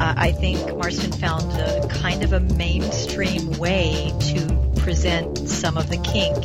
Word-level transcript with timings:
uh, 0.00 0.14
I 0.16 0.32
think 0.32 0.58
Marston 0.76 1.12
found 1.12 1.52
a 1.52 1.86
kind 1.88 2.24
of 2.24 2.32
a 2.32 2.40
mainstream 2.40 3.50
way 3.58 4.12
to 4.32 4.72
present 4.76 5.36
some 5.46 5.76
of 5.76 5.90
the 5.90 5.98
kink 5.98 6.36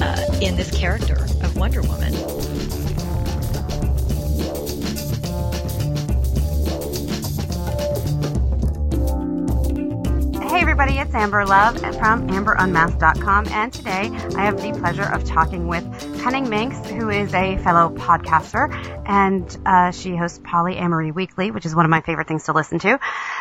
uh, 0.00 0.38
in 0.40 0.56
this 0.56 0.70
character 0.70 1.24
of 1.42 1.56
Wonder 1.56 1.82
Woman. 1.82 2.14
Hey 10.48 10.60
everybody, 10.60 10.98
it's 10.98 11.12
Amber 11.12 11.44
Love 11.44 11.80
from 11.80 12.28
AmberUnmasked.com, 12.28 13.48
and 13.48 13.72
today 13.72 14.10
I 14.36 14.44
have 14.44 14.62
the 14.62 14.72
pleasure 14.78 15.02
of 15.12 15.24
talking 15.24 15.66
with 15.66 15.84
Cunning 16.24 16.48
Minx, 16.48 16.78
who 16.88 17.10
is 17.10 17.34
a 17.34 17.58
fellow 17.58 17.90
podcaster, 17.90 18.72
and 19.06 19.58
uh, 19.66 19.90
she 19.90 20.16
hosts 20.16 20.38
Polyamory 20.38 21.14
Weekly, 21.14 21.50
which 21.50 21.66
is 21.66 21.74
one 21.74 21.84
of 21.84 21.90
my 21.90 22.00
favorite 22.00 22.26
things 22.26 22.44
to 22.44 22.54
listen 22.54 22.78
to. 22.78 22.98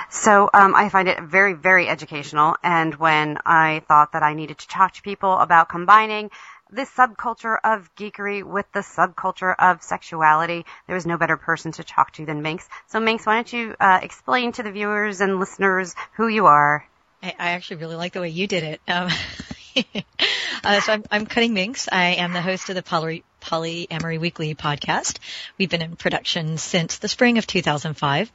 So 0.09 0.49
um, 0.53 0.75
I 0.75 0.89
find 0.89 1.07
it 1.07 1.21
very, 1.21 1.53
very 1.53 1.87
educational, 1.87 2.57
and 2.61 2.93
when 2.95 3.37
I 3.45 3.83
thought 3.87 4.11
that 4.11 4.21
I 4.21 4.33
needed 4.33 4.57
to 4.57 4.67
talk 4.67 4.91
to 4.95 5.01
people 5.01 5.31
about 5.39 5.69
combining 5.69 6.29
this 6.69 6.89
subculture 6.91 7.57
of 7.63 7.89
geekery 7.95 8.43
with 8.43 8.69
the 8.73 8.81
subculture 8.81 9.55
of 9.57 9.81
sexuality. 9.81 10.65
There 10.85 10.95
was 10.95 11.05
no 11.05 11.17
better 11.17 11.37
person 11.37 11.71
to 11.71 11.85
talk 11.85 12.11
to 12.15 12.25
than 12.25 12.41
Minx. 12.41 12.67
So 12.87 12.99
Minx, 12.99 13.25
why 13.25 13.35
don't 13.35 13.53
you 13.53 13.75
uh, 13.79 14.01
explain 14.03 14.51
to 14.51 14.63
the 14.63 14.73
viewers 14.73 15.21
and 15.21 15.39
listeners 15.39 15.95
who 16.17 16.27
you 16.27 16.47
are? 16.47 16.85
I, 17.21 17.29
I 17.39 17.49
actually 17.51 17.77
really 17.77 17.95
like 17.95 18.11
the 18.11 18.19
way 18.19 18.27
you 18.27 18.45
did 18.45 18.63
it. 18.63 18.81
Um, 18.89 19.09
uh, 20.63 20.79
so 20.81 20.93
I'm, 20.93 21.03
I'm 21.11 21.25
Cunning 21.25 21.53
Minx. 21.53 21.87
I 21.91 22.15
am 22.15 22.33
the 22.33 22.41
host 22.41 22.69
of 22.69 22.75
the 22.75 22.83
Poly, 22.83 23.23
Polyamory 23.41 24.19
Weekly 24.19 24.55
podcast. 24.55 25.17
We've 25.57 25.69
been 25.69 25.81
in 25.81 25.95
production 25.95 26.57
since 26.57 26.97
the 26.97 27.07
spring 27.07 27.37
of 27.37 27.47
2005. 27.47 28.31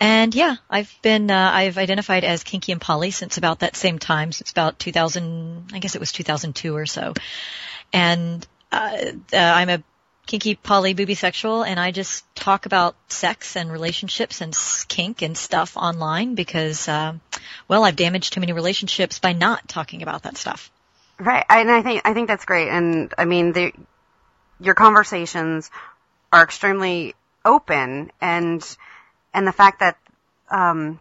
And 0.00 0.34
yeah, 0.34 0.56
I've 0.70 0.94
been, 1.02 1.30
uh, 1.30 1.50
I've 1.52 1.78
identified 1.78 2.24
as 2.24 2.44
kinky 2.44 2.72
and 2.72 2.80
poly 2.80 3.10
since 3.10 3.36
about 3.36 3.60
that 3.60 3.76
same 3.76 3.98
time, 3.98 4.32
since 4.32 4.50
about 4.50 4.78
2000, 4.78 5.70
I 5.72 5.78
guess 5.78 5.94
it 5.94 6.00
was 6.00 6.12
2002 6.12 6.76
or 6.76 6.86
so. 6.86 7.14
And, 7.92 8.46
uh, 8.72 8.96
uh, 9.32 9.36
I'm 9.36 9.68
a 9.68 9.82
kinky 10.26 10.56
poly 10.56 10.92
booby 10.92 11.14
sexual 11.14 11.62
and 11.62 11.78
I 11.78 11.92
just 11.92 12.24
talk 12.34 12.66
about 12.66 12.96
sex 13.08 13.56
and 13.56 13.70
relationships 13.70 14.40
and 14.40 14.56
kink 14.88 15.22
and 15.22 15.38
stuff 15.38 15.76
online 15.76 16.34
because, 16.34 16.88
uh, 16.88 17.14
well, 17.68 17.84
I've 17.84 17.96
damaged 17.96 18.32
too 18.32 18.40
many 18.40 18.52
relationships 18.52 19.20
by 19.20 19.32
not 19.32 19.68
talking 19.68 20.02
about 20.02 20.24
that 20.24 20.36
stuff. 20.36 20.70
Right. 21.18 21.44
And 21.48 21.70
I 21.70 21.82
think, 21.82 22.02
I 22.04 22.14
think 22.14 22.28
that's 22.28 22.44
great. 22.44 22.68
And 22.68 23.12
I 23.16 23.24
mean, 23.24 23.52
the, 23.52 23.72
your 24.60 24.74
conversations 24.74 25.70
are 26.32 26.42
extremely 26.42 27.14
open 27.44 28.10
and, 28.20 28.76
and 29.32 29.46
the 29.46 29.52
fact 29.52 29.80
that, 29.80 29.96
um, 30.50 31.00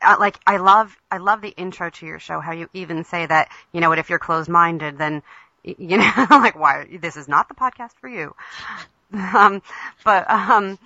I, 0.00 0.16
like 0.16 0.38
I 0.46 0.58
love 0.58 0.96
I 1.10 1.18
love 1.18 1.40
the 1.40 1.50
intro 1.50 1.90
to 1.90 2.06
your 2.06 2.18
show. 2.18 2.40
How 2.40 2.52
you 2.52 2.68
even 2.74 3.04
say 3.04 3.26
that 3.26 3.48
you 3.72 3.80
know 3.80 3.88
what 3.88 3.98
if 3.98 4.10
you're 4.10 4.18
closed 4.18 4.48
minded, 4.48 4.98
then 4.98 5.22
you 5.62 5.96
know, 5.96 6.12
like 6.30 6.58
why 6.58 6.86
this 7.00 7.16
is 7.16 7.28
not 7.28 7.48
the 7.48 7.54
podcast 7.54 7.92
for 8.00 8.08
you. 8.08 8.34
Um, 9.12 9.62
but 10.04 10.28
um, 10.28 10.76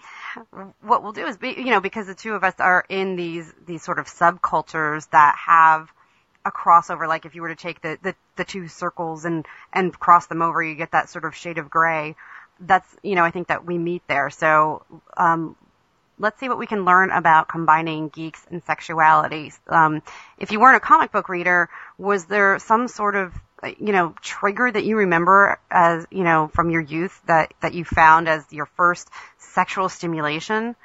what 0.82 1.02
we'll 1.02 1.12
do 1.12 1.24
is 1.26 1.38
be, 1.38 1.54
you 1.56 1.70
know, 1.70 1.80
because 1.80 2.08
the 2.08 2.14
two 2.14 2.34
of 2.34 2.44
us 2.44 2.52
are 2.58 2.84
in 2.90 3.16
these 3.16 3.50
these 3.64 3.82
sort 3.82 3.98
of 3.98 4.06
subcultures 4.06 5.08
that 5.10 5.34
have 5.46 5.90
a 6.48 6.52
crossover. 6.52 7.06
Like 7.06 7.24
if 7.24 7.34
you 7.34 7.42
were 7.42 7.48
to 7.48 7.56
take 7.56 7.80
the 7.80 7.98
the, 8.02 8.14
the 8.36 8.44
two 8.44 8.68
circles 8.68 9.24
and 9.24 9.46
and 9.72 9.98
cross 9.98 10.26
them 10.26 10.42
over, 10.42 10.62
you 10.62 10.74
get 10.74 10.92
that 10.92 11.08
sort 11.08 11.24
of 11.24 11.34
shade 11.34 11.58
of 11.58 11.70
gray. 11.70 12.16
That's 12.60 12.88
you 13.02 13.14
know, 13.14 13.24
I 13.24 13.30
think 13.30 13.48
that 13.48 13.64
we 13.64 13.78
meet 13.78 14.02
there. 14.08 14.30
So 14.30 14.84
um, 15.16 15.56
let's 16.18 16.40
see 16.40 16.48
what 16.48 16.58
we 16.58 16.66
can 16.66 16.84
learn 16.84 17.10
about 17.10 17.48
combining 17.48 18.08
geeks 18.08 18.44
and 18.50 18.62
sexuality. 18.64 19.52
Um, 19.68 20.02
if 20.38 20.50
you 20.50 20.60
weren't 20.60 20.76
a 20.76 20.80
comic 20.80 21.12
book 21.12 21.28
reader, 21.28 21.68
was 21.96 22.24
there 22.24 22.58
some 22.58 22.88
sort 22.88 23.14
of 23.14 23.32
you 23.78 23.92
know, 23.92 24.14
trigger 24.22 24.70
that 24.70 24.84
you 24.84 24.96
remember 24.96 25.58
as, 25.70 26.06
you 26.10 26.22
know, 26.22 26.48
from 26.54 26.70
your 26.70 26.80
youth 26.80 27.20
that, 27.26 27.52
that 27.60 27.74
you 27.74 27.84
found 27.84 28.28
as 28.28 28.44
your 28.50 28.66
first 28.66 29.08
sexual 29.38 29.88
stimulation? 29.88 30.76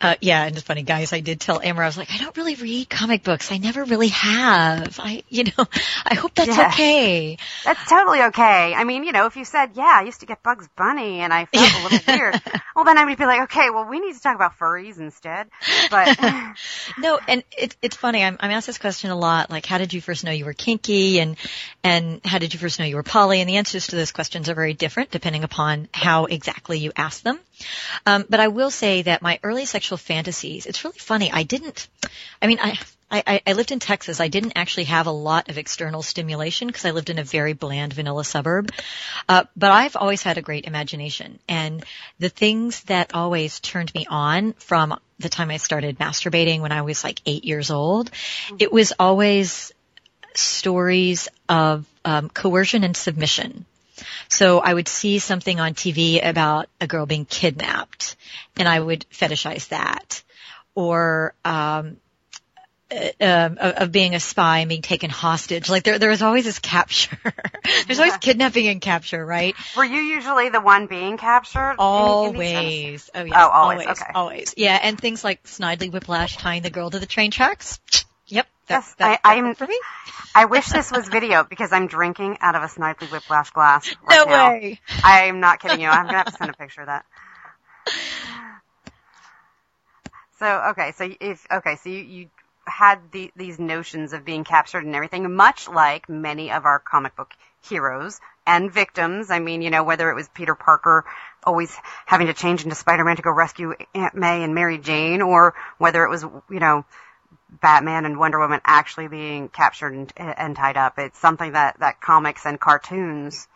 Uh, 0.00 0.14
yeah, 0.20 0.44
and 0.44 0.56
it's 0.56 0.64
funny, 0.64 0.82
guys. 0.82 1.12
I 1.12 1.20
did 1.20 1.40
tell 1.40 1.60
Amber, 1.62 1.82
I 1.82 1.86
was 1.86 1.98
like, 1.98 2.10
I 2.10 2.18
don't 2.18 2.36
really 2.36 2.54
read 2.54 2.88
comic 2.88 3.22
books. 3.22 3.52
I 3.52 3.58
never 3.58 3.84
really 3.84 4.08
have. 4.08 4.98
I, 4.98 5.22
you 5.28 5.44
know, 5.44 5.66
I 6.06 6.14
hope 6.14 6.34
that's 6.34 6.56
yeah. 6.56 6.68
okay. 6.68 7.38
That's 7.64 7.88
totally 7.88 8.22
okay. 8.22 8.74
I 8.74 8.84
mean, 8.84 9.04
you 9.04 9.12
know, 9.12 9.26
if 9.26 9.36
you 9.36 9.44
said, 9.44 9.70
yeah, 9.74 9.92
I 9.94 10.02
used 10.02 10.20
to 10.20 10.26
get 10.26 10.42
Bugs 10.42 10.68
Bunny 10.76 11.20
and 11.20 11.32
I 11.32 11.46
felt 11.46 11.72
a 11.72 11.82
little 11.82 12.14
weird, 12.14 12.40
well, 12.74 12.84
then 12.84 12.98
I 12.98 13.04
would 13.04 13.18
be 13.18 13.26
like, 13.26 13.42
okay, 13.42 13.70
well, 13.70 13.84
we 13.84 14.00
need 14.00 14.14
to 14.14 14.20
talk 14.20 14.34
about 14.34 14.58
furries 14.58 14.98
instead. 14.98 15.48
But 15.90 16.18
no, 16.98 17.18
and 17.28 17.42
it, 17.56 17.76
it's 17.82 17.96
funny. 17.96 18.24
I'm, 18.24 18.36
I'm 18.40 18.50
asked 18.50 18.66
this 18.66 18.78
question 18.78 19.10
a 19.10 19.16
lot, 19.16 19.50
like, 19.50 19.66
how 19.66 19.78
did 19.78 19.92
you 19.92 20.00
first 20.00 20.24
know 20.24 20.30
you 20.30 20.44
were 20.44 20.54
kinky, 20.54 21.20
and 21.20 21.36
and 21.84 22.20
how 22.24 22.38
did 22.38 22.54
you 22.54 22.60
first 22.60 22.78
know 22.78 22.84
you 22.84 22.96
were 22.96 23.02
poly? 23.02 23.40
And 23.40 23.48
the 23.48 23.56
answers 23.56 23.88
to 23.88 23.96
those 23.96 24.12
questions 24.12 24.48
are 24.48 24.54
very 24.54 24.74
different 24.74 25.10
depending 25.10 25.44
upon 25.44 25.88
how 25.92 26.26
exactly 26.26 26.78
you 26.78 26.92
ask 26.96 27.22
them. 27.22 27.38
Um, 28.06 28.24
but 28.28 28.40
I 28.40 28.48
will 28.48 28.70
say 28.70 29.02
that 29.02 29.22
my 29.22 29.38
early 29.42 29.66
sexual 29.66 29.98
fantasies, 29.98 30.66
it's 30.66 30.84
really 30.84 30.98
funny. 30.98 31.30
I 31.32 31.42
didn't, 31.42 31.88
I 32.40 32.46
mean, 32.46 32.58
I, 32.60 32.78
I, 33.10 33.40
I 33.46 33.52
lived 33.54 33.72
in 33.72 33.80
Texas. 33.80 34.20
I 34.20 34.28
didn't 34.28 34.52
actually 34.54 34.84
have 34.84 35.06
a 35.06 35.12
lot 35.12 35.48
of 35.48 35.58
external 35.58 36.02
stimulation 36.02 36.68
because 36.68 36.84
I 36.84 36.92
lived 36.92 37.10
in 37.10 37.18
a 37.18 37.24
very 37.24 37.54
bland 37.54 37.92
vanilla 37.92 38.24
suburb. 38.24 38.70
Uh, 39.28 39.44
but 39.56 39.72
I've 39.72 39.96
always 39.96 40.22
had 40.22 40.38
a 40.38 40.42
great 40.42 40.64
imagination 40.66 41.40
and 41.48 41.84
the 42.18 42.28
things 42.28 42.82
that 42.84 43.14
always 43.14 43.58
turned 43.60 43.92
me 43.94 44.06
on 44.08 44.52
from 44.54 44.98
the 45.18 45.28
time 45.28 45.50
I 45.50 45.56
started 45.56 45.98
masturbating 45.98 46.60
when 46.60 46.72
I 46.72 46.82
was 46.82 47.02
like 47.02 47.20
eight 47.26 47.44
years 47.44 47.70
old, 47.70 48.10
it 48.58 48.72
was 48.72 48.92
always 48.98 49.72
stories 50.34 51.28
of 51.48 51.84
um, 52.04 52.28
coercion 52.30 52.84
and 52.84 52.96
submission. 52.96 53.66
So 54.28 54.58
I 54.60 54.72
would 54.72 54.88
see 54.88 55.18
something 55.18 55.60
on 55.60 55.74
TV 55.74 56.24
about 56.26 56.68
a 56.80 56.86
girl 56.86 57.06
being 57.06 57.24
kidnapped 57.24 58.16
and 58.56 58.68
I 58.68 58.78
would 58.78 59.06
fetishize 59.10 59.68
that. 59.68 60.22
Or, 60.74 61.34
um, 61.44 61.96
uh, 62.92 63.10
um, 63.20 63.58
of 63.60 63.92
being 63.92 64.16
a 64.16 64.20
spy 64.20 64.58
and 64.58 64.68
being 64.68 64.82
taken 64.82 65.10
hostage. 65.10 65.70
Like 65.70 65.84
there, 65.84 65.98
there 66.00 66.10
was 66.10 66.22
always 66.22 66.44
this 66.44 66.58
capture. 66.58 67.18
There's 67.86 68.00
always 68.00 68.16
kidnapping 68.16 68.66
and 68.66 68.80
capture, 68.80 69.24
right? 69.24 69.54
Were 69.76 69.84
you 69.84 70.00
usually 70.00 70.48
the 70.48 70.60
one 70.60 70.86
being 70.86 71.16
captured? 71.16 71.76
Always. 71.78 72.40
In, 72.40 72.42
in 72.42 72.56
oh, 72.56 73.24
yes. 73.26 73.36
Oh, 73.36 73.48
always. 73.48 73.80
Always. 73.80 74.00
Okay. 74.00 74.12
Always. 74.12 74.54
Yeah, 74.56 74.78
and 74.82 74.98
things 74.98 75.22
like 75.22 75.44
Snidely 75.44 75.92
Whiplash 75.92 76.36
tying 76.36 76.62
the 76.62 76.70
girl 76.70 76.90
to 76.90 76.98
the 76.98 77.06
train 77.06 77.30
tracks. 77.30 77.78
Yep. 78.32 78.46
That's, 78.68 78.86
yes, 78.86 78.94
that, 78.98 79.20
I, 79.24 79.38
I'm. 79.38 79.56
For 79.56 79.66
me. 79.66 79.76
I 80.34 80.44
wish 80.44 80.66
this 80.68 80.90
was 80.90 81.08
video 81.08 81.44
because 81.44 81.72
I'm 81.72 81.86
drinking 81.86 82.38
out 82.40 82.54
of 82.54 82.62
a 82.62 82.66
Snidely 82.66 83.10
Whiplash 83.10 83.50
glass. 83.50 83.94
Right 84.02 84.16
no 84.16 84.24
now. 84.24 84.50
way. 84.50 84.80
I'm 85.02 85.40
not 85.40 85.60
kidding 85.60 85.80
you. 85.80 85.88
I'm 85.88 86.06
gonna 86.06 86.18
have 86.18 86.26
to 86.26 86.32
send 86.32 86.50
a 86.50 86.54
picture 86.54 86.82
of 86.82 86.86
that. 86.86 87.04
So 90.38 90.62
okay, 90.70 90.92
so 90.92 91.10
if 91.20 91.46
okay, 91.52 91.76
so 91.76 91.90
you, 91.90 91.98
you 91.98 92.30
had 92.66 93.00
the, 93.12 93.30
these 93.36 93.58
notions 93.58 94.12
of 94.12 94.24
being 94.24 94.44
captured 94.44 94.84
and 94.84 94.94
everything, 94.94 95.34
much 95.34 95.68
like 95.68 96.08
many 96.08 96.50
of 96.50 96.64
our 96.64 96.78
comic 96.78 97.16
book 97.16 97.32
heroes 97.68 98.20
and 98.46 98.72
victims. 98.72 99.30
I 99.30 99.38
mean, 99.38 99.60
you 99.62 99.70
know, 99.70 99.84
whether 99.84 100.10
it 100.10 100.14
was 100.14 100.28
Peter 100.28 100.54
Parker 100.54 101.04
always 101.44 101.74
having 102.06 102.28
to 102.28 102.34
change 102.34 102.62
into 102.62 102.74
Spider-Man 102.74 103.16
to 103.16 103.22
go 103.22 103.30
rescue 103.30 103.74
Aunt 103.94 104.14
May 104.14 104.42
and 104.42 104.54
Mary 104.54 104.78
Jane, 104.78 105.20
or 105.22 105.54
whether 105.78 106.04
it 106.04 106.10
was, 106.10 106.22
you 106.22 106.60
know, 106.60 106.84
Batman 107.50 108.04
and 108.04 108.18
Wonder 108.18 108.38
Woman 108.38 108.60
actually 108.64 109.08
being 109.08 109.48
captured 109.48 109.92
and, 109.92 110.12
and 110.16 110.56
tied 110.56 110.76
up. 110.76 110.98
It's 110.98 111.18
something 111.18 111.52
that, 111.52 111.80
that 111.80 112.00
comics 112.00 112.46
and 112.46 112.60
cartoons, 112.60 113.48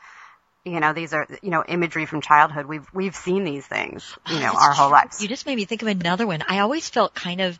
you 0.64 0.80
know, 0.80 0.92
these 0.92 1.12
are, 1.12 1.26
you 1.42 1.50
know, 1.50 1.62
imagery 1.66 2.06
from 2.06 2.20
childhood. 2.20 2.66
We've, 2.66 2.86
we've 2.92 3.14
seen 3.14 3.44
these 3.44 3.66
things, 3.66 4.16
you 4.28 4.40
know, 4.40 4.52
our 4.58 4.72
whole 4.72 4.90
lives. 4.90 5.22
You 5.22 5.28
just 5.28 5.46
made 5.46 5.56
me 5.56 5.64
think 5.64 5.82
of 5.82 5.88
another 5.88 6.26
one. 6.26 6.42
I 6.48 6.60
always 6.60 6.88
felt 6.88 7.14
kind 7.14 7.40
of, 7.40 7.58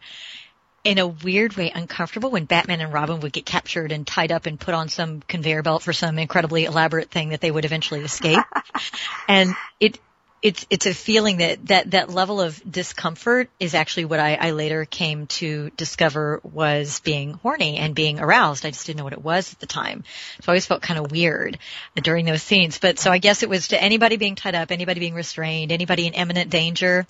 in 0.85 0.99
a 0.99 1.07
weird 1.07 1.57
way 1.57 1.73
uncomfortable 1.75 2.31
when 2.31 2.45
Batman 2.45 2.83
and 2.83 2.93
Robin 2.93 3.21
would 3.21 3.33
get 3.33 3.47
captured 3.47 3.91
and 3.91 4.07
tied 4.07 4.31
up 4.31 4.45
and 4.45 4.61
put 4.61 4.75
on 4.75 4.91
some 4.91 5.23
conveyor 5.23 5.63
belt 5.63 5.83
for 5.83 5.95
some 5.95 6.19
incredibly 6.19 6.67
elaborate 6.67 7.11
thing 7.11 7.31
that 7.31 7.41
they 7.41 7.51
would 7.51 7.65
eventually 7.65 8.01
escape. 8.01 8.45
and 9.29 9.55
it 9.81 9.99
it's 10.45 10.67
it's 10.69 10.85
a 10.85 10.93
feeling 10.93 11.39
that 11.39 11.67
that 11.69 11.91
that 11.93 12.11
level 12.11 12.39
of 12.39 12.61
discomfort 12.71 13.49
is 13.59 13.75
actually 13.75 14.05
what 14.05 14.21
I, 14.21 14.35
I 14.35 14.51
later 14.51 14.85
came 14.85 15.27
to 15.39 15.71
discover 15.71 16.41
was 16.45 17.01
being 17.01 17.33
horny 17.33 17.79
and 17.79 17.95
being 17.95 18.21
aroused. 18.21 18.67
I 18.67 18.71
just 18.71 18.87
didn't 18.87 18.99
know 18.99 19.05
what 19.05 19.15
it 19.15 19.23
was 19.23 19.55
at 19.55 19.61
the 19.61 19.67
time, 19.67 20.05
so 20.43 20.51
I 20.51 20.53
always 20.53 20.67
felt 20.67 20.83
kind 20.83 21.01
of 21.01 21.11
weird 21.11 21.59
during 21.97 22.27
those 22.27 22.43
scenes. 22.43 22.79
But 22.79 22.99
so 22.99 23.11
I 23.11 23.17
guess 23.17 23.43
it 23.43 23.49
was 23.49 23.69
to 23.69 23.83
anybody 23.83 24.19
being 24.19 24.35
tied 24.35 24.55
up, 24.55 24.71
anybody 24.71 25.01
being 25.01 25.15
restrained, 25.15 25.73
anybody 25.73 26.07
in 26.07 26.13
imminent 26.13 26.51
danger. 26.51 27.07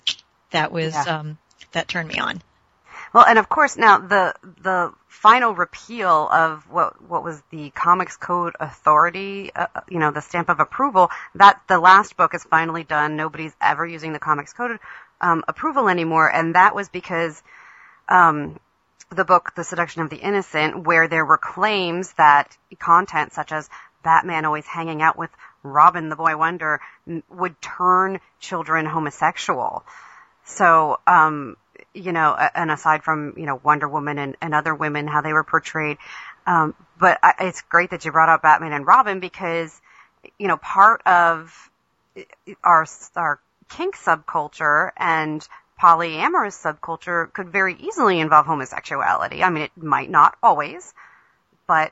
That 0.51 0.71
was 0.71 0.93
yeah. 0.93 1.19
um, 1.19 1.37
that 1.73 1.89
turned 1.89 2.07
me 2.07 2.17
on. 2.19 2.41
Well, 3.15 3.23
and 3.25 3.39
of 3.39 3.47
course 3.47 3.77
now 3.77 3.99
the 3.99 4.35
the 4.61 4.91
final 5.07 5.55
repeal 5.55 6.27
of 6.29 6.69
what 6.69 7.01
what 7.01 7.23
was 7.23 7.41
the 7.49 7.69
Comics 7.69 8.17
Code 8.17 8.57
Authority, 8.59 9.53
uh, 9.55 9.67
uh, 9.73 9.81
you 9.87 9.99
know, 9.99 10.11
the 10.11 10.19
stamp 10.19 10.49
of 10.49 10.59
approval. 10.59 11.09
That 11.35 11.61
the 11.69 11.79
last 11.79 12.17
book 12.17 12.33
is 12.33 12.43
finally 12.43 12.83
done. 12.83 13.15
Nobody's 13.15 13.55
ever 13.61 13.85
using 13.87 14.11
the 14.11 14.19
Comics 14.19 14.51
Code 14.51 14.79
um, 15.21 15.45
approval 15.47 15.87
anymore, 15.87 16.29
and 16.29 16.55
that 16.55 16.75
was 16.75 16.89
because 16.89 17.41
um, 18.09 18.59
the 19.09 19.23
book 19.23 19.53
The 19.55 19.63
Seduction 19.63 20.01
of 20.01 20.09
the 20.09 20.17
Innocent, 20.17 20.85
where 20.85 21.07
there 21.07 21.23
were 21.23 21.37
claims 21.37 22.11
that 22.17 22.57
content 22.79 23.31
such 23.31 23.53
as 23.53 23.69
Batman 24.03 24.43
always 24.43 24.65
hanging 24.65 25.01
out 25.01 25.17
with 25.17 25.31
Robin 25.63 26.09
the 26.09 26.17
Boy 26.17 26.35
Wonder 26.35 26.81
would 27.29 27.61
turn 27.61 28.19
children 28.41 28.85
homosexual. 28.85 29.85
So, 30.43 30.99
um, 31.07 31.55
you 31.95 32.11
know, 32.11 32.35
and 32.35 32.69
aside 32.69 33.03
from, 33.03 33.33
you 33.37 33.45
know, 33.45 33.59
Wonder 33.63 33.87
Woman 33.87 34.17
and, 34.19 34.35
and 34.41 34.53
other 34.53 34.75
women, 34.75 35.07
how 35.07 35.21
they 35.21 35.33
were 35.33 35.43
portrayed. 35.43 35.97
Um, 36.45 36.75
but 36.99 37.17
I, 37.23 37.33
it's 37.39 37.61
great 37.61 37.91
that 37.91 38.05
you 38.05 38.11
brought 38.11 38.29
up 38.29 38.41
Batman 38.41 38.73
and 38.73 38.85
Robin 38.85 39.19
because, 39.19 39.81
you 40.37 40.47
know, 40.47 40.57
part 40.57 41.01
of 41.07 41.69
our, 42.63 42.85
our 43.15 43.39
kink 43.69 43.95
subculture 43.95 44.91
and 44.97 45.47
polyamorous 45.81 46.55
subculture 46.61 47.31
could 47.31 47.49
very 47.49 47.75
easily 47.75 48.19
involve 48.19 48.45
homosexuality. 48.45 49.41
I 49.43 49.49
mean, 49.49 49.63
it 49.63 49.71
might 49.75 50.09
not 50.09 50.37
always, 50.43 50.93
but 51.67 51.91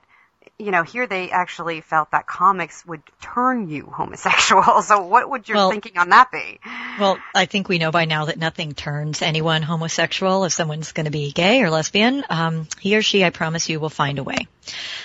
you 0.64 0.72
know, 0.72 0.84
here 0.84 1.08
they 1.08 1.30
actually 1.30 1.82
felt 1.82 2.12
that 2.12 2.26
comics 2.26 2.86
would 2.86 3.02
turn 3.22 3.70
you 3.70 3.86
homosexual. 3.92 4.64
So 4.84 5.06
what 5.06 5.30
would 5.30 5.48
your 5.48 5.58
well, 5.58 5.72
thinking 5.72 5.98
on 5.98 6.10
that 6.10 6.32
be? 6.32 6.60
Well, 7.00 7.18
I 7.34 7.46
think 7.46 7.70
we 7.70 7.78
know 7.78 7.92
by 7.92 8.06
now 8.06 8.26
that 8.26 8.38
nothing 8.38 8.74
turns 8.74 9.22
anyone 9.22 9.62
homosexual. 9.62 10.44
If 10.46 10.54
someone's 10.54 10.92
going 10.92 11.06
to 11.06 11.12
be 11.12 11.32
gay 11.32 11.62
or 11.62 11.70
lesbian, 11.70 12.24
um, 12.30 12.68
he 12.80 12.96
or 12.98 13.02
she, 13.02 13.24
I 13.24 13.30
promise 13.30 13.70
you, 13.70 13.80
will 13.80 13.90
find 13.90 14.20
a 14.20 14.24
way. 14.24 14.48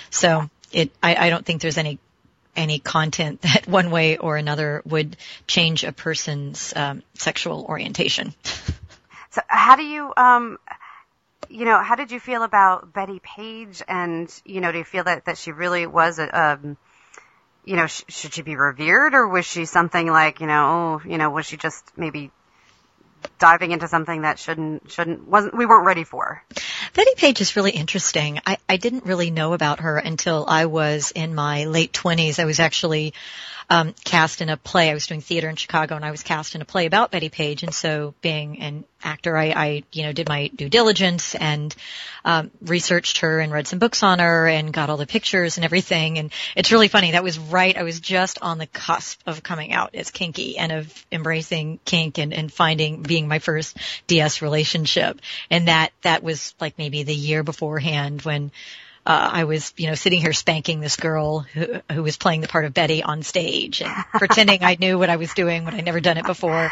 So 0.09 0.49
it, 0.71 0.91
I, 1.01 1.27
I 1.27 1.29
don't 1.29 1.45
think 1.45 1.61
there's 1.61 1.77
any 1.77 1.99
any 2.55 2.79
content 2.79 3.41
that 3.43 3.67
one 3.67 3.91
way 3.91 4.17
or 4.17 4.37
another 4.37 4.81
would 4.85 5.15
change 5.47 5.83
a 5.83 5.91
person's 5.91 6.73
um, 6.75 7.03
sexual 7.13 7.65
orientation. 7.65 8.33
So 9.31 9.41
how 9.47 9.75
do 9.75 9.83
you 9.83 10.11
um, 10.17 10.57
you 11.59 11.65
know, 11.65 11.83
how 11.83 11.95
did 11.95 12.09
you 12.09 12.21
feel 12.21 12.43
about 12.43 12.93
Bettie 12.93 13.19
Page? 13.19 13.81
And 13.85 14.33
you 14.45 14.61
know, 14.61 14.71
do 14.71 14.77
you 14.77 14.85
feel 14.85 15.03
that 15.03 15.25
that 15.25 15.37
she 15.37 15.51
really 15.51 15.85
was 15.85 16.17
a, 16.17 16.41
um, 16.41 16.77
you 17.65 17.75
know, 17.75 17.87
sh- 17.87 18.03
should 18.07 18.33
she 18.33 18.43
be 18.43 18.55
revered, 18.55 19.13
or 19.13 19.27
was 19.27 19.45
she 19.45 19.65
something 19.65 20.07
like, 20.07 20.39
you 20.39 20.47
know, 20.47 21.01
oh, 21.03 21.09
you 21.09 21.17
know, 21.17 21.29
was 21.29 21.45
she 21.45 21.57
just 21.57 21.83
maybe 21.97 22.31
diving 23.39 23.71
into 23.71 23.89
something 23.89 24.21
that 24.21 24.39
shouldn't 24.39 24.89
shouldn't 24.89 25.27
wasn't 25.27 25.57
we 25.57 25.65
weren't 25.65 25.85
ready 25.85 26.05
for? 26.05 26.41
Bettie 26.93 27.15
Page 27.17 27.41
is 27.41 27.57
really 27.57 27.71
interesting. 27.71 28.39
I, 28.45 28.57
I 28.69 28.77
didn't 28.77 29.05
really 29.05 29.29
know 29.29 29.51
about 29.51 29.81
her 29.81 29.97
until 29.97 30.45
I 30.47 30.65
was 30.67 31.11
in 31.11 31.35
my 31.35 31.65
late 31.65 31.91
twenties. 31.91 32.39
I 32.39 32.45
was 32.45 32.61
actually 32.61 33.13
um, 33.69 33.93
cast 34.03 34.41
in 34.41 34.49
a 34.49 34.57
play. 34.57 34.89
I 34.89 34.93
was 34.93 35.07
doing 35.07 35.21
theater 35.21 35.49
in 35.49 35.55
Chicago, 35.55 35.95
and 35.95 36.03
I 36.03 36.11
was 36.11 36.23
cast 36.23 36.55
in 36.55 36.61
a 36.61 36.65
play 36.65 36.85
about 36.85 37.11
Bettie 37.11 37.29
Page. 37.29 37.63
And 37.63 37.73
so, 37.73 38.15
being 38.21 38.59
an 38.59 38.85
actor, 39.03 39.35
I, 39.37 39.45
I 39.49 39.83
you 39.91 40.03
know 40.03 40.13
did 40.13 40.27
my 40.27 40.47
due 40.47 40.69
diligence 40.69 41.35
and 41.35 41.75
um, 42.25 42.51
researched 42.61 43.19
her 43.19 43.39
and 43.39 43.51
read 43.51 43.67
some 43.67 43.79
books 43.79 44.03
on 44.03 44.19
her 44.19 44.47
and 44.47 44.73
got 44.73 44.89
all 44.89 44.97
the 44.97 45.07
pictures 45.07 45.57
and 45.57 45.65
everything. 45.65 46.17
And 46.17 46.31
it's 46.55 46.71
really 46.71 46.87
funny. 46.87 47.11
That 47.11 47.23
was 47.23 47.39
right. 47.39 47.77
I 47.77 47.83
was 47.83 47.99
just 47.99 48.41
on 48.41 48.57
the 48.57 48.67
cusp 48.67 49.21
of 49.25 49.43
coming 49.43 49.71
out 49.71 49.95
as 49.95 50.11
kinky 50.11 50.57
and 50.57 50.71
of 50.71 51.05
embracing 51.11 51.79
kink 51.85 52.17
and, 52.17 52.33
and 52.33 52.51
finding 52.51 53.01
being 53.01 53.27
my 53.27 53.39
first 53.39 53.77
DS 54.07 54.41
relationship. 54.41 55.21
And 55.49 55.67
that 55.67 55.91
that 56.01 56.23
was 56.23 56.53
like 56.59 56.77
maybe 56.77 57.03
the 57.03 57.15
year 57.15 57.43
beforehand 57.43 58.21
when 58.23 58.51
uh, 59.05 59.29
I 59.33 59.43
was, 59.45 59.73
you 59.77 59.87
know, 59.87 59.95
sitting 59.95 60.21
here 60.21 60.33
spanking 60.33 60.81
this 60.81 60.95
girl 60.95 61.39
who, 61.39 61.81
who 61.91 62.03
was 62.03 62.17
playing 62.17 62.41
the 62.41 62.47
part 62.47 62.65
of 62.65 62.73
Betty 62.73 63.01
on 63.01 63.23
stage 63.23 63.81
and 63.81 63.91
pretending 64.13 64.63
I 64.63 64.77
knew 64.79 64.99
what 64.99 65.09
I 65.09 65.15
was 65.15 65.33
doing 65.33 65.65
when 65.65 65.73
I'd 65.73 65.85
never 65.85 65.99
done 65.99 66.17
it 66.17 66.25
before. 66.25 66.71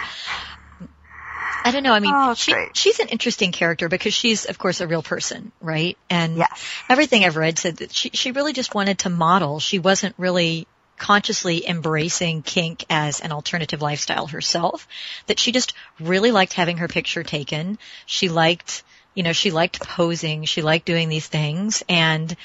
I 1.67 1.71
don't 1.71 1.83
know. 1.83 1.91
I 1.91 1.99
mean, 1.99 2.13
oh, 2.13 2.33
she, 2.33 2.55
she's 2.73 2.99
an 2.99 3.09
interesting 3.09 3.51
character 3.51 3.89
because 3.89 4.13
she's, 4.13 4.45
of 4.45 4.57
course, 4.57 4.79
a 4.79 4.87
real 4.87 5.03
person, 5.03 5.51
right? 5.59 5.97
And 6.09 6.37
yes. 6.37 6.65
everything 6.87 7.25
I've 7.25 7.35
read 7.35 7.59
said 7.59 7.77
that 7.77 7.93
she, 7.93 8.09
she 8.11 8.31
really 8.31 8.53
just 8.53 8.73
wanted 8.73 8.99
to 8.99 9.09
model. 9.09 9.59
She 9.59 9.77
wasn't 9.77 10.15
really 10.17 10.65
consciously 10.97 11.67
embracing 11.67 12.41
kink 12.41 12.85
as 12.89 13.19
an 13.19 13.33
alternative 13.33 13.81
lifestyle 13.81 14.27
herself, 14.27 14.87
that 15.25 15.39
she 15.39 15.51
just 15.51 15.73
really 15.99 16.31
liked 16.31 16.53
having 16.53 16.77
her 16.77 16.87
picture 16.87 17.23
taken. 17.23 17.77
She 18.05 18.29
liked 18.29 18.83
you 19.13 19.23
know, 19.23 19.33
she 19.33 19.49
liked 19.49 19.79
posing, 19.81 20.43
she 20.43 20.61
liked 20.61 20.85
doing 20.85 21.09
these 21.09 21.25
things, 21.25 21.83
and 21.89 22.35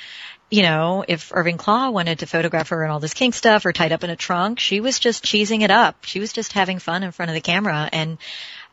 you 0.53 0.63
know, 0.63 1.03
if 1.07 1.31
Irving 1.35 1.57
Klaw 1.57 1.91
wanted 1.91 2.19
to 2.19 2.27
photograph 2.27 2.69
her 2.69 2.83
and 2.83 2.93
all 2.93 3.01
this 3.01 3.15
kink 3.15 3.35
stuff 3.35 3.65
or 3.65 3.73
tied 3.73 3.93
up 3.93 4.05
in 4.05 4.11
a 4.11 4.17
trunk, 4.17 4.61
she 4.61 4.81
was 4.81 4.99
just 4.99 5.25
cheesing 5.25 5.63
it 5.63 5.71
up. 5.71 6.05
She 6.05 6.21
was 6.21 6.33
just 6.33 6.53
having 6.53 6.79
fun 6.79 7.03
in 7.03 7.11
front 7.11 7.31
of 7.31 7.35
the 7.35 7.41
camera. 7.41 7.89
And, 7.91 8.19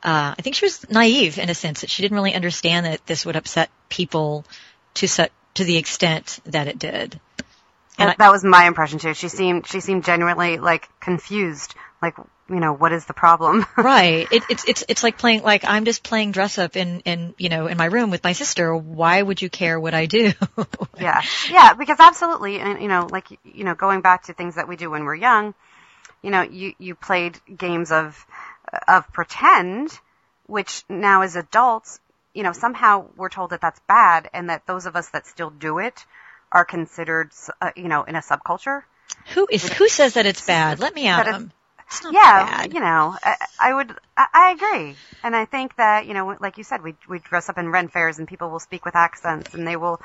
uh, 0.04 0.36
I 0.38 0.42
think 0.42 0.56
she 0.56 0.66
was 0.66 0.90
naive 0.90 1.38
in 1.38 1.50
a 1.50 1.56
sense 1.56 1.82
that 1.82 1.90
she 1.90 2.02
didn't 2.02 2.16
really 2.16 2.34
understand 2.34 2.86
that 2.86 3.06
this 3.06 3.26
would 3.26 3.36
upset 3.36 3.70
people 3.90 4.46
to 4.96 5.08
such, 5.08 5.32
to 5.56 5.64
the 5.64 5.78
extent 5.78 6.40
that 6.46 6.68
it 6.68 6.80
did. 6.80 7.20
And 7.98 8.08
that, 8.08 8.16
I, 8.20 8.26
that 8.26 8.32
was 8.32 8.44
my 8.44 8.66
impression 8.66 9.00
too. 9.00 9.14
She 9.14 9.28
seemed, 9.28 9.68
she 9.68 9.82
seemed 9.82 10.06
genuinely 10.06 10.58
like 10.58 10.88
confused. 11.02 11.76
Like, 12.02 12.16
you 12.50 12.62
know, 12.62 12.74
what 12.74 12.94
is 12.94 13.06
the 13.06 13.14
problem? 13.14 13.66
right. 13.78 14.26
It, 14.32 14.44
it's 14.50 14.64
it's 14.66 14.86
it's 14.88 15.04
like 15.04 15.18
playing 15.18 15.44
like 15.44 15.66
I'm 15.66 15.84
just 15.84 16.02
playing 16.02 16.32
dress 16.32 16.58
up 16.58 16.78
in 16.78 17.02
in 17.02 17.36
you 17.38 17.50
know 17.50 17.68
in 17.68 17.78
my 17.78 17.86
room 17.86 18.10
with 18.10 18.24
my 18.24 18.32
sister. 18.32 18.76
Why 18.76 19.22
would 19.22 19.42
you 19.42 19.50
care 19.50 19.80
what 19.80 19.94
I 19.94 20.06
do? 20.06 20.32
yeah, 21.00 21.22
yeah, 21.52 21.74
because 21.74 21.98
absolutely, 22.00 22.60
and 22.60 22.82
you 22.82 22.88
know, 22.88 23.08
like 23.12 23.28
you 23.44 23.66
know, 23.66 23.76
going 23.76 24.02
back 24.02 24.24
to 24.24 24.34
things 24.34 24.56
that 24.56 24.68
we 24.68 24.78
do 24.78 24.90
when 24.90 25.04
we're 25.04 25.16
young, 25.16 25.54
you 26.22 26.32
know, 26.32 26.42
you 26.42 26.74
you 26.80 26.96
played 26.96 27.40
games 27.56 27.92
of 27.92 28.26
of 28.88 29.12
pretend, 29.12 29.92
which 30.46 30.84
now 30.90 31.22
as 31.22 31.36
adults, 31.36 32.00
you 32.34 32.44
know, 32.44 32.52
somehow 32.52 33.08
we're 33.16 33.30
told 33.30 33.52
that 33.52 33.62
that's 33.62 33.80
bad, 33.88 34.30
and 34.34 34.50
that 34.50 34.66
those 34.68 34.86
of 34.86 34.96
us 34.96 35.10
that 35.10 35.26
still 35.28 35.50
do 35.50 35.80
it 35.80 36.06
are 36.52 36.66
considered, 36.66 37.32
uh, 37.62 37.72
you 37.76 37.88
know, 37.88 38.04
in 38.04 38.16
a 38.16 38.22
subculture. 38.22 38.84
Who 39.34 39.48
is 39.50 39.68
who 39.72 39.88
says 39.88 40.14
that 40.14 40.26
it's 40.26 40.46
bad? 40.46 40.80
Let 40.80 40.96
me 40.96 41.08
them 41.26 41.52
yeah, 42.12 42.46
bad. 42.46 42.74
you 42.74 42.80
know, 42.80 43.16
I, 43.22 43.36
I 43.60 43.74
would, 43.74 43.92
I, 44.16 44.26
I, 44.34 44.52
agree, 44.52 44.96
and 45.24 45.36
I 45.36 45.46
think 45.46 45.76
that 45.78 46.06
you 46.06 46.14
know, 46.14 46.36
like 46.40 46.58
you 46.58 46.64
said, 46.64 46.84
we 46.84 46.96
we 47.08 47.20
dress 47.20 47.50
up 47.50 47.58
in 47.58 47.70
Ren 47.70 47.88
fairs 47.88 48.20
and 48.20 48.28
people 48.28 48.50
will 48.50 48.60
speak 48.60 48.86
with 48.86 48.96
accents, 48.96 49.54
and 49.54 49.68
they 49.68 49.76
will, 49.76 50.02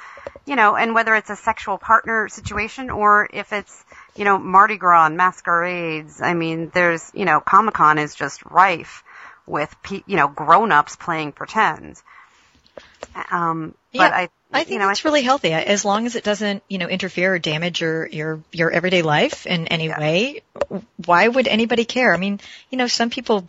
you 0.47 0.57
know, 0.57 0.77
and 0.77 0.95
whether 0.95 1.15
it's 1.15 1.31
a 1.31 1.37
sexual 1.37 1.79
partner 1.79 2.29
situation 2.29 2.91
or 2.91 3.29
if 3.33 3.53
it's 3.53 3.85
you 4.17 4.25
know 4.25 4.39
Mardi 4.39 4.77
Gras 4.77 5.07
and 5.07 5.17
masquerades, 5.17 6.21
I 6.21 6.35
mean, 6.35 6.71
there's 6.73 7.11
you 7.15 7.25
know, 7.25 7.41
Comic 7.41 7.75
Con 7.75 7.99
is 7.99 8.15
just 8.15 8.45
rife 8.45 9.05
with 9.47 9.75
pe- 9.83 10.03
you 10.07 10.17
know 10.17 10.29
grown 10.29 10.73
ups 10.73 10.97
playing 10.97 11.33
pretend. 11.33 12.01
Um, 13.31 13.75
but 13.93 14.11
yeah. 14.11 14.17
I 14.17 14.29
I 14.55 14.59
think 14.59 14.75
you 14.75 14.79
know, 14.79 14.91
it's 14.91 15.05
really 15.05 15.23
healthy 15.23 15.53
as 15.53 15.85
long 15.85 16.07
as 16.07 16.15
it 16.15 16.23
doesn't, 16.23 16.63
you 16.69 16.79
know, 16.79 16.89
interfere 16.89 17.35
or 17.35 17.39
damage 17.39 17.81
your 17.81 18.07
your 18.07 18.41
your 18.53 18.71
everyday 18.71 19.03
life 19.03 19.47
in 19.47 19.67
any 19.67 19.87
yeah. 19.87 19.99
way. 19.99 20.43
Why 21.05 21.27
would 21.27 21.49
anybody 21.49 21.85
care? 21.85 22.15
I 22.15 22.17
mean, 22.19 22.41
you 22.71 22.79
know, 22.79 22.87
some 22.87 23.11
people 23.11 23.47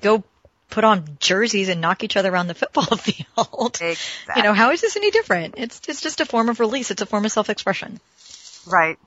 go 0.00 0.24
put 0.70 0.84
on 0.84 1.18
jerseys 1.20 1.68
and 1.68 1.80
knock 1.80 2.04
each 2.04 2.16
other 2.16 2.32
around 2.32 2.46
the 2.48 2.54
football 2.54 2.84
field. 2.96 3.78
Exactly. 3.80 4.34
You 4.36 4.42
know, 4.42 4.54
how 4.54 4.70
is 4.70 4.80
this 4.80 4.96
any 4.96 5.10
different? 5.10 5.54
It's 5.58 5.80
it's 5.88 6.00
just 6.00 6.20
a 6.20 6.24
form 6.24 6.48
of 6.48 6.58
release. 6.58 6.90
It's 6.90 7.02
a 7.02 7.06
form 7.06 7.24
of 7.24 7.32
self-expression. 7.32 8.00
Right. 8.66 8.98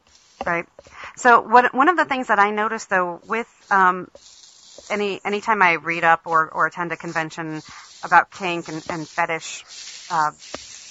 Right. 0.45 0.65
So 1.17 1.41
what 1.41 1.73
one 1.73 1.89
of 1.89 1.97
the 1.97 2.05
things 2.05 2.27
that 2.27 2.39
I 2.39 2.51
noticed 2.51 2.89
though 2.91 3.21
with 3.27 3.47
um 3.71 4.09
any 4.89 5.19
anytime 5.25 5.61
I 5.61 5.73
read 5.73 6.03
up 6.03 6.21
or 6.25 6.47
or 6.47 6.67
attend 6.67 6.91
a 6.91 6.97
convention 6.97 7.61
about 8.03 8.31
kink 8.31 8.67
and, 8.67 8.83
and 8.89 9.07
fetish 9.07 9.65
uh 10.11 10.31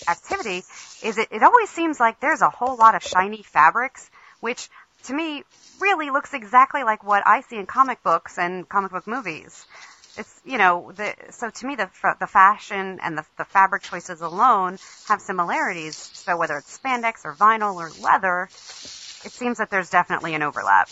activity 0.07 0.63
is 1.03 1.19
it, 1.19 1.29
it 1.31 1.43
always 1.43 1.71
seems 1.71 1.99
like 1.99 2.21
there's 2.21 2.43
a 2.43 2.51
whole 2.51 2.77
lot 2.77 2.95
of 2.95 3.03
shiny 3.03 3.43
fabrics, 3.43 4.11
which 4.41 4.69
to 5.05 5.15
me 5.15 5.45
really 5.81 6.11
looks 6.11 6.35
exactly 6.35 6.83
like 6.85 7.05
what 7.05 7.23
I 7.27 7.41
see 7.43 7.57
in 7.57 7.67
comic 7.67 8.03
books 8.03 8.39
and 8.39 8.69
comic 8.69 8.93
book 8.93 9.07
movies. 9.07 9.67
It's, 10.17 10.41
you 10.45 10.59
know, 10.59 10.93
the, 10.97 11.15
so 11.31 11.49
to 11.49 11.67
me 11.67 11.77
the, 11.77 11.89
the 12.19 12.27
fashion 12.27 12.99
and 13.01 13.17
the, 13.17 13.25
the 13.37 13.45
fabric 13.45 13.83
choices 13.85 14.21
alone 14.21 14.79
have 15.07 15.21
similarities. 15.21 15.97
So 15.97 16.37
whether 16.37 16.59
it's 16.59 16.77
spandex 16.77 17.25
or 17.25 17.35
vinyl 17.35 17.77
or 17.77 17.91
leather, 18.03 18.45
it 19.25 19.33
seems 19.33 19.59
that 19.59 19.71
there's 19.71 19.91
definitely 19.91 20.35
an 20.35 20.43
overlap. 20.43 20.89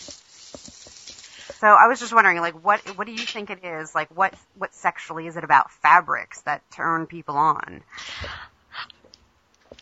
So 1.59 1.67
I 1.67 1.87
was 1.87 1.99
just 1.99 2.13
wondering, 2.13 2.39
like, 2.39 2.63
what 2.63 2.81
what 2.97 3.07
do 3.07 3.13
you 3.13 3.17
think 3.17 3.49
it 3.49 3.65
is? 3.65 3.95
Like, 3.95 4.15
what 4.15 4.33
what 4.57 4.75
sexually 4.75 5.25
is 5.25 5.37
it 5.37 5.43
about 5.43 5.71
fabrics 5.71 6.41
that 6.41 6.61
turn 6.69 7.07
people 7.07 7.35
on? 7.35 7.81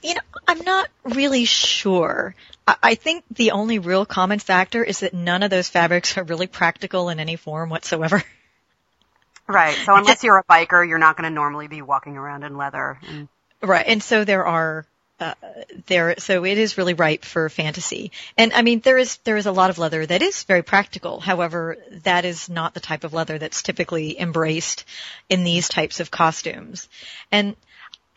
You 0.06 0.14
know, 0.14 0.22
I'm 0.48 0.64
not 0.64 0.88
really 1.04 1.46
sure. 1.46 2.36
I, 2.68 2.96
think 2.96 3.24
the 3.32 3.52
only 3.52 3.80
real 3.80 4.06
common 4.06 4.38
factor 4.40 4.84
is 4.84 5.00
that 5.00 5.14
none 5.14 5.42
of 5.42 5.50
those 5.50 5.68
fabrics 5.68 6.16
are 6.18 6.24
really 6.24 6.48
practical 6.48 7.10
in 7.10 7.20
any 7.20 7.36
form 7.36 7.70
whatsoever. 7.70 8.24
Right. 9.48 9.76
So 9.86 9.96
unless 9.98 10.24
you're 10.24 10.38
a 10.38 10.44
biker, 10.44 10.88
you're 10.88 11.00
not 11.00 11.18
going 11.18 11.30
to 11.30 11.34
normally 11.34 11.68
be 11.68 11.82
walking 11.82 12.18
around 12.18 12.44
in 12.44 12.56
leather. 12.56 13.00
And... 13.08 13.28
Right. 13.62 13.86
And 13.88 14.02
so 14.02 14.26
there 14.26 14.46
are 14.46 14.86
uh, 15.20 15.34
there, 15.88 16.16
so 16.18 16.44
it 16.44 16.58
is 16.58 16.78
really 16.78 16.94
ripe 16.94 17.24
for 17.24 17.48
fantasy. 17.48 18.12
And 18.38 18.52
I 18.52 18.64
mean, 18.64 18.82
there 18.82 18.98
is, 18.98 19.18
there 19.24 19.38
is 19.38 19.46
a 19.46 19.52
lot 19.52 19.70
of 19.70 19.78
leather 19.78 20.06
that 20.06 20.22
is 20.22 20.44
very 20.44 20.62
practical. 20.62 21.22
However, 21.22 21.78
that 22.04 22.26
is 22.26 22.50
not 22.50 22.74
the 22.74 22.82
type 22.82 23.06
of 23.06 23.14
leather 23.14 23.38
that's 23.38 23.64
typically 23.64 24.20
embraced 24.20 24.84
in 25.30 25.46
these 25.46 25.70
types 25.70 26.02
of 26.02 26.12
costumes. 26.12 26.90
And 27.32 27.56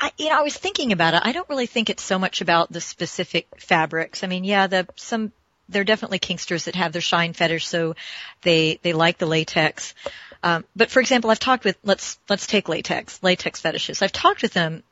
I, 0.00 0.12
you 0.16 0.28
know, 0.28 0.38
I 0.38 0.42
was 0.42 0.56
thinking 0.56 0.92
about 0.92 1.14
it. 1.14 1.22
I 1.24 1.32
don't 1.32 1.48
really 1.48 1.66
think 1.66 1.90
it's 1.90 2.02
so 2.02 2.18
much 2.18 2.40
about 2.40 2.70
the 2.70 2.80
specific 2.80 3.48
fabrics. 3.58 4.22
I 4.22 4.28
mean, 4.28 4.44
yeah, 4.44 4.66
the 4.66 4.86
some 4.96 5.32
there 5.68 5.82
are 5.82 5.84
definitely 5.84 6.18
kinksters 6.18 6.64
that 6.64 6.76
have 6.76 6.92
their 6.92 7.02
shine 7.02 7.32
fetish, 7.32 7.66
so 7.66 7.94
they 8.42 8.78
they 8.82 8.92
like 8.92 9.18
the 9.18 9.26
latex. 9.26 9.94
Um, 10.42 10.64
but 10.76 10.90
for 10.90 11.00
example, 11.00 11.30
I've 11.30 11.40
talked 11.40 11.64
with 11.64 11.76
let's 11.82 12.18
let's 12.28 12.46
take 12.46 12.68
latex 12.68 13.22
latex 13.22 13.60
fetishes. 13.60 14.02
I've 14.02 14.12
talked 14.12 14.42
with 14.42 14.52
them, 14.52 14.82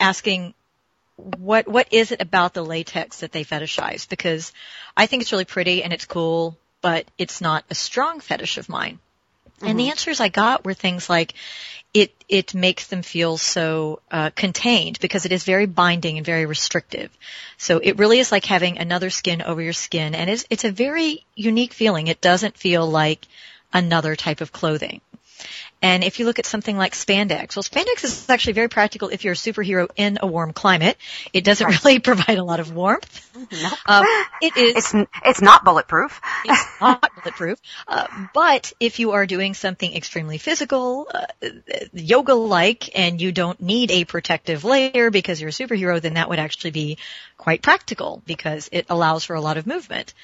asking 0.00 0.54
what 1.16 1.68
what 1.68 1.92
is 1.92 2.10
it 2.10 2.20
about 2.20 2.54
the 2.54 2.64
latex 2.64 3.20
that 3.20 3.32
they 3.32 3.44
fetishize? 3.44 4.08
Because 4.08 4.52
I 4.96 5.06
think 5.06 5.22
it's 5.22 5.32
really 5.32 5.44
pretty 5.44 5.82
and 5.82 5.92
it's 5.92 6.06
cool, 6.06 6.56
but 6.80 7.06
it's 7.18 7.40
not 7.40 7.64
a 7.70 7.74
strong 7.74 8.20
fetish 8.20 8.58
of 8.58 8.68
mine. 8.68 8.98
Mm-hmm. 9.56 9.66
And 9.66 9.78
the 9.78 9.84
mm-hmm. 9.84 9.90
answers 9.90 10.20
I 10.20 10.28
got 10.28 10.64
were 10.64 10.74
things 10.74 11.08
like 11.08 11.34
it 11.92 12.12
it 12.28 12.54
makes 12.54 12.88
them 12.88 13.02
feel 13.02 13.36
so 13.36 14.00
uh, 14.10 14.30
contained 14.30 14.98
because 15.00 15.24
it 15.24 15.32
is 15.32 15.44
very 15.44 15.66
binding 15.66 16.16
and 16.16 16.26
very 16.26 16.44
restrictive. 16.44 17.16
So 17.56 17.78
it 17.78 17.98
really 17.98 18.18
is 18.18 18.32
like 18.32 18.44
having 18.44 18.78
another 18.78 19.10
skin 19.10 19.42
over 19.42 19.62
your 19.62 19.72
skin, 19.72 20.14
and 20.14 20.28
it's 20.28 20.44
it's 20.50 20.64
a 20.64 20.72
very 20.72 21.24
unique 21.36 21.72
feeling. 21.72 22.08
It 22.08 22.20
doesn't 22.20 22.58
feel 22.58 22.84
like 22.86 23.26
another 23.72 24.16
type 24.16 24.40
of 24.40 24.52
clothing. 24.52 25.00
And 25.82 26.02
if 26.02 26.18
you 26.18 26.24
look 26.24 26.38
at 26.38 26.46
something 26.46 26.76
like 26.76 26.94
spandex, 26.94 27.56
well, 27.56 27.62
spandex 27.62 28.04
is 28.04 28.30
actually 28.30 28.54
very 28.54 28.68
practical 28.68 29.08
if 29.08 29.22
you're 29.22 29.34
a 29.34 29.36
superhero 29.36 29.88
in 29.96 30.18
a 30.22 30.26
warm 30.26 30.52
climate. 30.52 30.96
It 31.32 31.44
doesn't 31.44 31.66
really 31.66 31.98
provide 32.10 32.38
a 32.38 32.44
lot 32.44 32.60
of 32.60 32.74
warmth. 32.74 33.30
Nope. 33.52 33.78
Um, 33.86 34.06
it 34.40 34.56
is. 34.56 34.76
It's 34.76 35.08
it's 35.24 35.42
not 35.42 35.64
bulletproof. 35.64 36.20
it's 36.44 36.80
not 36.80 37.10
bulletproof. 37.16 37.58
Uh, 37.86 38.06
but 38.32 38.72
if 38.80 38.98
you 38.98 39.12
are 39.12 39.26
doing 39.26 39.54
something 39.54 39.94
extremely 39.94 40.38
physical, 40.38 41.08
uh, 41.12 41.26
yoga-like, 41.92 42.96
and 42.98 43.20
you 43.20 43.32
don't 43.32 43.60
need 43.60 43.90
a 43.90 44.04
protective 44.04 44.64
layer 44.64 45.10
because 45.10 45.40
you're 45.40 45.50
a 45.50 45.52
superhero, 45.52 46.00
then 46.00 46.14
that 46.14 46.28
would 46.28 46.38
actually 46.38 46.70
be 46.70 46.98
quite 47.36 47.62
practical 47.62 48.22
because 48.26 48.68
it 48.72 48.86
allows 48.88 49.24
for 49.24 49.34
a 49.34 49.40
lot 49.40 49.58
of 49.58 49.66
movement. 49.66 50.14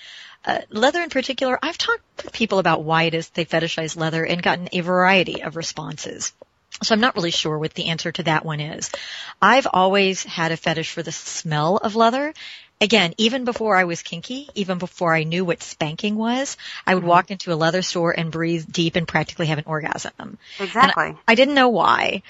Uh, 0.44 0.61
leather 0.70 1.02
in 1.02 1.11
particular, 1.11 1.59
I've 1.62 1.78
talked 1.78 2.02
to 2.18 2.30
people 2.30 2.59
about 2.59 2.82
why 2.82 3.04
it 3.04 3.14
is 3.14 3.28
they 3.30 3.44
fetishize 3.44 3.97
leather 3.97 4.25
and 4.25 4.42
gotten 4.42 4.68
a 4.73 4.80
variety 4.80 5.42
of 5.42 5.56
responses. 5.56 6.32
So 6.82 6.94
I'm 6.94 7.00
not 7.00 7.14
really 7.14 7.30
sure 7.30 7.59
what 7.59 7.75
the 7.75 7.88
answer 7.88 8.11
to 8.12 8.23
that 8.23 8.44
one 8.44 8.61
is. 8.61 8.90
I've 9.42 9.66
always 9.70 10.25
had 10.25 10.52
a 10.52 10.56
fetish 10.56 10.92
for 10.92 11.02
the 11.02 11.12
smell 11.12 11.76
of 11.76 11.94
leather. 11.94 12.32
Again, 12.80 13.12
even 13.18 13.44
before 13.44 13.76
I 13.76 13.85
was 13.85 14.00
kinky, 14.00 14.49
even 14.54 14.78
before 14.78 15.14
I 15.14 15.25
knew 15.25 15.44
what 15.44 15.62
spanking 15.62 16.16
was, 16.16 16.56
I 16.87 16.94
would 16.94 17.02
mm-hmm. 17.02 17.11
walk 17.11 17.30
into 17.30 17.52
a 17.52 17.54
leather 17.54 17.82
store 17.82 18.12
and 18.12 18.32
breathe 18.32 18.64
deep 18.70 18.97
and 18.97 19.06
practically 19.06 19.49
have 19.49 19.59
an 19.59 19.64
orgasm. 19.66 20.38
Exactly. 20.59 21.04
I, 21.04 21.16
I 21.28 21.35
didn't 21.35 21.54
know 21.54 21.68
why. 21.68 22.23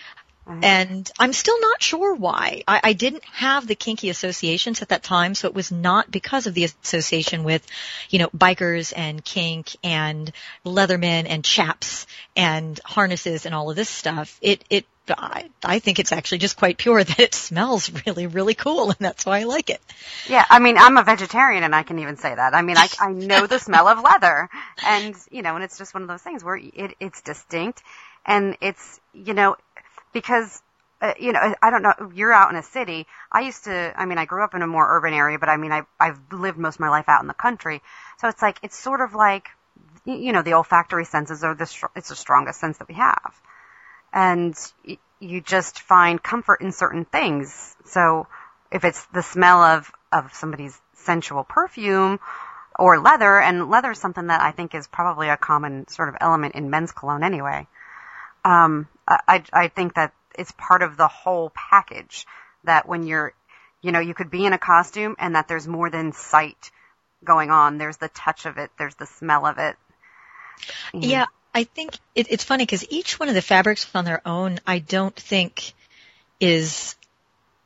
And 0.62 1.10
I'm 1.18 1.32
still 1.32 1.60
not 1.60 1.82
sure 1.82 2.14
why. 2.14 2.62
I, 2.66 2.80
I, 2.84 2.92
didn't 2.92 3.24
have 3.24 3.66
the 3.66 3.74
kinky 3.74 4.10
associations 4.10 4.82
at 4.82 4.88
that 4.88 5.02
time, 5.02 5.34
so 5.34 5.48
it 5.48 5.54
was 5.54 5.70
not 5.70 6.10
because 6.10 6.46
of 6.46 6.54
the 6.54 6.64
association 6.64 7.44
with, 7.44 7.66
you 8.10 8.18
know, 8.18 8.28
bikers 8.28 8.92
and 8.96 9.24
kink 9.24 9.76
and 9.82 10.32
leathermen 10.64 11.26
and 11.28 11.44
chaps 11.44 12.06
and 12.36 12.80
harnesses 12.84 13.46
and 13.46 13.54
all 13.54 13.70
of 13.70 13.76
this 13.76 13.88
stuff. 13.88 14.38
It, 14.42 14.64
it, 14.70 14.86
I, 15.08 15.50
I 15.64 15.78
think 15.78 15.98
it's 15.98 16.12
actually 16.12 16.38
just 16.38 16.56
quite 16.56 16.78
pure 16.78 17.02
that 17.04 17.20
it 17.20 17.34
smells 17.34 17.90
really, 18.06 18.26
really 18.26 18.54
cool, 18.54 18.90
and 18.90 18.98
that's 18.98 19.26
why 19.26 19.40
I 19.40 19.44
like 19.44 19.70
it. 19.70 19.80
Yeah, 20.28 20.44
I 20.48 20.58
mean, 20.58 20.78
I'm 20.78 20.96
a 20.96 21.04
vegetarian, 21.04 21.64
and 21.64 21.74
I 21.74 21.82
can 21.82 21.98
even 21.98 22.16
say 22.16 22.34
that. 22.34 22.54
I 22.54 22.62
mean, 22.62 22.76
I, 22.76 22.88
I 22.98 23.12
know 23.12 23.46
the 23.46 23.58
smell 23.58 23.88
of 23.88 24.02
leather, 24.02 24.48
and 24.84 25.14
you 25.30 25.42
know, 25.42 25.54
and 25.54 25.64
it's 25.64 25.78
just 25.78 25.94
one 25.94 26.02
of 26.02 26.08
those 26.08 26.22
things 26.22 26.44
where 26.44 26.56
it, 26.56 26.96
it's 27.00 27.22
distinct, 27.22 27.82
and 28.26 28.56
it's, 28.60 29.00
you 29.12 29.34
know, 29.34 29.56
because 30.12 30.62
uh, 31.02 31.14
you 31.18 31.32
know, 31.32 31.54
I 31.62 31.70
don't 31.70 31.82
know, 31.82 32.12
you're 32.14 32.32
out 32.32 32.50
in 32.50 32.56
a 32.56 32.62
city. 32.62 33.06
I 33.32 33.40
used 33.40 33.64
to, 33.64 33.92
I 33.96 34.04
mean, 34.04 34.18
I 34.18 34.26
grew 34.26 34.44
up 34.44 34.54
in 34.54 34.60
a 34.60 34.66
more 34.66 34.86
urban 34.86 35.14
area, 35.14 35.38
but 35.38 35.48
I 35.48 35.56
mean, 35.56 35.72
I, 35.72 35.82
I've 35.98 36.18
lived 36.30 36.58
most 36.58 36.74
of 36.76 36.80
my 36.80 36.90
life 36.90 37.08
out 37.08 37.22
in 37.22 37.26
the 37.26 37.34
country. 37.34 37.80
So 38.18 38.28
it's 38.28 38.42
like, 38.42 38.58
it's 38.62 38.78
sort 38.78 39.00
of 39.00 39.14
like, 39.14 39.48
you 40.04 40.32
know, 40.32 40.42
the 40.42 40.54
olfactory 40.54 41.06
senses 41.06 41.42
are 41.42 41.54
the, 41.54 41.70
it's 41.96 42.10
the 42.10 42.16
strongest 42.16 42.60
sense 42.60 42.78
that 42.78 42.88
we 42.88 42.96
have. 42.96 43.34
And 44.12 44.54
you 45.20 45.40
just 45.40 45.80
find 45.80 46.22
comfort 46.22 46.60
in 46.60 46.72
certain 46.72 47.06
things. 47.06 47.76
So 47.86 48.26
if 48.70 48.84
it's 48.84 49.02
the 49.06 49.22
smell 49.22 49.62
of, 49.62 49.90
of 50.12 50.34
somebody's 50.34 50.78
sensual 50.96 51.44
perfume 51.44 52.20
or 52.78 53.00
leather, 53.00 53.40
and 53.40 53.70
leather 53.70 53.92
is 53.92 53.98
something 53.98 54.26
that 54.26 54.42
I 54.42 54.52
think 54.52 54.74
is 54.74 54.86
probably 54.86 55.30
a 55.30 55.38
common 55.38 55.88
sort 55.88 56.10
of 56.10 56.16
element 56.20 56.56
in 56.56 56.68
men's 56.68 56.92
cologne 56.92 57.22
anyway 57.22 57.66
um, 58.44 58.88
I, 59.10 59.42
I 59.52 59.68
think 59.68 59.94
that 59.94 60.12
it's 60.38 60.52
part 60.56 60.82
of 60.82 60.96
the 60.96 61.08
whole 61.08 61.50
package 61.54 62.26
that 62.64 62.88
when 62.88 63.02
you're, 63.02 63.34
you 63.82 63.92
know, 63.92 64.00
you 64.00 64.14
could 64.14 64.30
be 64.30 64.46
in 64.46 64.52
a 64.52 64.58
costume 64.58 65.16
and 65.18 65.34
that 65.34 65.48
there's 65.48 65.66
more 65.66 65.90
than 65.90 66.12
sight 66.12 66.70
going 67.24 67.50
on. 67.50 67.78
There's 67.78 67.96
the 67.96 68.08
touch 68.08 68.46
of 68.46 68.58
it. 68.58 68.70
There's 68.78 68.94
the 68.94 69.06
smell 69.06 69.46
of 69.46 69.58
it. 69.58 69.76
Mm-hmm. 70.94 71.02
Yeah. 71.02 71.26
I 71.52 71.64
think 71.64 71.98
it, 72.14 72.28
it's 72.30 72.44
funny 72.44 72.64
because 72.64 72.86
each 72.90 73.18
one 73.18 73.28
of 73.28 73.34
the 73.34 73.42
fabrics 73.42 73.88
on 73.94 74.04
their 74.04 74.22
own, 74.24 74.60
I 74.66 74.78
don't 74.78 75.16
think 75.16 75.72
is 76.38 76.94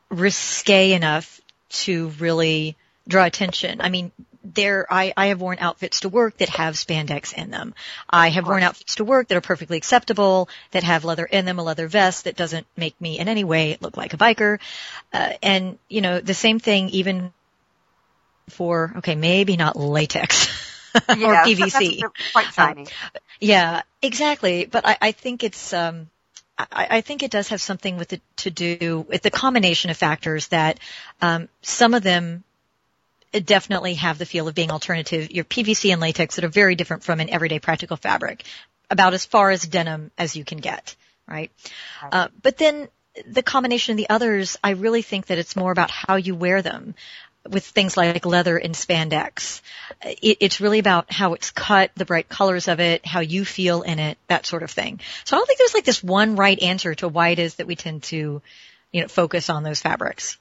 risque 0.09 0.93
enough 0.95 1.41
to 1.69 2.09
really 2.19 2.77
draw 3.07 3.25
attention. 3.25 3.83
I 3.83 3.91
mean, 3.91 4.11
there 4.45 4.87
I, 4.91 5.13
I 5.17 5.27
have 5.27 5.41
worn 5.41 5.59
outfits 5.61 6.01
to 6.01 6.09
work 6.09 6.39
that 6.39 6.51
have 6.51 6.75
spandex 6.75 7.33
in 7.33 7.51
them. 7.51 7.75
I 8.09 8.29
have 8.29 8.47
worn 8.47 8.63
outfits 8.63 8.97
to 8.97 9.05
work 9.05 9.29
that 9.29 9.37
are 9.37 9.41
perfectly 9.41 9.77
acceptable, 9.77 10.49
that 10.73 10.83
have 10.83 11.05
leather 11.05 11.25
in 11.25 11.45
them, 11.45 11.59
a 11.59 11.63
leather 11.63 11.89
vest 11.89 12.25
that 12.25 12.37
doesn't 12.37 12.67
make 12.77 13.01
me 13.01 13.19
in 13.19 13.29
any 13.29 13.45
way 13.45 13.79
look 13.81 13.97
like 13.97 14.13
a 14.13 14.19
biker. 14.19 14.59
Uh, 15.13 15.33
and, 15.43 15.79
you 15.89 16.01
know, 16.01 16.21
the 16.21 16.35
same 16.35 16.59
thing 16.59 16.91
even 16.91 17.33
for, 18.51 18.93
okay, 18.99 19.15
maybe 19.15 19.57
not 19.57 19.77
latex. 19.77 20.49
or 20.95 21.05
PVC. 21.15 22.03
quite 22.33 22.53
shiny. 22.53 22.83
Um, 22.83 22.89
yeah, 23.41 23.83
exactly. 24.03 24.67
But 24.67 24.87
I, 24.87 24.99
I 25.01 25.13
think 25.13 25.43
it's, 25.43 25.73
um, 25.73 26.09
I, 26.59 26.87
I, 26.91 27.01
think 27.01 27.23
it 27.23 27.33
does 27.33 27.49
have 27.49 27.61
something 27.61 27.97
with 27.97 28.13
it 28.13 28.23
to 28.39 28.51
do 28.51 29.05
with 29.09 29.23
the 29.23 29.31
combination 29.31 29.91
of 29.91 29.97
factors 29.97 30.49
that 30.49 30.79
um, 31.21 31.49
some 31.63 31.95
of 31.95 32.05
them 32.05 32.45
definitely 33.41 33.95
have 33.95 34.19
the 34.19 34.27
feel 34.27 34.49
of 34.49 34.55
being 34.55 34.71
alternative. 34.71 35.31
Your 35.31 35.45
PVC 35.45 35.93
and 35.93 36.01
latex 36.01 36.37
that 36.37 36.45
are 36.45 36.49
very 36.49 36.75
different 36.75 37.03
from 37.03 37.21
an 37.21 37.31
everyday 37.31 37.59
practical 37.59 37.97
fabric, 37.97 38.45
about 38.91 39.15
as 39.15 39.25
far 39.25 39.51
as 39.51 39.63
denim 39.63 40.11
as 40.19 40.37
you 40.37 40.45
can 40.45 40.59
get, 40.59 40.95
right? 41.27 41.51
Uh, 42.13 42.29
but 42.43 42.57
then 42.59 42.89
the 43.27 43.43
combination 43.43 43.93
of 43.93 43.97
the 43.97 44.11
others, 44.11 44.57
I 44.63 44.71
really 44.71 45.03
think 45.03 45.27
that 45.27 45.39
it's 45.39 45.57
more 45.57 45.73
about 45.73 45.91
how 45.91 46.17
you 46.17 46.35
wear 46.35 46.63
them 46.63 46.95
with 47.49 47.65
things 47.65 47.97
like 47.97 48.25
leather 48.25 48.57
and 48.57 48.75
spandex. 48.75 49.61
It, 50.03 50.39
it's 50.41 50.61
really 50.61 50.79
about 50.79 51.13
how 51.13 51.35
it's 51.35 51.51
cut, 51.51 51.91
the 51.95 52.05
bright 52.05 52.29
colors 52.29 52.69
of 52.69 52.81
it, 52.81 53.07
how 53.07 53.21
you 53.21 53.45
feel 53.45 53.83
in 53.83 53.99
it, 53.99 54.19
that 54.29 54.47
sort 54.47 54.63
of 54.63 54.71
thing. 54.71 55.01
So 55.25 55.37
I 55.37 55.39
don't 55.39 55.47
think 55.47 55.59
there's 55.59 55.75
like 55.75 55.85
this 55.85 56.03
one 56.03 56.37
right 56.37 56.61
answer 56.63 56.95
to 56.97 57.09
why 57.09 57.31
it 57.31 57.39
is 57.39 57.57
that 57.57 57.67
we 57.67 57.77
tend 57.77 58.05
to, 58.05 58.41
you 58.93 59.01
know, 59.01 59.09
focus 59.09 59.51
on 59.51 59.63
those 59.63 59.81
fabrics. 59.81 60.39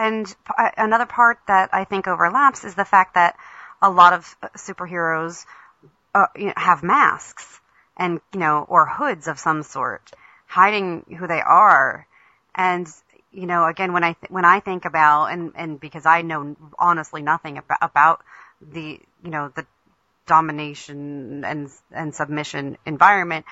And 0.00 0.34
another 0.78 1.04
part 1.04 1.40
that 1.46 1.68
I 1.74 1.84
think 1.84 2.08
overlaps 2.08 2.64
is 2.64 2.74
the 2.74 2.86
fact 2.86 3.16
that 3.16 3.36
a 3.82 3.90
lot 3.90 4.14
of 4.14 4.34
superheroes 4.56 5.44
uh, 6.14 6.26
you 6.34 6.46
know, 6.46 6.54
have 6.56 6.82
masks 6.82 7.60
and 7.98 8.20
you 8.32 8.40
know 8.40 8.64
or 8.66 8.86
hoods 8.86 9.28
of 9.28 9.38
some 9.38 9.62
sort 9.62 10.10
hiding 10.46 11.04
who 11.18 11.26
they 11.26 11.42
are. 11.42 12.06
And 12.54 12.88
you 13.30 13.46
know 13.46 13.66
again 13.66 13.92
when 13.92 14.02
i 14.02 14.14
th- 14.14 14.30
when 14.30 14.44
i 14.44 14.58
think 14.58 14.84
about 14.86 15.26
and 15.26 15.52
and 15.54 15.78
because 15.78 16.04
i 16.04 16.22
know 16.22 16.56
honestly 16.78 17.22
nothing 17.22 17.58
about 17.58 17.78
about 17.80 18.24
the 18.60 18.98
you 19.22 19.30
know 19.30 19.52
the 19.54 19.64
domination 20.26 21.44
and 21.44 21.70
and 21.92 22.12
submission 22.12 22.76
environment 22.86 23.44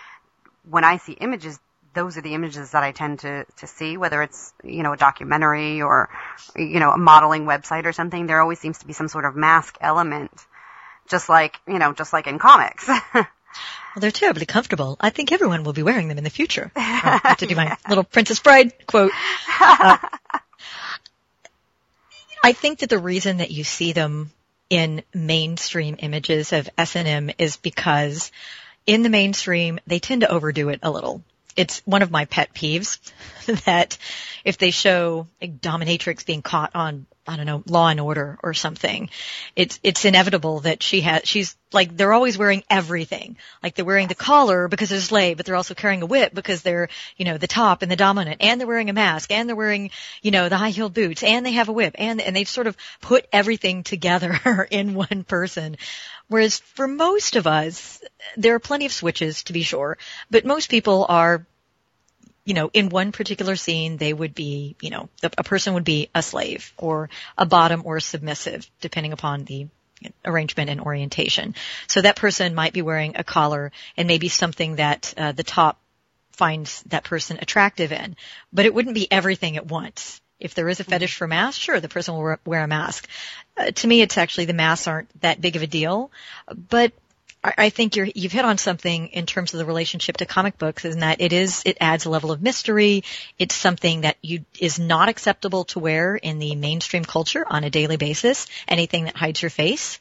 when 0.69 0.83
i 0.85 0.97
see 0.97 1.12
images 1.12 1.61
those 1.95 2.16
are 2.16 2.21
the 2.21 2.35
images 2.35 2.71
that 2.73 2.83
I 2.83 2.92
tend 2.92 3.21
to, 3.21 3.45
to 3.59 3.66
see, 3.66 3.97
whether 3.97 4.23
it's, 4.23 4.52
you 4.62 4.83
know, 4.83 4.92
a 4.92 4.97
documentary 4.97 5.83
or, 5.83 6.09
you 6.57 6.80
know, 6.80 6.90
a 6.90 6.99
modeling 6.99 7.45
website 7.45 7.85
or 7.87 7.92
something. 7.92 8.26
There 8.26 8.40
always 8.40 8.59
seems 8.59 8.78
to 8.78 8.87
be 8.87 8.92
some 8.92 9.09
sort 9.09 9.25
of 9.25 9.37
mask 9.37 9.76
element, 9.80 10.30
just 11.09 11.28
like, 11.28 11.57
you 11.66 11.78
know, 11.78 11.92
just 11.92 12.12
like 12.12 12.26
in 12.26 12.38
comics. 12.38 12.87
well, 13.14 13.26
they're 13.97 14.11
terribly 14.11 14.47
comfortable. 14.47 14.97
I 15.00 15.11
think 15.11 15.33
everyone 15.33 15.64
will 15.64 15.73
be 15.73 15.83
wearing 15.83 16.09
them 16.09 16.18
in 16.18 16.25
the 16.25 16.30
future. 16.30 16.71
I 16.76 17.21
have 17.23 17.38
to 17.38 17.47
do 17.47 17.57
my 17.57 17.76
little 17.88 18.04
Princess 18.04 18.40
Bride 18.40 18.87
quote. 18.87 19.12
Uh, 19.61 19.99
I 22.45 22.52
think 22.52 22.80
that 22.80 22.90
the 22.90 22.99
reason 22.99 23.38
that 23.38 23.50
you 23.50 23.64
see 23.64 23.92
them 23.92 24.30
in 24.71 25.02
mainstream 25.14 25.97
images 25.99 26.52
of 26.52 26.68
S&M 26.76 27.30
is 27.38 27.57
because 27.57 28.30
in 28.87 29.02
the 29.02 29.09
mainstream, 29.09 29.80
they 29.87 29.99
tend 29.99 30.23
to 30.23 30.30
overdo 30.30 30.68
it 30.68 30.80
a 30.83 30.90
little 30.90 31.23
it's 31.58 31.82
one 31.84 32.02
of 32.02 32.10
my 32.10 32.24
pet 32.24 32.54
peeves 32.54 32.98
that 33.64 33.98
if 34.44 34.58
they 34.58 34.70
show 34.70 35.26
a 35.42 35.48
dominatrix 35.48 36.24
being 36.24 36.40
caught 36.40 36.70
on 36.74 37.06
I 37.28 37.37
don't 37.37 37.47
know, 37.47 37.62
Law 37.66 37.88
and 37.88 38.00
Order 38.00 38.38
or 38.42 38.54
something. 38.54 39.11
It's 39.54 39.78
it's 39.82 40.06
inevitable 40.06 40.61
that 40.61 40.82
she 40.82 41.02
has 41.02 41.23
she's 41.25 41.56
like 41.73 41.94
they're 41.94 42.14
always 42.14 42.38
wearing 42.38 42.64
everything. 42.70 43.37
Like 43.62 43.75
they're 43.75 43.85
wearing 43.85 44.08
the 44.08 44.14
collar 44.14 44.66
because 44.66 44.88
they're 44.88 45.00
slave, 45.00 45.37
but 45.37 45.44
they're 45.44 45.54
also 45.54 45.75
carrying 45.75 46.00
a 46.00 46.06
whip 46.06 46.32
because 46.35 46.62
they're, 46.62 46.88
you 47.18 47.26
know, 47.26 47.37
the 47.37 47.47
top 47.47 47.82
and 47.82 47.90
the 47.90 47.97
dominant, 47.97 48.38
and 48.40 48.58
they're 48.58 48.66
wearing 48.66 48.88
a 48.88 48.94
mask, 48.94 49.30
and 49.30 49.47
they're 49.47 49.54
wearing, 49.54 49.90
you 50.23 50.30
know, 50.30 50.49
the 50.49 50.56
high 50.56 50.70
heeled 50.70 50.94
boots, 50.94 51.23
and 51.23 51.44
they 51.44 51.52
have 51.52 51.68
a 51.68 51.73
whip, 51.73 51.94
and 51.99 52.23
and 52.23 52.35
they've 52.35 52.49
sort 52.49 52.66
of 52.66 52.76
put 53.02 53.26
everything 53.30 53.82
together 53.82 54.66
in 54.70 54.94
one 54.94 55.23
person. 55.23 55.76
Whereas 56.28 56.61
for 56.61 56.88
most 56.88 57.37
of 57.37 57.47
us, 57.47 58.00
there 58.37 58.54
are 58.54 58.61
plenty 58.61 58.87
of 58.87 58.92
switches 58.92 59.42
to 59.44 59.52
be 59.52 59.62
sure, 59.62 59.99
but 60.30 60.47
most 60.47 60.70
people 60.70 61.04
are 61.08 61.47
you 62.49 62.55
know, 62.55 62.71
in 62.73 62.88
one 62.88 63.12
particular 63.12 63.57
scene, 63.57 63.99
they 63.99 64.14
would 64.14 64.35
be, 64.35 64.75
you 64.81 64.88
know, 64.88 65.11
the, 65.21 65.31
a 65.37 65.45
person 65.45 65.75
would 65.75 65.85
be 65.85 66.09
a 66.14 66.23
slave 66.23 66.73
or 66.78 67.11
a 67.37 67.45
bottom 67.45 67.83
or 67.85 67.99
a 67.99 68.00
submissive, 68.00 68.67
depending 68.81 69.12
upon 69.12 69.45
the 69.45 69.67
arrangement 70.25 70.71
and 70.71 70.81
orientation. 70.81 71.55
So 71.88 72.00
that 72.00 72.17
person 72.17 72.55
might 72.55 72.73
be 72.73 72.81
wearing 72.81 73.17
a 73.17 73.23
collar 73.23 73.71
and 73.99 74.09
maybe 74.09 74.31
something 74.31 74.76
that 74.76 75.12
uh, 75.19 75.33
the 75.33 75.43
top 75.43 75.78
finds 76.33 76.83
that 76.85 77.05
person 77.05 77.38
attractive 77.43 77.93
in, 77.93 78.17
but 78.50 78.64
it 78.64 78.73
wouldn't 78.73 78.95
be 78.95 79.12
everything 79.12 79.59
at 79.59 79.67
once. 79.67 80.19
If 80.40 80.55
there 80.55 80.71
is 80.71 80.81
a 80.81 80.85
fetish 80.85 81.17
for 81.17 81.26
masks, 81.26 81.62
sure, 81.62 81.81
the 81.81 81.88
person 81.90 82.14
will 82.14 82.38
wear 82.47 82.62
a 82.64 82.67
mask. 82.67 83.07
Uh, 83.59 83.73
to 83.73 83.87
me, 83.87 84.00
it's 84.00 84.17
actually 84.17 84.47
the 84.47 84.55
masks 84.55 84.87
aren't 84.87 85.21
that 85.21 85.43
big 85.43 85.57
of 85.57 85.62
a 85.62 85.67
deal, 85.67 86.11
but 86.71 86.93
I 87.42 87.71
think 87.71 87.95
you're, 87.95 88.09
you've 88.14 88.33
hit 88.33 88.45
on 88.45 88.59
something 88.59 89.09
in 89.09 89.25
terms 89.25 89.54
of 89.54 89.59
the 89.59 89.64
relationship 89.64 90.16
to 90.16 90.26
comic 90.26 90.59
books, 90.59 90.85
in 90.85 91.00
that 91.00 91.21
it 91.21 91.33
is 91.33 91.62
it 91.64 91.76
adds 91.80 92.04
a 92.04 92.11
level 92.11 92.33
of 92.33 92.42
mystery. 92.42 93.04
It's 93.38 93.54
something 93.54 94.00
that 94.00 94.16
you 94.23 94.45
is 94.59 94.78
not 94.78 95.09
acceptable 95.09 95.64
to 95.66 95.78
wear 95.78 96.16
in 96.16 96.40
the 96.40 96.57
mainstream 96.57 97.04
culture 97.04 97.45
on 97.49 97.62
a 97.62 97.71
daily 97.71 97.97
basis. 97.97 98.47
Anything 98.66 99.04
that 99.04 99.16
hides 99.16 99.40
your 99.40 99.50
face, 99.50 100.00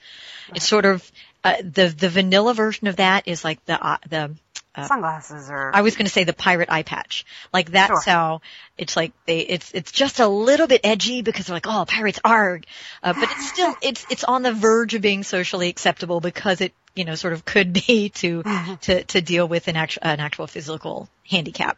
right. 0.49 0.57
it's 0.57 0.67
sort 0.67 0.85
of 0.85 1.11
uh, 1.43 1.57
the 1.61 1.87
the 1.87 2.09
vanilla 2.09 2.53
version 2.53 2.87
of 2.87 2.95
that 2.95 3.27
is 3.27 3.43
like 3.43 3.63
the 3.65 3.81
uh, 3.81 3.97
the 4.09 4.35
uh, 4.77 4.87
sunglasses 4.87 5.49
or 5.49 5.71
I 5.75 5.81
was 5.81 5.95
going 5.95 6.05
to 6.05 6.11
say 6.11 6.23
the 6.23 6.33
pirate 6.33 6.71
eye 6.71 6.83
patch. 6.83 7.25
Like 7.53 7.71
that's 7.71 8.03
sure. 8.03 8.13
how 8.13 8.41
it's 8.77 8.95
like 8.95 9.11
they 9.25 9.39
it's 9.39 9.71
it's 9.73 9.91
just 9.91 10.19
a 10.19 10.27
little 10.27 10.67
bit 10.67 10.81
edgy 10.83 11.21
because 11.21 11.47
they're 11.47 11.55
like 11.55 11.67
oh 11.67 11.85
pirates 11.87 12.19
are, 12.23 12.61
uh, 13.03 13.13
but 13.13 13.29
it's 13.31 13.49
still 13.49 13.75
it's 13.81 14.05
it's 14.09 14.23
on 14.23 14.43
the 14.43 14.53
verge 14.53 14.93
of 14.93 15.01
being 15.01 15.23
socially 15.23 15.69
acceptable 15.69 16.21
because 16.21 16.61
it 16.61 16.73
you 16.97 17.05
know, 17.05 17.15
sort 17.15 17.33
of 17.33 17.45
could 17.45 17.71
be 17.71 18.09
to, 18.15 18.43
to, 18.81 19.03
to 19.03 19.21
deal 19.21 19.47
with 19.47 19.67
an 19.67 19.75
actual, 19.77 20.01
an 20.03 20.19
actual 20.19 20.47
physical 20.47 21.07
handicap. 21.29 21.77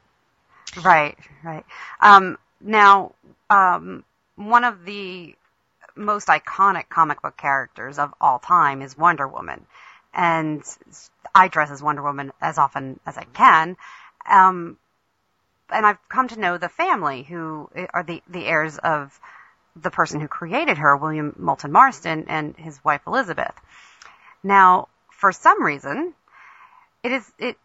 Right, 0.83 1.17
right. 1.43 1.65
Um, 1.99 2.37
now, 2.61 3.13
um, 3.49 4.03
one 4.35 4.63
of 4.63 4.85
the 4.85 5.35
most 5.95 6.27
iconic 6.27 6.87
comic 6.89 7.21
book 7.21 7.35
characters 7.35 7.99
of 7.99 8.13
all 8.21 8.39
time 8.39 8.81
is 8.81 8.97
Wonder 8.97 9.27
Woman. 9.27 9.65
And 10.13 10.63
I 11.33 11.47
dress 11.47 11.71
as 11.71 11.81
Wonder 11.81 12.01
Woman 12.01 12.31
as 12.41 12.57
often 12.57 12.99
as 13.05 13.17
I 13.17 13.23
can. 13.25 13.77
Um, 14.29 14.77
and 15.69 15.85
I've 15.85 15.97
come 16.09 16.27
to 16.29 16.39
know 16.39 16.57
the 16.57 16.69
family 16.69 17.23
who 17.23 17.69
are 17.93 18.03
the, 18.03 18.21
the 18.27 18.45
heirs 18.45 18.77
of 18.77 19.19
the 19.75 19.91
person 19.91 20.19
who 20.19 20.27
created 20.27 20.77
her, 20.77 20.97
William 20.97 21.35
Moulton 21.37 21.71
Marston, 21.71 22.25
and 22.27 22.55
his 22.57 22.83
wife 22.83 23.01
Elizabeth. 23.05 23.53
Now, 24.43 24.87
for 25.11 25.31
some 25.31 25.63
reason, 25.63 26.13
it 27.03 27.11
is 27.11 27.31
it 27.37 27.57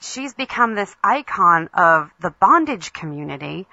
she's 0.00 0.34
become 0.34 0.74
this 0.74 0.94
icon 1.02 1.68
of 1.74 2.10
the 2.20 2.30
bondage 2.30 2.92
community 2.92 3.66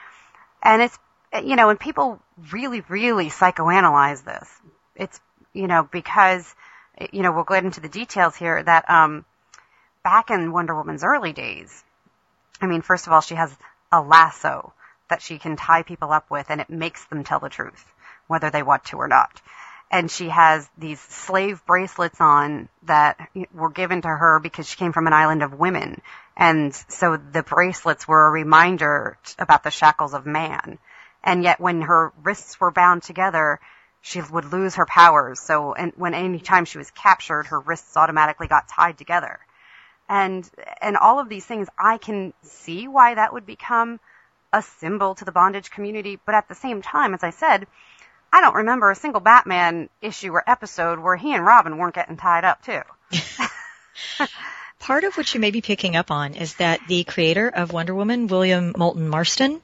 and 0.61 0.81
it's 0.81 0.97
you 1.43 1.55
know 1.55 1.69
and 1.69 1.79
people 1.79 2.19
really 2.51 2.81
really 2.81 3.29
psychoanalyze 3.29 4.23
this 4.23 4.49
it's 4.95 5.19
you 5.53 5.67
know 5.67 5.87
because 5.91 6.55
you 7.11 7.21
know 7.21 7.31
we'll 7.31 7.43
get 7.43 7.63
into 7.63 7.81
the 7.81 7.89
details 7.89 8.35
here 8.35 8.61
that 8.61 8.89
um 8.89 9.25
back 10.03 10.29
in 10.29 10.51
Wonder 10.51 10.75
Woman's 10.75 11.03
early 11.03 11.33
days 11.33 11.83
I 12.61 12.67
mean 12.67 12.81
first 12.81 13.07
of 13.07 13.13
all 13.13 13.21
she 13.21 13.35
has 13.35 13.55
a 13.91 14.01
lasso 14.01 14.73
that 15.09 15.21
she 15.21 15.39
can 15.39 15.55
tie 15.55 15.83
people 15.83 16.11
up 16.11 16.29
with 16.29 16.49
and 16.49 16.61
it 16.61 16.69
makes 16.69 17.05
them 17.05 17.23
tell 17.23 17.39
the 17.39 17.49
truth 17.49 17.85
whether 18.27 18.49
they 18.49 18.63
want 18.63 18.85
to 18.85 18.97
or 18.97 19.07
not 19.07 19.41
and 19.91 20.09
she 20.09 20.29
has 20.29 20.69
these 20.77 20.99
slave 20.99 21.65
bracelets 21.65 22.21
on 22.21 22.69
that 22.83 23.17
were 23.53 23.69
given 23.69 24.01
to 24.01 24.07
her 24.07 24.39
because 24.39 24.69
she 24.69 24.77
came 24.77 24.93
from 24.93 25.07
an 25.07 25.13
island 25.13 25.41
of 25.41 25.57
women. 25.57 26.01
And 26.37 26.75
so 26.89 27.17
the 27.17 27.41
bracelets 27.41 28.07
were 28.07 28.27
a 28.27 28.31
reminder 28.31 29.17
about 29.39 29.63
the 29.63 29.71
shackles 29.71 30.13
of 30.13 30.25
man. 30.27 30.77
And 31.23 31.43
yet 31.43 31.59
when 31.59 31.81
her 31.81 32.13
wrists 32.23 32.59
were 32.59 32.71
bound 32.71 33.01
together, 33.01 33.59
she 34.01 34.21
would 34.21 34.51
lose 34.51 34.75
her 34.75 34.85
powers. 34.85 35.39
So 35.39 35.73
and 35.73 35.93
when 35.95 36.13
any 36.13 36.39
time 36.39 36.65
she 36.65 36.77
was 36.77 36.91
captured, 36.91 37.47
her 37.47 37.59
wrists 37.59 37.97
automatically 37.97 38.47
got 38.47 38.67
tied 38.67 38.97
together. 38.97 39.39
And 40.07 40.49
and 40.81 40.97
all 40.97 41.19
of 41.19 41.29
these 41.29 41.45
things 41.45 41.67
I 41.77 41.97
can 41.97 42.33
see 42.43 42.87
why 42.87 43.15
that 43.15 43.33
would 43.33 43.45
become 43.45 43.99
a 44.51 44.61
symbol 44.61 45.15
to 45.15 45.25
the 45.25 45.31
bondage 45.31 45.69
community, 45.69 46.19
but 46.25 46.35
at 46.35 46.47
the 46.47 46.55
same 46.55 46.81
time, 46.81 47.13
as 47.13 47.23
I 47.23 47.29
said, 47.29 47.67
I 48.31 48.41
don't 48.41 48.55
remember 48.55 48.89
a 48.89 48.95
single 48.95 49.21
Batman 49.21 49.89
issue 50.01 50.31
or 50.31 50.49
episode 50.49 50.99
where 50.99 51.15
he 51.15 51.33
and 51.33 51.45
Robin 51.45 51.77
weren't 51.77 51.95
getting 51.95 52.17
tied 52.17 52.45
up 52.45 52.63
too. 52.63 52.81
Part 54.79 55.03
of 55.03 55.15
what 55.17 55.33
you 55.33 55.39
may 55.39 55.51
be 55.51 55.61
picking 55.61 55.95
up 55.95 56.09
on 56.09 56.33
is 56.33 56.55
that 56.55 56.79
the 56.87 57.03
creator 57.03 57.49
of 57.49 57.73
Wonder 57.73 57.93
Woman, 57.93 58.27
William 58.27 58.73
Moulton 58.77 59.09
Marston, 59.09 59.61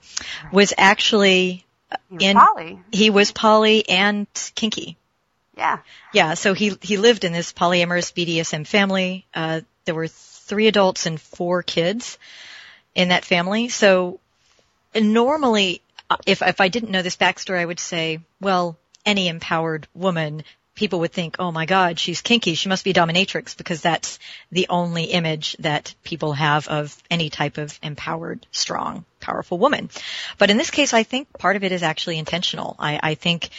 was 0.52 0.74
actually 0.78 1.66
he 2.10 2.16
was 2.16 2.24
in 2.24 2.38
poly. 2.38 2.80
He 2.92 3.10
was 3.10 3.32
poly 3.32 3.88
and 3.90 4.28
kinky. 4.56 4.98
Yeah. 5.58 5.80
Yeah. 6.14 6.34
So 6.34 6.54
he 6.54 6.78
he 6.82 6.98
lived 6.98 7.24
in 7.24 7.34
this 7.34 7.54
polyamorous 7.54 8.14
BDSM 8.14 8.68
family. 8.68 9.26
Uh, 9.34 9.62
there 9.86 9.96
were 9.96 10.08
three 10.08 10.68
adults 10.68 11.06
and 11.06 11.20
four 11.20 11.64
kids 11.64 12.18
in 12.94 13.10
that 13.10 13.26
family. 13.26 13.70
So 13.70 14.20
normally 14.94 15.82
if 16.26 16.42
if 16.42 16.62
I 16.62 16.68
didn't 16.68 16.92
know 16.92 17.02
this 17.02 17.18
backstory, 17.18 17.60
I 17.60 17.66
would 17.66 17.80
say, 17.80 18.20
well, 18.40 18.78
any 19.06 19.28
empowered 19.28 19.88
woman, 19.94 20.44
people 20.76 21.00
would 21.00 21.14
think, 21.14 21.38
oh 21.40 21.52
my 21.52 21.66
God, 21.66 22.00
she's 22.00 22.22
kinky. 22.22 22.56
She 22.56 22.70
must 22.70 22.84
be 22.84 22.92
a 22.92 22.94
dominatrix 22.94 23.58
because 23.58 23.82
that's 23.82 24.20
the 24.52 24.68
only 24.70 25.06
image 25.06 25.56
that 25.60 25.94
people 26.04 26.34
have 26.34 26.68
of 26.68 26.96
any 27.10 27.30
type 27.30 27.58
of 27.58 27.78
empowered, 27.82 28.46
strong, 28.52 29.06
powerful 29.26 29.58
woman. 29.58 29.90
But 30.38 30.50
in 30.50 30.58
this 30.58 30.72
case, 30.72 30.94
I 30.94 31.04
think 31.04 31.28
part 31.38 31.56
of 31.56 31.64
it 31.64 31.72
is 31.72 31.84
actually 31.84 32.20
intentional. 32.20 32.76
I, 32.80 33.00
I 33.02 33.16
think. 33.16 33.50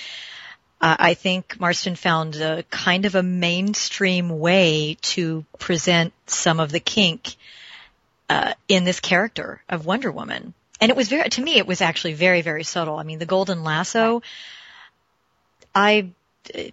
Uh, 0.79 0.95
I 0.99 1.15
think 1.15 1.59
Marston 1.59 1.97
found 1.97 2.37
a 2.37 2.63
kind 2.65 3.07
of 3.07 3.15
a 3.15 3.23
mainstream 3.23 4.29
way 4.29 4.99
to 5.15 5.47
present 5.59 6.13
some 6.27 6.61
of 6.61 6.71
the 6.71 6.81
kink 6.81 7.37
uh, 8.29 8.53
in 8.69 8.85
this 8.85 9.01
character 9.01 9.63
of 9.71 9.87
Wonder 9.87 10.13
Woman 10.13 10.53
and 10.81 10.91
it 10.91 10.97
was 10.97 11.09
very 11.09 11.29
to 11.29 11.43
me 11.43 11.57
it 11.57 11.67
was 11.67 11.81
actually 11.81 12.15
very 12.15 12.43
very 12.43 12.65
subtle. 12.65 12.97
I 12.97 13.03
mean, 13.03 13.19
the 13.19 13.27
golden 13.27 13.65
lasso. 13.65 14.23
I 15.75 16.11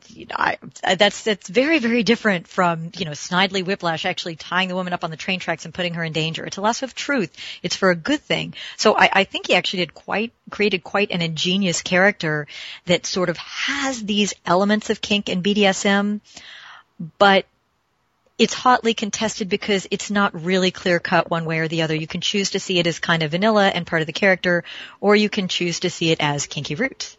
you 0.07 0.25
know, 0.25 0.35
I, 0.37 0.57
that's 0.95 1.23
that's 1.23 1.47
very 1.47 1.79
very 1.79 2.03
different 2.03 2.47
from 2.47 2.91
you 2.97 3.05
know 3.05 3.11
Snidely 3.11 3.65
Whiplash 3.65 4.05
actually 4.05 4.35
tying 4.35 4.69
the 4.69 4.75
woman 4.75 4.93
up 4.93 5.03
on 5.03 5.11
the 5.11 5.17
train 5.17 5.39
tracks 5.39 5.65
and 5.65 5.73
putting 5.73 5.95
her 5.95 6.03
in 6.03 6.13
danger. 6.13 6.45
It's 6.45 6.57
a 6.57 6.61
lasso 6.61 6.85
of 6.85 6.95
truth. 6.95 7.31
It's 7.61 7.75
for 7.75 7.89
a 7.89 7.95
good 7.95 8.21
thing. 8.21 8.53
So 8.77 8.95
I, 8.95 9.09
I 9.11 9.23
think 9.23 9.47
he 9.47 9.55
actually 9.55 9.79
did 9.79 9.93
quite 9.93 10.33
created 10.49 10.83
quite 10.83 11.11
an 11.11 11.21
ingenious 11.21 11.81
character 11.81 12.47
that 12.85 13.05
sort 13.05 13.29
of 13.29 13.37
has 13.37 14.03
these 14.03 14.33
elements 14.45 14.89
of 14.89 15.01
kink 15.01 15.29
and 15.29 15.43
BDSM, 15.43 16.21
but 17.17 17.45
it's 18.37 18.53
hotly 18.53 18.93
contested 18.93 19.47
because 19.47 19.87
it's 19.91 20.09
not 20.09 20.43
really 20.43 20.71
clear 20.71 20.99
cut 20.99 21.29
one 21.29 21.45
way 21.45 21.59
or 21.59 21.67
the 21.67 21.83
other. 21.83 21.95
You 21.95 22.07
can 22.07 22.21
choose 22.21 22.51
to 22.51 22.59
see 22.59 22.79
it 22.79 22.87
as 22.87 22.99
kind 22.99 23.23
of 23.23 23.31
vanilla 23.31 23.67
and 23.67 23.85
part 23.85 24.01
of 24.01 24.07
the 24.07 24.13
character, 24.13 24.63
or 24.99 25.15
you 25.15 25.29
can 25.29 25.47
choose 25.47 25.81
to 25.81 25.89
see 25.89 26.11
it 26.11 26.17
as 26.19 26.47
kinky 26.47 26.75
roots. 26.75 27.17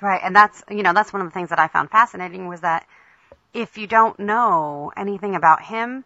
Right, 0.00 0.20
and 0.22 0.34
that's 0.34 0.62
you 0.70 0.82
know 0.82 0.92
that's 0.92 1.12
one 1.12 1.22
of 1.22 1.28
the 1.28 1.32
things 1.32 1.50
that 1.50 1.58
I 1.58 1.68
found 1.68 1.90
fascinating 1.90 2.48
was 2.48 2.60
that 2.60 2.86
if 3.52 3.76
you 3.76 3.86
don't 3.86 4.18
know 4.18 4.92
anything 4.96 5.34
about 5.34 5.62
him, 5.62 6.04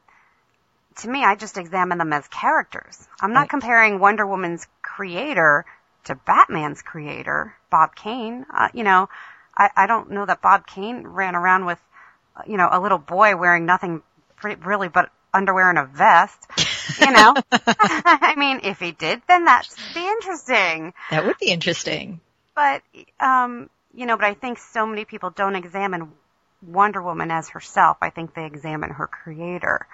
to 0.96 1.08
me 1.08 1.24
I 1.24 1.36
just 1.36 1.58
examine 1.58 1.98
them 1.98 2.12
as 2.12 2.26
characters. 2.28 3.06
I'm 3.20 3.32
not 3.32 3.40
right. 3.40 3.50
comparing 3.50 4.00
Wonder 4.00 4.26
Woman's 4.26 4.66
creator 4.82 5.64
to 6.04 6.14
Batman's 6.14 6.82
creator, 6.82 7.54
Bob 7.70 7.94
Kane. 7.94 8.46
Uh, 8.52 8.68
you 8.74 8.82
know, 8.82 9.08
I, 9.56 9.70
I 9.76 9.86
don't 9.86 10.10
know 10.10 10.26
that 10.26 10.42
Bob 10.42 10.66
Kane 10.66 11.06
ran 11.06 11.36
around 11.36 11.66
with 11.66 11.80
you 12.46 12.56
know 12.56 12.68
a 12.70 12.80
little 12.80 12.98
boy 12.98 13.36
wearing 13.36 13.64
nothing 13.64 14.02
really 14.42 14.88
but 14.88 15.10
underwear 15.32 15.68
and 15.68 15.78
a 15.78 15.84
vest. 15.84 16.46
You 17.00 17.12
know, 17.12 17.34
I 17.52 18.34
mean, 18.36 18.60
if 18.62 18.80
he 18.80 18.92
did, 18.92 19.22
then 19.28 19.44
that'd 19.44 19.70
be 19.94 20.06
interesting. 20.06 20.94
That 21.10 21.26
would 21.26 21.38
be 21.38 21.46
interesting. 21.46 22.20
But, 22.54 22.82
um, 23.18 23.68
you 23.94 24.06
know, 24.06 24.16
but 24.16 24.26
I 24.26 24.34
think 24.34 24.58
so 24.58 24.86
many 24.86 25.04
people 25.04 25.30
don't 25.30 25.56
examine 25.56 26.12
Wonder 26.62 27.02
Woman 27.02 27.30
as 27.30 27.48
herself. 27.50 27.98
I 28.00 28.10
think 28.10 28.34
they 28.34 28.46
examine 28.46 28.90
her 28.90 29.06
creator. 29.06 29.86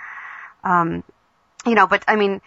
Um, 0.65 1.05
you 1.67 1.75
know, 1.75 1.87
but 1.87 2.05
I 2.09 2.17
mean, 2.17 2.41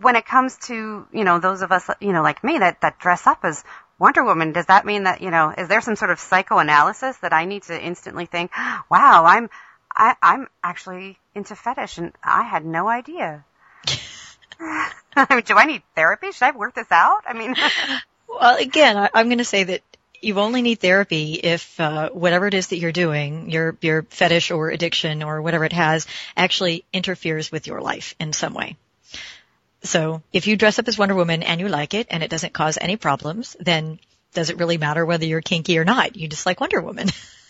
when 0.00 0.16
it 0.16 0.26
comes 0.26 0.56
to, 0.66 1.06
you 1.12 1.24
know, 1.24 1.38
those 1.38 1.62
of 1.62 1.72
us, 1.72 1.88
you 2.00 2.12
know, 2.12 2.22
like 2.22 2.44
me 2.44 2.58
that, 2.58 2.80
that 2.82 2.98
dress 2.98 3.26
up 3.26 3.40
as 3.44 3.64
Wonder 3.98 4.24
Woman, 4.24 4.52
does 4.52 4.66
that 4.66 4.84
mean 4.84 5.04
that, 5.04 5.22
you 5.22 5.30
know, 5.30 5.52
is 5.56 5.68
there 5.68 5.80
some 5.80 5.96
sort 5.96 6.10
of 6.10 6.20
psychoanalysis 6.20 7.16
that 7.18 7.32
I 7.32 7.44
need 7.44 7.62
to 7.64 7.80
instantly 7.80 8.26
think, 8.26 8.50
wow, 8.90 9.24
I'm, 9.24 9.48
I, 9.94 10.16
I'm 10.22 10.48
actually 10.62 11.18
into 11.34 11.56
fetish 11.56 11.98
and 11.98 12.12
I 12.22 12.42
had 12.42 12.64
no 12.64 12.88
idea. 12.88 13.44
I 15.16 15.26
mean, 15.30 15.42
do 15.44 15.54
I 15.54 15.66
need 15.66 15.82
therapy? 15.94 16.32
Should 16.32 16.44
I 16.44 16.50
work 16.52 16.74
this 16.74 16.90
out? 16.90 17.24
I 17.26 17.32
mean, 17.32 17.54
well, 18.28 18.56
again, 18.56 18.96
I, 18.96 19.10
I'm 19.14 19.26
going 19.26 19.38
to 19.38 19.44
say 19.44 19.64
that 19.64 19.82
you 20.22 20.38
only 20.38 20.62
need 20.62 20.80
therapy 20.80 21.34
if 21.34 21.78
uh, 21.80 22.10
whatever 22.10 22.46
it 22.46 22.54
is 22.54 22.68
that 22.68 22.78
you're 22.78 22.92
doing, 22.92 23.50
your 23.50 23.76
your 23.80 24.02
fetish 24.04 24.50
or 24.50 24.70
addiction 24.70 25.22
or 25.22 25.42
whatever 25.42 25.64
it 25.64 25.72
has, 25.72 26.06
actually 26.36 26.84
interferes 26.92 27.50
with 27.50 27.66
your 27.66 27.80
life 27.80 28.14
in 28.20 28.32
some 28.32 28.54
way. 28.54 28.76
So 29.82 30.22
if 30.32 30.46
you 30.46 30.56
dress 30.56 30.78
up 30.78 30.88
as 30.88 30.96
Wonder 30.96 31.14
Woman 31.14 31.42
and 31.42 31.60
you 31.60 31.68
like 31.68 31.92
it 31.94 32.06
and 32.10 32.22
it 32.22 32.30
doesn't 32.30 32.52
cause 32.52 32.78
any 32.80 32.96
problems, 32.96 33.56
then 33.58 33.98
does 34.32 34.48
it 34.48 34.58
really 34.58 34.78
matter 34.78 35.04
whether 35.04 35.24
you're 35.24 35.40
kinky 35.42 35.78
or 35.78 35.84
not? 35.84 36.16
You 36.16 36.28
just 36.28 36.46
like 36.46 36.60
Wonder 36.60 36.80
Woman. 36.80 37.08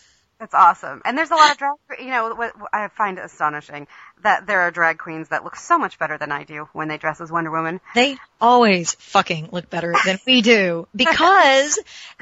That's 0.43 0.55
awesome. 0.55 1.03
And 1.05 1.17
there's 1.17 1.31
a 1.31 1.37
lot 1.37 1.53
of 1.53 1.57
drag, 1.57 1.75
you 2.01 2.11
know, 2.11 2.35
what 2.35 2.53
I 2.73 2.89
find 2.89 3.17
it 3.17 3.25
astonishing 3.25 3.87
that 4.25 4.45
there 4.45 4.63
are 4.63 4.73
drag 4.73 4.99
queens 4.99 5.29
that 5.29 5.45
look 5.45 5.55
so 5.55 5.79
much 5.79 6.01
better 6.01 6.19
than 6.19 6.33
I 6.33 6.43
do 6.43 6.69
when 6.73 6.89
they 6.89 6.99
dress 6.99 7.21
as 7.21 7.31
Wonder 7.31 7.53
Woman. 7.53 7.81
They 7.95 8.17
always 8.41 8.93
fucking 8.95 9.51
look 9.53 9.71
better 9.71 9.95
than 10.05 10.19
we 10.27 10.43
do 10.43 10.89
because 10.97 11.79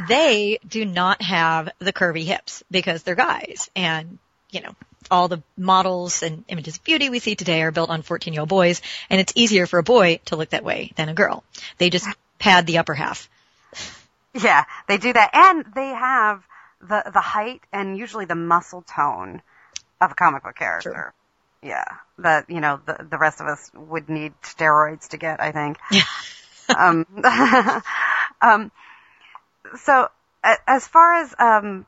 they 0.06 0.58
do 0.68 0.84
not 0.84 1.22
have 1.22 1.70
the 1.78 1.94
curvy 1.94 2.24
hips 2.24 2.62
because 2.70 3.04
they're 3.04 3.14
guys 3.14 3.70
and, 3.74 4.18
you 4.50 4.60
know, 4.60 4.76
all 5.10 5.28
the 5.28 5.42
models 5.56 6.22
and 6.22 6.44
images 6.48 6.76
of 6.76 6.84
beauty 6.84 7.08
we 7.08 7.20
see 7.20 7.36
today 7.36 7.62
are 7.62 7.72
built 7.72 7.88
on 7.88 8.02
14 8.02 8.34
year 8.34 8.40
old 8.40 8.50
boys 8.50 8.82
and 9.08 9.18
it's 9.18 9.32
easier 9.34 9.66
for 9.66 9.78
a 9.78 9.82
boy 9.82 10.20
to 10.26 10.36
look 10.36 10.50
that 10.50 10.62
way 10.62 10.92
than 10.96 11.08
a 11.08 11.14
girl. 11.14 11.42
They 11.78 11.88
just 11.88 12.06
pad 12.38 12.66
the 12.66 12.76
upper 12.76 12.92
half. 12.92 13.30
Yeah, 14.34 14.64
they 14.88 14.98
do 14.98 15.10
that 15.10 15.30
and 15.32 15.64
they 15.74 15.88
have 15.88 16.44
the 16.80 17.10
the 17.12 17.20
height 17.20 17.62
and 17.72 17.96
usually 17.96 18.24
the 18.24 18.34
muscle 18.34 18.82
tone 18.82 19.42
of 20.00 20.12
a 20.12 20.14
comic 20.14 20.42
book 20.42 20.56
character. 20.56 21.12
Yeah, 21.62 21.84
that 22.18 22.48
you 22.48 22.60
know 22.60 22.80
the 22.84 23.06
the 23.08 23.18
rest 23.18 23.40
of 23.40 23.46
us 23.46 23.70
would 23.74 24.08
need 24.08 24.32
steroids 24.42 25.08
to 25.08 25.18
get. 25.18 25.40
I 25.40 25.52
think. 25.52 25.78
Yeah. 25.90 26.02
um, 26.78 27.06
um, 28.40 28.72
so 29.82 30.08
as 30.66 30.86
far 30.86 31.14
as 31.14 31.34
um, 31.38 31.86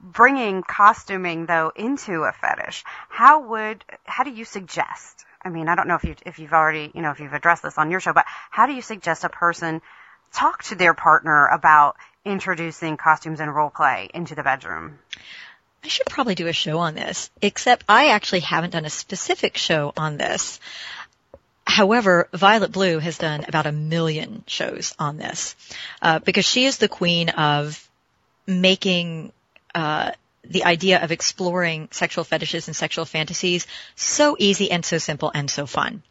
bringing 0.00 0.62
costuming 0.62 1.46
though 1.46 1.72
into 1.74 2.22
a 2.22 2.32
fetish, 2.32 2.84
how 3.08 3.48
would 3.48 3.84
how 4.04 4.24
do 4.24 4.30
you 4.30 4.44
suggest? 4.44 5.24
I 5.42 5.48
mean, 5.48 5.68
I 5.68 5.74
don't 5.74 5.88
know 5.88 5.96
if 5.96 6.04
you 6.04 6.14
if 6.24 6.38
you've 6.38 6.52
already 6.52 6.92
you 6.94 7.02
know 7.02 7.10
if 7.10 7.18
you've 7.18 7.32
addressed 7.32 7.64
this 7.64 7.78
on 7.78 7.90
your 7.90 8.00
show, 8.00 8.12
but 8.12 8.26
how 8.50 8.66
do 8.66 8.74
you 8.74 8.82
suggest 8.82 9.24
a 9.24 9.28
person 9.28 9.82
talk 10.32 10.62
to 10.64 10.76
their 10.76 10.94
partner 10.94 11.46
about 11.48 11.96
introducing 12.24 12.96
costumes 12.96 13.40
and 13.40 13.54
role 13.54 13.70
play 13.70 14.08
into 14.12 14.34
the 14.34 14.42
bedroom. 14.42 14.98
I 15.82 15.88
should 15.88 16.06
probably 16.06 16.34
do 16.34 16.46
a 16.46 16.52
show 16.52 16.78
on 16.78 16.94
this, 16.94 17.30
except 17.40 17.84
I 17.88 18.10
actually 18.10 18.40
haven't 18.40 18.70
done 18.70 18.84
a 18.84 18.90
specific 18.90 19.56
show 19.56 19.92
on 19.96 20.18
this. 20.18 20.60
However, 21.66 22.28
Violet 22.34 22.72
Blue 22.72 22.98
has 22.98 23.16
done 23.16 23.44
about 23.48 23.66
a 23.66 23.72
million 23.72 24.44
shows 24.46 24.94
on 24.98 25.16
this 25.16 25.56
uh, 26.02 26.18
because 26.18 26.44
she 26.44 26.66
is 26.66 26.78
the 26.78 26.88
queen 26.88 27.30
of 27.30 27.88
making 28.46 29.32
uh, 29.74 30.10
the 30.44 30.64
idea 30.64 31.02
of 31.02 31.12
exploring 31.12 31.88
sexual 31.92 32.24
fetishes 32.24 32.66
and 32.66 32.76
sexual 32.76 33.04
fantasies 33.04 33.66
so 33.94 34.36
easy 34.38 34.70
and 34.70 34.84
so 34.84 34.98
simple 34.98 35.30
and 35.34 35.50
so 35.50 35.64
fun. 35.64 36.02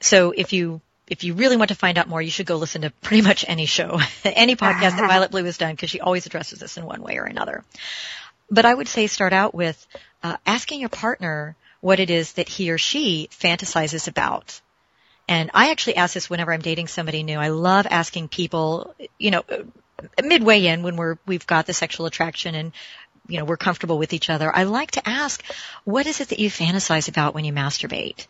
So 0.00 0.30
if 0.30 0.52
you 0.52 0.80
if 1.08 1.24
you 1.24 1.34
really 1.34 1.56
want 1.56 1.68
to 1.68 1.74
find 1.74 1.98
out 1.98 2.08
more, 2.08 2.22
you 2.22 2.30
should 2.30 2.46
go 2.46 2.56
listen 2.56 2.82
to 2.82 2.90
pretty 2.90 3.22
much 3.22 3.44
any 3.46 3.66
show, 3.66 4.00
any 4.24 4.56
podcast 4.56 4.96
that 4.96 5.08
Violet 5.08 5.30
Blue 5.30 5.44
has 5.44 5.58
done, 5.58 5.72
because 5.72 5.90
she 5.90 6.00
always 6.00 6.26
addresses 6.26 6.58
this 6.58 6.76
in 6.76 6.86
one 6.86 7.02
way 7.02 7.18
or 7.18 7.24
another. 7.24 7.64
But 8.50 8.64
I 8.64 8.74
would 8.74 8.88
say 8.88 9.06
start 9.06 9.32
out 9.32 9.54
with 9.54 9.86
uh, 10.22 10.36
asking 10.46 10.80
your 10.80 10.88
partner 10.88 11.56
what 11.80 12.00
it 12.00 12.10
is 12.10 12.34
that 12.34 12.48
he 12.48 12.70
or 12.70 12.78
she 12.78 13.28
fantasizes 13.32 14.08
about. 14.08 14.60
And 15.28 15.50
I 15.54 15.70
actually 15.70 15.96
ask 15.96 16.14
this 16.14 16.28
whenever 16.28 16.52
I'm 16.52 16.60
dating 16.60 16.88
somebody 16.88 17.22
new. 17.22 17.38
I 17.38 17.48
love 17.48 17.86
asking 17.88 18.28
people, 18.28 18.94
you 19.18 19.30
know, 19.30 19.42
midway 20.22 20.66
in 20.66 20.82
when 20.82 20.96
we're 20.96 21.16
we've 21.26 21.46
got 21.46 21.66
the 21.66 21.72
sexual 21.72 22.06
attraction 22.06 22.54
and 22.54 22.72
you 23.28 23.38
know 23.38 23.44
we're 23.44 23.56
comfortable 23.56 23.98
with 23.98 24.12
each 24.12 24.30
other. 24.30 24.54
I 24.54 24.64
like 24.64 24.92
to 24.92 25.08
ask, 25.08 25.42
what 25.84 26.06
is 26.06 26.20
it 26.20 26.28
that 26.28 26.38
you 26.38 26.50
fantasize 26.50 27.08
about 27.08 27.34
when 27.34 27.44
you 27.44 27.52
masturbate? 27.52 28.26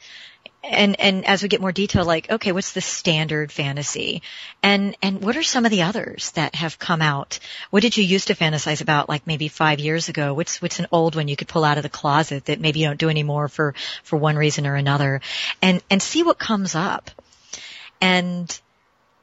And 0.62 0.98
and 1.00 1.26
as 1.26 1.42
we 1.42 1.48
get 1.48 1.60
more 1.60 1.72
detail 1.72 2.04
like 2.04 2.30
okay 2.30 2.52
what's 2.52 2.72
the 2.72 2.80
standard 2.80 3.50
fantasy? 3.50 4.22
And 4.62 4.96
and 5.02 5.22
what 5.22 5.36
are 5.36 5.42
some 5.42 5.64
of 5.64 5.70
the 5.70 5.82
others 5.82 6.30
that 6.32 6.54
have 6.54 6.78
come 6.78 7.02
out? 7.02 7.38
What 7.70 7.82
did 7.82 7.96
you 7.96 8.04
used 8.04 8.28
to 8.28 8.34
fantasize 8.34 8.80
about 8.80 9.08
like 9.08 9.26
maybe 9.26 9.48
5 9.48 9.80
years 9.80 10.08
ago? 10.08 10.34
What's 10.34 10.62
what's 10.62 10.78
an 10.78 10.86
old 10.92 11.16
one 11.16 11.28
you 11.28 11.36
could 11.36 11.48
pull 11.48 11.64
out 11.64 11.78
of 11.78 11.82
the 11.82 11.88
closet 11.88 12.46
that 12.46 12.60
maybe 12.60 12.80
you 12.80 12.86
don't 12.86 13.00
do 13.00 13.08
anymore 13.08 13.48
for 13.48 13.74
for 14.04 14.16
one 14.16 14.36
reason 14.36 14.66
or 14.66 14.76
another? 14.76 15.20
And 15.60 15.82
and 15.90 16.02
see 16.02 16.22
what 16.22 16.38
comes 16.38 16.74
up. 16.74 17.10
And 18.00 18.60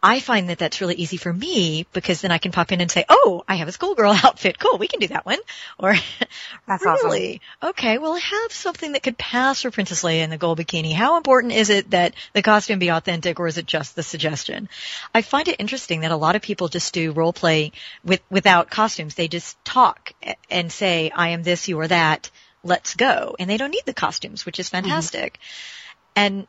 I 0.02 0.22
find 0.22 0.50
that 0.50 0.60
that's 0.60 0.80
really 0.80 0.96
easy 0.96 1.18
for 1.18 1.32
me 1.32 1.86
because 1.92 2.22
then 2.22 2.32
I 2.32 2.38
can 2.38 2.54
pop 2.54 2.72
in 2.72 2.80
and 2.80 2.90
say, 2.90 3.04
"Oh, 3.10 3.44
I 3.48 3.56
have 3.56 3.68
a 3.68 3.72
schoolgirl 3.72 4.12
outfit. 4.24 4.58
Cool, 4.58 4.78
we 4.78 4.88
can 4.88 5.00
do 5.00 5.08
that 5.08 5.26
one." 5.26 5.40
Or, 5.78 5.94
that's 6.68 6.86
really 6.86 7.42
awesome. 7.62 7.70
okay. 7.72 7.98
Well, 7.98 8.14
I 8.14 8.20
have 8.20 8.54
something 8.54 8.94
that 8.94 9.04
could 9.04 9.18
pass 9.18 9.62
for 9.62 9.72
Princess 9.72 10.04
Leia 10.04 10.24
in 10.24 10.30
the 10.30 10.38
gold 10.38 10.60
bikini. 10.60 10.94
How 10.94 11.18
important 11.18 11.54
is 11.54 11.70
it 11.70 11.92
that 11.92 12.14
the 12.34 12.42
costume 12.42 12.80
be 12.80 12.90
authentic, 12.90 13.40
or 13.40 13.48
is 13.48 13.58
it 13.58 13.66
just 13.66 13.96
the 13.96 14.04
suggestion? 14.04 14.70
I 15.14 15.22
find 15.22 15.48
it 15.48 15.58
interesting 15.60 16.02
that 16.02 16.12
a 16.12 16.18
lot 16.18 16.36
of 16.36 16.42
people 16.42 16.70
just 16.70 16.94
do 16.94 17.12
role 17.12 17.34
play 17.34 17.74
with 18.04 18.22
without 18.30 18.70
costumes. 18.70 19.16
They 19.16 19.28
just 19.28 19.64
talk 19.66 20.14
and 20.50 20.72
say, 20.72 21.12
"I 21.14 21.30
am 21.30 21.44
this, 21.44 21.68
you 21.68 21.80
are 21.82 21.88
that. 21.88 22.30
Let's 22.64 22.96
go," 22.96 23.36
and 23.38 23.50
they 23.50 23.58
don't 23.58 23.72
need 23.72 23.86
the 23.86 23.94
costumes, 23.94 24.46
which 24.46 24.60
is 24.60 24.68
mm-hmm. 24.68 24.86
fantastic. 24.86 25.34
Mm-hmm. 25.34 26.10
And 26.16 26.48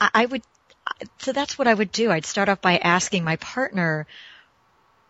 I, 0.00 0.10
I 0.14 0.26
would 0.26 0.42
so 1.18 1.32
that's 1.32 1.58
what 1.58 1.68
I 1.68 1.74
would 1.74 1.92
do. 1.92 2.10
I'd 2.10 2.26
start 2.26 2.48
off 2.48 2.60
by 2.60 2.78
asking 2.78 3.24
my 3.24 3.36
partner 3.36 4.06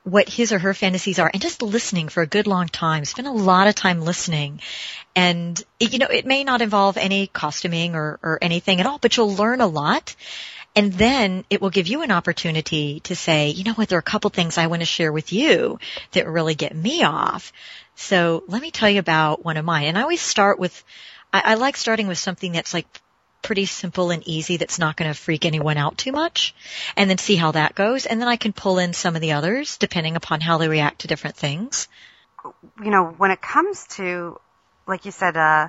what 0.04 0.28
his 0.28 0.52
or 0.52 0.58
her 0.58 0.74
fantasies 0.74 1.18
are 1.18 1.30
and 1.32 1.40
just 1.40 1.62
listening 1.62 2.08
for 2.08 2.22
a 2.22 2.26
good 2.26 2.46
long 2.46 2.68
time. 2.68 3.04
Spend 3.04 3.26
a 3.26 3.32
lot 3.32 3.68
of 3.68 3.74
time 3.74 4.02
listening. 4.02 4.60
And, 5.16 5.60
you 5.80 5.98
know, 5.98 6.06
it 6.06 6.26
may 6.26 6.44
not 6.44 6.60
involve 6.60 6.98
any 6.98 7.26
costuming 7.26 7.94
or, 7.94 8.18
or 8.22 8.38
anything 8.42 8.80
at 8.80 8.86
all, 8.86 8.98
but 8.98 9.16
you'll 9.16 9.34
learn 9.34 9.62
a 9.62 9.66
lot. 9.66 10.14
And 10.76 10.92
then 10.92 11.44
it 11.48 11.62
will 11.62 11.70
give 11.70 11.86
you 11.86 12.02
an 12.02 12.10
opportunity 12.10 13.00
to 13.00 13.16
say, 13.16 13.50
you 13.50 13.64
know 13.64 13.72
what, 13.74 13.88
there 13.88 13.96
are 13.96 14.00
a 14.00 14.02
couple 14.02 14.28
things 14.28 14.58
I 14.58 14.66
want 14.66 14.82
to 14.82 14.86
share 14.86 15.12
with 15.12 15.32
you 15.32 15.78
that 16.12 16.28
really 16.28 16.54
get 16.54 16.76
me 16.76 17.04
off. 17.04 17.52
So 17.94 18.42
let 18.48 18.60
me 18.60 18.72
tell 18.72 18.90
you 18.90 18.98
about 18.98 19.44
one 19.44 19.56
of 19.56 19.64
mine. 19.64 19.86
And 19.86 19.96
I 19.96 20.02
always 20.02 20.20
start 20.20 20.58
with, 20.58 20.84
I, 21.32 21.52
I 21.52 21.54
like 21.54 21.76
starting 21.76 22.08
with 22.08 22.18
something 22.18 22.52
that's 22.52 22.74
like 22.74 22.86
pretty 23.44 23.66
simple 23.66 24.10
and 24.10 24.26
easy 24.26 24.56
that's 24.56 24.80
not 24.80 24.96
going 24.96 25.08
to 25.08 25.16
freak 25.16 25.44
anyone 25.44 25.76
out 25.76 25.96
too 25.96 26.10
much 26.10 26.54
and 26.96 27.08
then 27.08 27.18
see 27.18 27.36
how 27.36 27.52
that 27.52 27.74
goes. 27.76 28.06
And 28.06 28.20
then 28.20 28.26
I 28.26 28.36
can 28.36 28.52
pull 28.52 28.78
in 28.78 28.92
some 28.92 29.14
of 29.14 29.20
the 29.20 29.32
others 29.32 29.76
depending 29.76 30.16
upon 30.16 30.40
how 30.40 30.58
they 30.58 30.66
react 30.66 31.02
to 31.02 31.06
different 31.06 31.36
things. 31.36 31.86
You 32.82 32.90
know, 32.90 33.04
when 33.06 33.30
it 33.30 33.40
comes 33.40 33.86
to, 33.96 34.40
like 34.88 35.04
you 35.04 35.12
said, 35.12 35.36
uh, 35.36 35.68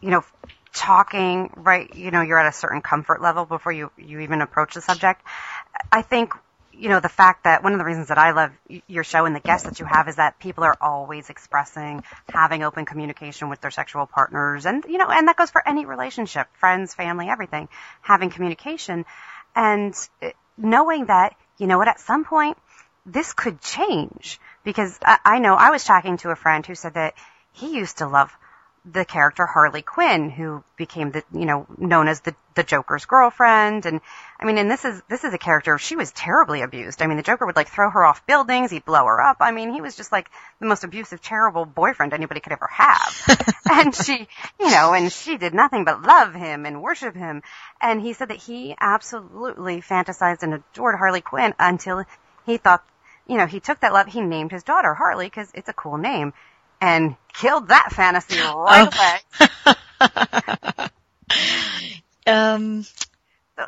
you 0.00 0.10
know, 0.10 0.24
talking, 0.72 1.50
right, 1.56 1.92
you 1.96 2.10
know, 2.10 2.22
you're 2.22 2.38
at 2.38 2.46
a 2.46 2.56
certain 2.56 2.82
comfort 2.82 3.20
level 3.20 3.44
before 3.44 3.72
you, 3.72 3.90
you 3.96 4.20
even 4.20 4.40
approach 4.42 4.74
the 4.74 4.80
subject. 4.80 5.22
I 5.90 6.02
think 6.02 6.32
you 6.78 6.88
know, 6.88 7.00
the 7.00 7.08
fact 7.08 7.44
that 7.44 7.62
one 7.62 7.72
of 7.72 7.78
the 7.78 7.84
reasons 7.84 8.08
that 8.08 8.18
I 8.18 8.30
love 8.30 8.52
your 8.86 9.04
show 9.04 9.24
and 9.24 9.34
the 9.34 9.40
guests 9.40 9.68
that 9.68 9.80
you 9.80 9.86
have 9.86 10.08
is 10.08 10.16
that 10.16 10.38
people 10.38 10.64
are 10.64 10.76
always 10.80 11.28
expressing, 11.28 12.04
having 12.28 12.62
open 12.62 12.86
communication 12.86 13.48
with 13.48 13.60
their 13.60 13.70
sexual 13.70 14.06
partners. 14.06 14.64
And, 14.64 14.84
you 14.88 14.98
know, 14.98 15.08
and 15.08 15.28
that 15.28 15.36
goes 15.36 15.50
for 15.50 15.66
any 15.66 15.86
relationship, 15.86 16.46
friends, 16.54 16.94
family, 16.94 17.28
everything, 17.28 17.68
having 18.00 18.30
communication 18.30 19.04
and 19.54 19.94
uh, 20.22 20.30
knowing 20.56 21.06
that, 21.06 21.34
you 21.58 21.66
know 21.66 21.78
what, 21.78 21.88
at 21.88 22.00
some 22.00 22.24
point, 22.24 22.56
this 23.04 23.32
could 23.32 23.60
change 23.60 24.40
because 24.64 24.96
I, 25.02 25.18
I 25.24 25.38
know 25.38 25.54
I 25.54 25.70
was 25.70 25.84
talking 25.84 26.16
to 26.18 26.30
a 26.30 26.36
friend 26.36 26.64
who 26.64 26.74
said 26.74 26.94
that 26.94 27.14
he 27.52 27.76
used 27.76 27.98
to 27.98 28.06
love 28.06 28.30
the 28.92 29.04
character 29.04 29.46
Harley 29.46 29.82
Quinn, 29.82 30.30
who 30.30 30.62
became 30.76 31.10
the 31.10 31.22
you 31.32 31.46
know 31.46 31.66
known 31.76 32.08
as 32.08 32.20
the 32.20 32.34
the 32.54 32.62
Joker's 32.62 33.04
girlfriend, 33.04 33.86
and 33.86 34.00
I 34.40 34.44
mean, 34.44 34.58
and 34.58 34.70
this 34.70 34.84
is 34.84 35.02
this 35.08 35.24
is 35.24 35.32
a 35.34 35.38
character 35.38 35.78
she 35.78 35.96
was 35.96 36.10
terribly 36.12 36.62
abused. 36.62 37.02
I 37.02 37.06
mean, 37.06 37.16
the 37.16 37.22
Joker 37.22 37.46
would 37.46 37.56
like 37.56 37.68
throw 37.68 37.90
her 37.90 38.04
off 38.04 38.26
buildings, 38.26 38.70
he'd 38.70 38.84
blow 38.84 39.04
her 39.04 39.20
up. 39.20 39.38
I 39.40 39.52
mean, 39.52 39.72
he 39.72 39.80
was 39.80 39.96
just 39.96 40.12
like 40.12 40.30
the 40.60 40.66
most 40.66 40.84
abusive, 40.84 41.20
terrible 41.20 41.64
boyfriend 41.64 42.12
anybody 42.12 42.40
could 42.40 42.52
ever 42.52 42.68
have. 42.70 43.54
and 43.70 43.94
she, 43.94 44.28
you 44.58 44.70
know, 44.70 44.94
and 44.94 45.12
she 45.12 45.36
did 45.36 45.54
nothing 45.54 45.84
but 45.84 46.02
love 46.02 46.34
him 46.34 46.66
and 46.66 46.82
worship 46.82 47.14
him. 47.14 47.42
And 47.80 48.00
he 48.00 48.12
said 48.12 48.28
that 48.28 48.38
he 48.38 48.74
absolutely 48.80 49.80
fantasized 49.80 50.42
and 50.42 50.54
adored 50.54 50.96
Harley 50.96 51.20
Quinn 51.20 51.54
until 51.58 52.04
he 52.46 52.56
thought, 52.56 52.84
you 53.26 53.36
know, 53.36 53.46
he 53.46 53.60
took 53.60 53.80
that 53.80 53.92
love, 53.92 54.06
he 54.06 54.22
named 54.22 54.52
his 54.52 54.62
daughter 54.62 54.94
Harley 54.94 55.26
because 55.26 55.50
it's 55.54 55.68
a 55.68 55.74
cool 55.74 55.98
name 55.98 56.32
and 56.80 57.16
killed 57.32 57.68
that 57.68 57.92
fantasy 57.92 58.38
right 58.38 59.20
oh. 59.40 59.74
away. 60.76 60.86
um, 62.26 62.84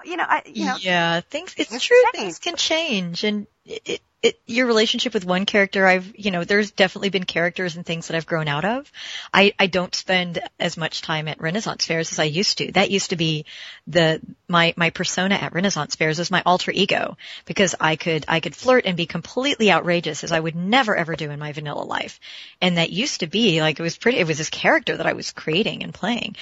you 0.05 0.17
know, 0.17 0.25
I, 0.27 0.43
you 0.47 0.67
know, 0.67 0.77
yeah, 0.81 1.21
things, 1.21 1.55
it's 1.57 1.85
true, 1.85 1.97
change. 2.13 2.25
things 2.25 2.39
can 2.39 2.57
change 2.57 3.25
and 3.25 3.47
it, 3.65 4.01
it, 4.23 4.39
your 4.47 4.67
relationship 4.67 5.15
with 5.15 5.25
one 5.25 5.47
character, 5.47 5.87
I've, 5.87 6.13
you 6.15 6.31
know, 6.31 6.45
there's 6.45 6.73
definitely 6.73 7.09
been 7.09 7.25
characters 7.25 7.77
and 7.77 7.87
things 7.87 8.09
that 8.09 8.17
I've 8.17 8.27
grown 8.27 8.49
out 8.49 8.67
of. 8.67 8.91
I, 9.33 9.55
I 9.59 9.67
don't 9.67 9.95
spend 9.95 10.41
as 10.59 10.77
much 10.77 11.01
time 11.01 11.27
at 11.27 11.41
Renaissance 11.41 11.87
fairs 11.87 12.13
as 12.13 12.19
I 12.19 12.25
used 12.25 12.59
to. 12.59 12.71
That 12.73 12.91
used 12.91 13.11
to 13.11 13.17
be 13.17 13.47
the, 13.87 14.21
my, 14.47 14.75
my 14.77 14.91
persona 14.91 15.37
at 15.37 15.55
Renaissance 15.55 15.95
fairs 15.97 16.19
was 16.19 16.31
my 16.31 16.43
alter 16.45 16.71
ego 16.71 17.17
because 17.47 17.75
I 17.81 17.97
could, 17.97 18.27
I 18.29 18.41
could 18.41 18.55
flirt 18.55 18.85
and 18.85 18.97
be 18.97 19.07
completely 19.07 19.73
outrageous 19.73 20.23
as 20.23 20.33
I 20.33 20.41
would 20.41 20.57
never 20.57 20.95
ever 20.95 21.17
do 21.17 21.31
in 21.31 21.39
my 21.39 21.53
vanilla 21.53 21.85
life. 21.85 22.21
And 22.61 22.77
that 22.77 22.91
used 22.91 23.21
to 23.21 23.27
be 23.27 23.63
like, 23.63 23.81
it 23.81 23.83
was 23.83 23.97
pretty, 23.97 24.19
it 24.19 24.27
was 24.27 24.39
this 24.39 24.51
character 24.51 24.99
that 24.99 25.07
I 25.07 25.15
was 25.15 25.31
creating 25.33 25.83
and 25.83 25.95
playing. 25.95 26.37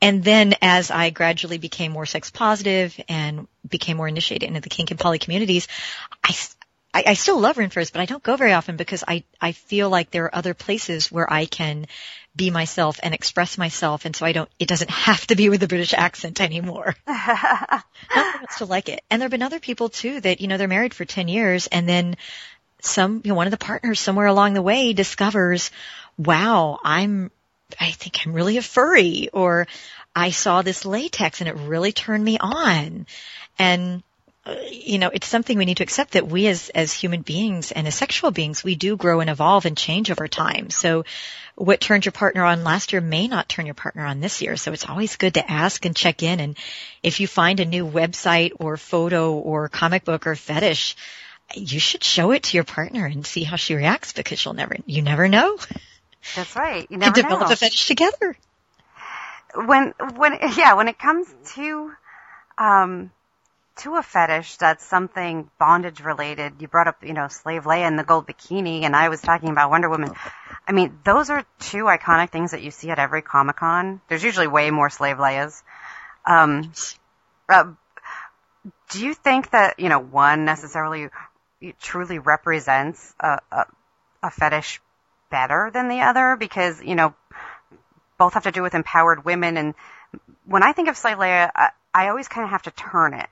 And 0.00 0.22
then 0.22 0.54
as 0.62 0.90
I 0.90 1.10
gradually 1.10 1.58
became 1.58 1.92
more 1.92 2.06
sex 2.06 2.30
positive 2.30 2.98
and 3.08 3.48
became 3.68 3.96
more 3.96 4.08
initiated 4.08 4.48
into 4.48 4.60
the 4.60 4.68
kink 4.68 4.90
and 4.90 5.00
poly 5.00 5.18
communities, 5.18 5.66
I, 6.22 6.36
I, 6.94 7.04
I 7.08 7.14
still 7.14 7.38
love 7.38 7.56
Renfrews, 7.56 7.92
but 7.92 8.00
I 8.00 8.06
don't 8.06 8.22
go 8.22 8.36
very 8.36 8.52
often 8.52 8.76
because 8.76 9.02
I, 9.06 9.24
I 9.40 9.52
feel 9.52 9.90
like 9.90 10.10
there 10.10 10.24
are 10.24 10.34
other 10.34 10.54
places 10.54 11.10
where 11.10 11.30
I 11.30 11.46
can 11.46 11.86
be 12.36 12.50
myself 12.50 13.00
and 13.02 13.12
express 13.12 13.58
myself 13.58 14.04
and 14.04 14.14
so 14.14 14.24
I 14.24 14.32
don't, 14.32 14.48
it 14.58 14.68
doesn't 14.68 14.90
have 15.08 15.26
to 15.26 15.36
be 15.36 15.48
with 15.48 15.62
a 15.62 15.68
British 15.68 15.92
accent 15.92 16.40
anymore. 16.40 16.94
Not 17.06 17.84
to 18.58 18.64
like 18.64 18.88
it. 18.88 19.02
And 19.10 19.20
there 19.20 19.26
have 19.26 19.32
been 19.32 19.42
other 19.42 19.60
people 19.60 19.88
too 19.88 20.20
that, 20.20 20.40
you 20.40 20.46
know, 20.46 20.56
they're 20.56 20.68
married 20.68 20.94
for 20.94 21.04
10 21.04 21.28
years 21.28 21.66
and 21.66 21.88
then 21.88 22.16
some, 22.80 23.22
you 23.24 23.30
know, 23.30 23.34
one 23.34 23.48
of 23.48 23.50
the 23.50 23.56
partners 23.56 23.98
somewhere 23.98 24.26
along 24.26 24.54
the 24.54 24.62
way 24.62 24.92
discovers, 24.92 25.72
wow, 26.16 26.78
I'm, 26.84 27.32
I 27.78 27.90
think 27.90 28.24
I'm 28.24 28.32
really 28.32 28.56
a 28.56 28.62
furry 28.62 29.28
or 29.32 29.66
I 30.14 30.30
saw 30.30 30.62
this 30.62 30.84
latex 30.84 31.40
and 31.40 31.48
it 31.48 31.56
really 31.56 31.92
turned 31.92 32.24
me 32.24 32.38
on. 32.38 33.06
And 33.58 34.02
uh, 34.46 34.56
you 34.70 34.98
know, 34.98 35.10
it's 35.12 35.26
something 35.26 35.58
we 35.58 35.66
need 35.66 35.76
to 35.76 35.82
accept 35.82 36.12
that 36.12 36.26
we 36.26 36.46
as, 36.46 36.70
as 36.70 36.92
human 36.92 37.20
beings 37.20 37.70
and 37.70 37.86
as 37.86 37.94
sexual 37.94 38.30
beings, 38.30 38.64
we 38.64 38.74
do 38.74 38.96
grow 38.96 39.20
and 39.20 39.28
evolve 39.28 39.66
and 39.66 39.76
change 39.76 40.10
over 40.10 40.26
time. 40.26 40.70
So 40.70 41.04
what 41.56 41.80
turned 41.80 42.06
your 42.06 42.12
partner 42.12 42.44
on 42.44 42.64
last 42.64 42.92
year 42.92 43.02
may 43.02 43.28
not 43.28 43.48
turn 43.48 43.66
your 43.66 43.74
partner 43.74 44.06
on 44.06 44.20
this 44.20 44.40
year. 44.40 44.56
So 44.56 44.72
it's 44.72 44.88
always 44.88 45.16
good 45.16 45.34
to 45.34 45.50
ask 45.50 45.84
and 45.84 45.94
check 45.94 46.22
in. 46.22 46.40
And 46.40 46.56
if 47.02 47.20
you 47.20 47.26
find 47.26 47.60
a 47.60 47.66
new 47.66 47.86
website 47.86 48.52
or 48.58 48.76
photo 48.78 49.34
or 49.34 49.68
comic 49.68 50.04
book 50.04 50.26
or 50.26 50.36
fetish, 50.36 50.96
you 51.54 51.80
should 51.80 52.04
show 52.04 52.30
it 52.30 52.44
to 52.44 52.56
your 52.56 52.64
partner 52.64 53.04
and 53.04 53.26
see 53.26 53.42
how 53.42 53.56
she 53.56 53.74
reacts 53.74 54.12
because 54.12 54.42
you'll 54.42 54.54
never, 54.54 54.76
you 54.86 55.02
never 55.02 55.28
know. 55.28 55.58
That's 56.36 56.54
right. 56.56 56.86
You 56.90 56.98
never 56.98 57.14
develop 57.14 57.48
know. 57.48 57.52
a 57.52 57.56
fetish 57.56 57.86
together. 57.86 58.36
When, 59.54 59.94
when, 60.14 60.38
yeah, 60.56 60.74
when 60.74 60.88
it 60.88 60.98
comes 60.98 61.26
to, 61.54 61.92
um, 62.58 63.10
to 63.78 63.94
a 63.94 64.02
fetish 64.02 64.56
that's 64.56 64.84
something 64.84 65.48
bondage 65.58 66.00
related. 66.00 66.54
You 66.60 66.68
brought 66.68 66.88
up, 66.88 67.04
you 67.04 67.14
know, 67.14 67.28
Slave 67.28 67.62
Leia 67.62 67.86
and 67.86 67.98
the 67.98 68.04
gold 68.04 68.26
bikini, 68.26 68.82
and 68.82 68.94
I 68.94 69.08
was 69.08 69.20
talking 69.20 69.50
about 69.50 69.70
Wonder 69.70 69.88
Woman. 69.88 70.12
I 70.66 70.72
mean, 70.72 70.98
those 71.04 71.30
are 71.30 71.44
two 71.60 71.84
iconic 71.84 72.30
things 72.30 72.50
that 72.50 72.62
you 72.62 72.70
see 72.70 72.90
at 72.90 72.98
every 72.98 73.22
Comic 73.22 73.56
Con. 73.56 74.00
There's 74.08 74.22
usually 74.22 74.48
way 74.48 74.70
more 74.70 74.90
Slave 74.90 75.16
Leias. 75.16 75.62
Um, 76.26 76.72
uh, 77.48 77.72
do 78.90 79.04
you 79.04 79.14
think 79.14 79.50
that, 79.50 79.78
you 79.78 79.88
know, 79.88 80.00
one 80.00 80.44
necessarily 80.44 81.08
truly 81.80 82.18
represents 82.18 83.14
a, 83.20 83.38
a, 83.50 83.64
a 84.24 84.30
fetish 84.30 84.80
better 85.30 85.70
than 85.72 85.88
the 85.88 86.00
other? 86.00 86.36
Because, 86.38 86.82
you 86.82 86.94
know, 86.94 87.14
both 88.18 88.34
have 88.34 88.44
to 88.44 88.52
do 88.52 88.62
with 88.62 88.74
empowered 88.74 89.24
women. 89.24 89.56
And 89.56 89.74
when 90.44 90.62
I 90.62 90.72
think 90.72 90.88
of 90.88 90.96
Slave 90.96 91.18
Leia, 91.18 91.50
I, 91.54 91.70
I 91.94 92.08
always 92.08 92.28
kind 92.28 92.44
of 92.44 92.50
have 92.50 92.62
to 92.62 92.70
turn 92.70 93.14
it 93.14 93.28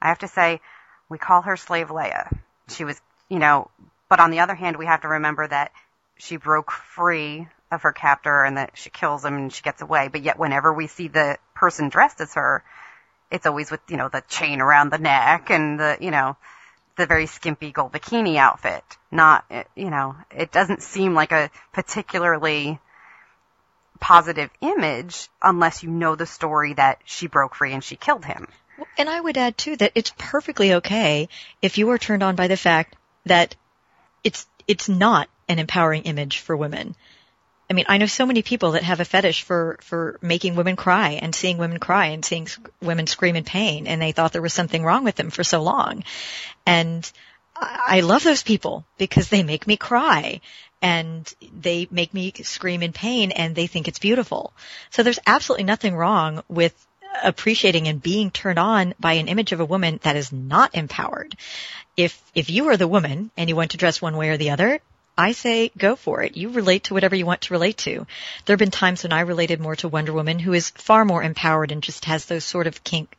I 0.00 0.08
have 0.08 0.20
to 0.20 0.28
say, 0.28 0.60
we 1.08 1.18
call 1.18 1.42
her 1.42 1.56
Slave 1.56 1.88
Leia. 1.88 2.36
She 2.68 2.84
was, 2.84 3.00
you 3.28 3.38
know, 3.38 3.70
but 4.08 4.20
on 4.20 4.30
the 4.30 4.40
other 4.40 4.54
hand, 4.54 4.76
we 4.76 4.86
have 4.86 5.02
to 5.02 5.08
remember 5.08 5.46
that 5.46 5.72
she 6.18 6.36
broke 6.36 6.70
free 6.70 7.48
of 7.70 7.82
her 7.82 7.92
captor 7.92 8.44
and 8.44 8.56
that 8.56 8.72
she 8.74 8.90
kills 8.90 9.24
him 9.24 9.34
and 9.34 9.52
she 9.52 9.62
gets 9.62 9.82
away. 9.82 10.08
But 10.08 10.22
yet, 10.22 10.38
whenever 10.38 10.72
we 10.72 10.86
see 10.86 11.08
the 11.08 11.38
person 11.54 11.88
dressed 11.88 12.20
as 12.20 12.34
her, 12.34 12.64
it's 13.30 13.46
always 13.46 13.70
with, 13.70 13.80
you 13.88 13.96
know, 13.96 14.08
the 14.08 14.22
chain 14.28 14.60
around 14.60 14.90
the 14.90 14.98
neck 14.98 15.50
and 15.50 15.78
the, 15.78 15.98
you 16.00 16.10
know, 16.10 16.36
the 16.98 17.06
very 17.06 17.26
skimpy 17.26 17.70
gold 17.72 17.92
bikini 17.92 18.36
outfit. 18.36 18.84
Not, 19.10 19.44
eh, 19.50 19.64
you 19.74 19.88
know, 19.88 20.16
it 20.30 20.52
doesn't 20.52 20.82
seem 20.82 21.14
like 21.14 21.32
a 21.32 21.50
particularly 21.72 22.78
positive 24.00 24.50
image 24.60 25.28
unless 25.42 25.82
you 25.82 25.90
know 25.90 26.14
the 26.14 26.26
story 26.26 26.74
that 26.74 27.00
she 27.04 27.26
broke 27.26 27.54
free 27.54 27.72
and 27.72 27.82
she 27.82 27.96
killed 27.96 28.24
him. 28.24 28.48
And 28.96 29.08
I 29.08 29.20
would 29.20 29.38
add 29.38 29.56
too 29.56 29.76
that 29.76 29.92
it's 29.94 30.12
perfectly 30.18 30.74
okay 30.74 31.28
if 31.62 31.78
you 31.78 31.90
are 31.90 31.98
turned 31.98 32.22
on 32.22 32.36
by 32.36 32.48
the 32.48 32.56
fact 32.56 32.94
that 33.26 33.56
it's, 34.22 34.46
it's 34.66 34.88
not 34.88 35.28
an 35.48 35.58
empowering 35.58 36.02
image 36.02 36.40
for 36.40 36.56
women. 36.56 36.94
I 37.70 37.74
mean, 37.74 37.84
I 37.88 37.98
know 37.98 38.06
so 38.06 38.24
many 38.24 38.42
people 38.42 38.72
that 38.72 38.82
have 38.82 39.00
a 39.00 39.04
fetish 39.04 39.42
for, 39.42 39.78
for 39.82 40.18
making 40.22 40.54
women 40.54 40.74
cry 40.74 41.18
and 41.20 41.34
seeing 41.34 41.58
women 41.58 41.78
cry 41.78 42.06
and 42.06 42.24
seeing 42.24 42.48
women 42.80 43.06
scream 43.06 43.36
in 43.36 43.44
pain 43.44 43.86
and 43.86 44.00
they 44.00 44.12
thought 44.12 44.32
there 44.32 44.42
was 44.42 44.54
something 44.54 44.82
wrong 44.82 45.04
with 45.04 45.16
them 45.16 45.30
for 45.30 45.44
so 45.44 45.62
long. 45.62 46.04
And 46.64 47.10
I 47.54 48.00
love 48.00 48.22
those 48.22 48.42
people 48.42 48.86
because 48.96 49.28
they 49.28 49.42
make 49.42 49.66
me 49.66 49.76
cry 49.76 50.40
and 50.80 51.30
they 51.60 51.88
make 51.90 52.14
me 52.14 52.32
scream 52.42 52.82
in 52.82 52.92
pain 52.92 53.32
and 53.32 53.54
they 53.54 53.66
think 53.66 53.88
it's 53.88 53.98
beautiful. 53.98 54.52
So 54.90 55.02
there's 55.02 55.18
absolutely 55.26 55.64
nothing 55.64 55.94
wrong 55.94 56.42
with 56.48 56.74
appreciating 57.22 57.88
and 57.88 58.02
being 58.02 58.30
turned 58.30 58.58
on 58.58 58.94
by 59.00 59.14
an 59.14 59.28
image 59.28 59.52
of 59.52 59.60
a 59.60 59.64
woman 59.64 59.98
that 60.04 60.16
is 60.16 60.32
not 60.32 60.74
empowered. 60.74 61.36
If, 61.96 62.22
if 62.34 62.48
you 62.48 62.68
are 62.68 62.76
the 62.76 62.88
woman 62.88 63.30
and 63.36 63.48
you 63.48 63.56
want 63.56 63.72
to 63.72 63.76
dress 63.76 64.00
one 64.00 64.16
way 64.16 64.28
or 64.30 64.36
the 64.36 64.50
other, 64.50 64.80
I 65.18 65.32
say 65.32 65.72
go 65.76 65.96
for 65.96 66.22
it. 66.22 66.36
You 66.36 66.50
relate 66.50 66.84
to 66.84 66.94
whatever 66.94 67.16
you 67.16 67.26
want 67.26 67.42
to 67.42 67.52
relate 67.52 67.78
to. 67.78 68.06
There 68.44 68.54
have 68.54 68.60
been 68.60 68.70
times 68.70 69.02
when 69.02 69.12
I 69.12 69.20
related 69.22 69.60
more 69.60 69.74
to 69.76 69.88
Wonder 69.88 70.12
Woman 70.12 70.38
who 70.38 70.52
is 70.52 70.70
far 70.70 71.04
more 71.04 71.24
empowered 71.24 71.72
and 71.72 71.82
just 71.82 72.04
has 72.04 72.26
those 72.26 72.44
sort 72.44 72.68
of 72.68 72.84
kink 72.84 73.16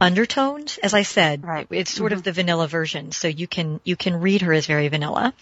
undertones. 0.00 0.78
As 0.78 0.94
I 0.94 1.02
said, 1.02 1.42
right. 1.44 1.66
it's 1.70 1.90
sort 1.90 2.12
mm-hmm. 2.12 2.18
of 2.18 2.22
the 2.22 2.32
vanilla 2.32 2.68
version. 2.68 3.10
So 3.10 3.26
you 3.26 3.48
can, 3.48 3.80
you 3.82 3.96
can 3.96 4.20
read 4.20 4.42
her 4.42 4.52
as 4.52 4.66
very 4.66 4.86
vanilla 4.86 5.34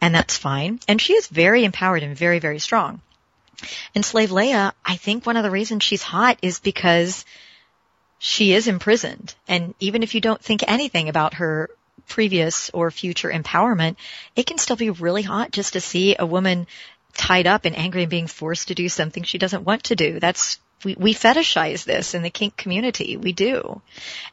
and 0.00 0.12
that's 0.12 0.36
fine. 0.36 0.80
And 0.88 1.00
she 1.00 1.12
is 1.12 1.28
very 1.28 1.64
empowered 1.64 2.02
and 2.02 2.16
very, 2.16 2.40
very 2.40 2.58
strong. 2.58 3.00
And 3.94 4.04
Slave 4.04 4.30
Leia, 4.30 4.72
I 4.84 4.96
think 4.96 5.26
one 5.26 5.36
of 5.36 5.44
the 5.44 5.50
reasons 5.50 5.84
she's 5.84 6.02
hot 6.02 6.38
is 6.42 6.58
because 6.58 7.24
she 8.18 8.52
is 8.52 8.66
imprisoned. 8.66 9.34
And 9.46 9.74
even 9.78 10.02
if 10.02 10.14
you 10.14 10.20
don't 10.20 10.42
think 10.42 10.64
anything 10.66 11.08
about 11.08 11.34
her 11.34 11.70
previous 12.10 12.68
or 12.70 12.90
future 12.90 13.30
empowerment, 13.30 13.96
it 14.36 14.46
can 14.46 14.58
still 14.58 14.76
be 14.76 14.90
really 14.90 15.22
hot 15.22 15.50
just 15.50 15.72
to 15.72 15.80
see 15.80 16.16
a 16.18 16.26
woman 16.26 16.66
tied 17.14 17.46
up 17.46 17.64
and 17.64 17.76
angry 17.76 18.02
and 18.02 18.10
being 18.10 18.26
forced 18.26 18.68
to 18.68 18.74
do 18.74 18.88
something 18.88 19.22
she 19.22 19.38
doesn't 19.38 19.64
want 19.64 19.84
to 19.84 19.96
do. 19.96 20.20
That's 20.20 20.58
we, 20.84 20.94
we 20.98 21.14
fetishize 21.14 21.84
this 21.84 22.14
in 22.14 22.22
the 22.22 22.30
kink 22.30 22.56
community. 22.56 23.16
We 23.16 23.32
do. 23.32 23.80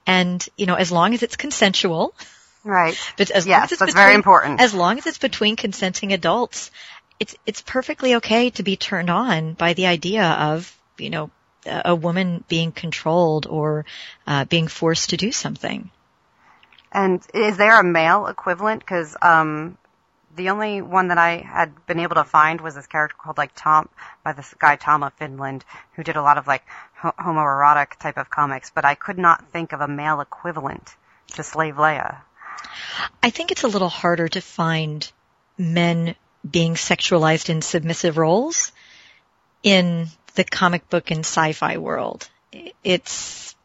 And, 0.06 0.46
you 0.58 0.66
know, 0.66 0.76
as 0.76 0.92
long 0.92 1.13
as 1.13 1.24
it's 1.24 1.36
consensual. 1.36 2.13
Right. 2.63 2.98
But 3.18 3.32
as 3.32 3.46
yes, 3.46 3.56
long 3.56 3.63
as 3.63 3.72
it's 3.72 3.80
that's 3.80 3.92
between, 3.94 4.04
very 4.04 4.16
important. 4.16 4.62
As 4.62 4.74
long 4.74 4.98
as 4.98 5.06
it's 5.06 5.18
between 5.18 5.56
consenting 5.56 6.13
adults, 6.13 6.72
it's 7.20 7.36
it's 7.46 7.62
perfectly 7.62 8.16
okay 8.16 8.50
to 8.52 8.63
be 8.63 8.76
turned 8.76 9.10
on 9.10 9.54
by 9.54 9.74
the 9.74 9.88
idea 9.88 10.24
of 10.24 10.78
you 10.98 11.10
know 11.10 11.32
a 11.66 11.96
woman 11.96 12.44
being 12.48 12.72
controlled 12.72 13.46
or 13.48 13.86
uh, 14.26 14.46
being 14.46 14.68
forced 14.68 15.12
to 15.12 15.18
do 15.18 15.32
something. 15.32 15.90
And 16.97 17.21
is 17.31 17.57
there 17.57 17.79
a 17.79 17.83
male 17.83 18.25
equivalent? 18.25 18.79
Because 18.79 19.15
um, 19.21 19.77
the 20.36 20.49
only 20.49 20.81
one 20.81 21.10
that 21.10 21.19
I 21.19 21.38
had 21.38 21.86
been 21.86 21.99
able 21.99 22.15
to 22.15 22.23
find 22.23 22.60
was 22.60 22.73
this 22.73 22.88
character 22.88 23.15
called 23.21 23.38
like 23.38 23.51
Tom 23.55 23.88
by 24.23 24.33
this 24.33 24.51
guy 24.57 24.77
Tom 24.77 25.03
of 25.03 25.13
Finland 25.13 25.63
who 25.93 26.03
did 26.03 26.15
a 26.15 26.23
lot 26.23 26.39
of 26.39 26.47
like 26.47 26.63
homoerotic 26.99 27.99
type 27.99 28.17
of 28.17 28.31
comics, 28.31 28.71
but 28.73 28.83
I 28.83 28.95
could 28.95 29.19
not 29.19 29.51
think 29.51 29.73
of 29.73 29.81
a 29.81 29.88
male 29.88 30.21
equivalent 30.21 30.95
to 31.36 31.43
Slave 31.43 31.75
Leia. 31.75 32.17
I 33.21 33.29
think 33.29 33.51
it's 33.51 33.63
a 33.63 33.67
little 33.67 33.89
harder 33.89 34.27
to 34.29 34.41
find 34.41 35.07
men 35.55 36.15
being 36.49 36.73
sexualized 36.73 37.49
in 37.49 37.62
submissive 37.62 38.17
roles 38.17 38.71
in 39.62 40.07
the 40.33 40.43
comic 40.43 40.89
book 40.89 41.12
and 41.12 41.19
sci-fi 41.19 41.77
world. 41.77 42.27
It's 42.83 43.55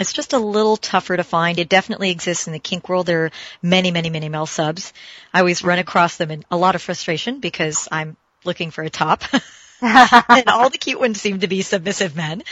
it's 0.00 0.12
just 0.12 0.32
a 0.32 0.38
little 0.38 0.76
tougher 0.76 1.16
to 1.16 1.24
find. 1.24 1.58
It 1.58 1.68
definitely 1.68 2.10
exists 2.10 2.46
in 2.46 2.52
the 2.52 2.58
kink 2.58 2.88
world. 2.88 3.06
There 3.06 3.26
are 3.26 3.30
many, 3.62 3.90
many, 3.90 4.10
many 4.10 4.28
male 4.28 4.46
subs. 4.46 4.92
I 5.32 5.40
always 5.40 5.62
run 5.62 5.78
across 5.78 6.16
them 6.16 6.30
in 6.30 6.44
a 6.50 6.56
lot 6.56 6.74
of 6.74 6.82
frustration 6.82 7.40
because 7.40 7.88
I'm 7.92 8.16
looking 8.44 8.70
for 8.70 8.82
a 8.82 8.90
top. 8.90 9.24
and 9.82 10.48
all 10.48 10.70
the 10.70 10.78
cute 10.78 10.98
ones 10.98 11.20
seem 11.20 11.40
to 11.40 11.48
be 11.48 11.62
submissive 11.62 12.16
men. 12.16 12.42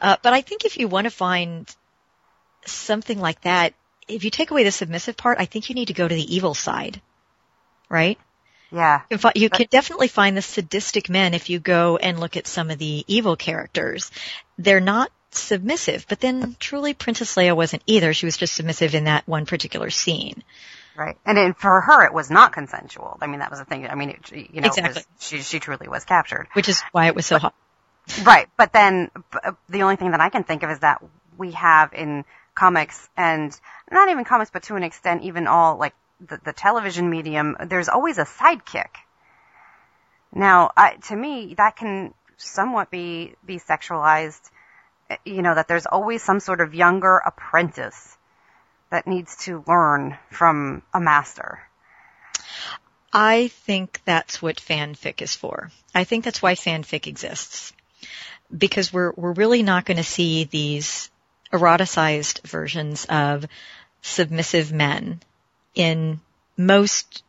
Uh, 0.00 0.16
but 0.22 0.32
I 0.32 0.42
think 0.42 0.64
if 0.64 0.78
you 0.78 0.86
want 0.86 1.06
to 1.06 1.10
find 1.10 1.74
something 2.66 3.18
like 3.18 3.40
that, 3.42 3.74
if 4.06 4.24
you 4.24 4.30
take 4.30 4.50
away 4.50 4.64
the 4.64 4.72
submissive 4.72 5.16
part, 5.16 5.38
I 5.40 5.46
think 5.46 5.68
you 5.68 5.74
need 5.74 5.88
to 5.88 5.94
go 5.94 6.06
to 6.06 6.14
the 6.14 6.34
evil 6.34 6.54
side. 6.54 7.00
Right? 7.88 8.18
Yeah. 8.72 9.02
You 9.34 9.50
can 9.50 9.66
definitely 9.70 10.08
find 10.08 10.36
the 10.36 10.42
sadistic 10.42 11.08
men 11.08 11.34
if 11.34 11.50
you 11.50 11.58
go 11.58 11.96
and 11.96 12.20
look 12.20 12.36
at 12.36 12.46
some 12.46 12.70
of 12.70 12.78
the 12.78 13.04
evil 13.08 13.36
characters. 13.36 14.10
They're 14.58 14.80
not 14.80 15.10
submissive, 15.32 16.06
but 16.08 16.20
then 16.20 16.56
truly 16.58 16.94
Princess 16.94 17.34
Leia 17.36 17.54
wasn't 17.54 17.82
either. 17.86 18.12
She 18.12 18.26
was 18.26 18.36
just 18.36 18.54
submissive 18.54 18.94
in 18.94 19.04
that 19.04 19.26
one 19.26 19.46
particular 19.46 19.90
scene. 19.90 20.42
Right. 20.96 21.16
And 21.24 21.36
then 21.38 21.54
for 21.54 21.80
her, 21.80 22.04
it 22.04 22.12
was 22.12 22.30
not 22.30 22.52
consensual. 22.52 23.16
I 23.22 23.26
mean, 23.26 23.40
that 23.40 23.50
was 23.50 23.58
the 23.58 23.64
thing. 23.64 23.86
I 23.86 23.94
mean, 23.94 24.10
it, 24.10 24.32
you 24.32 24.60
know, 24.60 24.66
Exactly. 24.66 24.94
was, 24.94 25.06
she, 25.18 25.40
she 25.40 25.60
truly 25.60 25.88
was 25.88 26.04
captured. 26.04 26.48
Which 26.52 26.68
is 26.68 26.82
why 26.92 27.06
it 27.06 27.14
was 27.14 27.26
so 27.26 27.38
hot. 27.38 27.54
Right. 28.22 28.48
But 28.56 28.72
then 28.72 29.10
uh, 29.32 29.52
the 29.68 29.82
only 29.82 29.96
thing 29.96 30.10
that 30.10 30.20
I 30.20 30.28
can 30.30 30.44
think 30.44 30.62
of 30.62 30.70
is 30.70 30.80
that 30.80 31.02
we 31.38 31.52
have 31.52 31.92
in 31.92 32.24
comics 32.54 33.08
and 33.16 33.58
not 33.90 34.08
even 34.10 34.24
comics, 34.24 34.50
but 34.50 34.64
to 34.64 34.76
an 34.76 34.82
extent, 34.82 35.22
even 35.22 35.46
all 35.46 35.78
like 35.78 35.94
the, 36.20 36.38
the 36.44 36.52
television 36.52 37.08
medium, 37.08 37.56
there's 37.66 37.88
always 37.88 38.18
a 38.18 38.24
sidekick. 38.24 38.90
Now, 40.32 40.70
I, 40.76 40.96
to 41.08 41.16
me, 41.16 41.54
that 41.56 41.76
can 41.76 42.14
somewhat 42.36 42.90
be, 42.90 43.34
be 43.44 43.58
sexualized, 43.58 44.50
you 45.24 45.42
know, 45.42 45.54
that 45.54 45.68
there's 45.68 45.86
always 45.86 46.22
some 46.22 46.40
sort 46.40 46.60
of 46.60 46.74
younger 46.74 47.18
apprentice 47.18 48.16
that 48.90 49.06
needs 49.06 49.36
to 49.44 49.64
learn 49.66 50.18
from 50.30 50.82
a 50.92 51.00
master. 51.00 51.60
I 53.12 53.48
think 53.48 54.00
that's 54.04 54.40
what 54.40 54.56
fanfic 54.56 55.20
is 55.22 55.34
for. 55.34 55.70
I 55.94 56.04
think 56.04 56.24
that's 56.24 56.42
why 56.42 56.54
fanfic 56.54 57.06
exists. 57.06 57.72
Because 58.56 58.92
we're, 58.92 59.12
we're 59.16 59.32
really 59.32 59.62
not 59.62 59.84
going 59.84 59.96
to 59.96 60.04
see 60.04 60.44
these 60.44 61.10
eroticized 61.52 62.46
versions 62.46 63.06
of 63.08 63.46
submissive 64.02 64.72
men 64.72 65.20
in 65.74 66.20
most, 66.56 67.22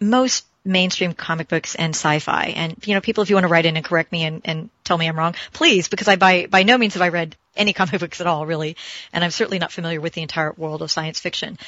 most 0.00 0.46
mainstream 0.64 1.14
comic 1.14 1.48
books 1.48 1.74
and 1.74 1.94
sci-fi. 1.94 2.52
And, 2.56 2.76
you 2.86 2.94
know, 2.94 3.00
people, 3.00 3.22
if 3.22 3.30
you 3.30 3.36
want 3.36 3.44
to 3.44 3.48
write 3.48 3.66
in 3.66 3.76
and 3.76 3.84
correct 3.84 4.12
me 4.12 4.24
and, 4.24 4.42
and 4.44 4.70
tell 4.84 4.98
me 4.98 5.08
I'm 5.08 5.18
wrong, 5.18 5.34
please, 5.52 5.88
because 5.88 6.08
I 6.08 6.16
by, 6.16 6.46
by 6.46 6.62
no 6.62 6.76
means 6.76 6.94
have 6.94 7.02
I 7.02 7.08
read 7.08 7.36
any 7.56 7.72
comic 7.80 8.00
books 8.00 8.20
at 8.20 8.26
all, 8.26 8.46
really. 8.46 8.76
And 9.12 9.24
I'm 9.24 9.30
certainly 9.30 9.58
not 9.58 9.72
familiar 9.72 10.00
with 10.00 10.12
the 10.12 10.22
entire 10.22 10.52
world 10.52 10.82
of 10.82 10.90
science 10.90 11.20
fiction. 11.20 11.58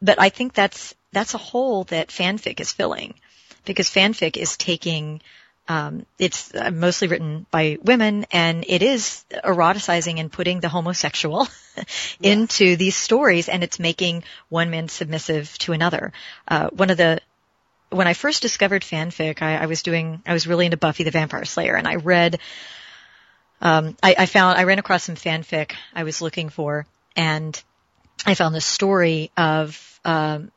But 0.00 0.20
I 0.20 0.28
think 0.28 0.54
that's, 0.54 0.94
that's 1.12 1.34
a 1.34 1.38
hole 1.38 1.84
that 1.84 2.08
fanfic 2.08 2.60
is 2.60 2.72
filling. 2.72 3.14
Because 3.64 3.90
fanfic 3.90 4.36
is 4.36 4.56
taking, 4.56 5.20
um, 5.68 6.06
it's 6.18 6.54
uh, 6.54 6.70
mostly 6.70 7.08
written 7.08 7.46
by 7.50 7.78
women 7.82 8.26
and 8.32 8.64
it 8.66 8.82
is 8.82 9.24
eroticizing 9.32 10.18
and 10.18 10.32
putting 10.32 10.60
the 10.60 10.68
homosexual 10.68 11.46
into 12.22 12.76
these 12.76 12.96
stories 12.96 13.48
and 13.48 13.62
it's 13.62 13.78
making 13.78 14.24
one 14.48 14.70
man 14.70 14.88
submissive 14.88 15.56
to 15.58 15.72
another. 15.72 16.12
Uh, 16.48 16.70
one 16.70 16.90
of 16.90 16.96
the, 16.96 17.20
when 17.90 18.06
I 18.06 18.14
first 18.14 18.42
discovered 18.42 18.82
fanfic, 18.82 19.42
I, 19.42 19.56
I 19.56 19.66
was 19.66 19.82
doing, 19.82 20.22
I 20.26 20.32
was 20.32 20.46
really 20.46 20.64
into 20.64 20.76
Buffy 20.76 21.04
the 21.04 21.10
Vampire 21.10 21.44
Slayer 21.44 21.76
and 21.76 21.86
I 21.86 21.96
read, 21.96 22.38
um, 23.60 23.96
I, 24.02 24.14
I 24.18 24.26
found, 24.26 24.58
I 24.58 24.64
ran 24.64 24.78
across 24.78 25.04
some 25.04 25.16
fanfic 25.16 25.72
I 25.94 26.04
was 26.04 26.22
looking 26.22 26.48
for 26.48 26.86
and 27.16 27.60
I 28.24 28.34
found 28.34 28.54
this 28.54 28.64
story 28.64 29.30
of, 29.36 30.00
um, 30.04 30.50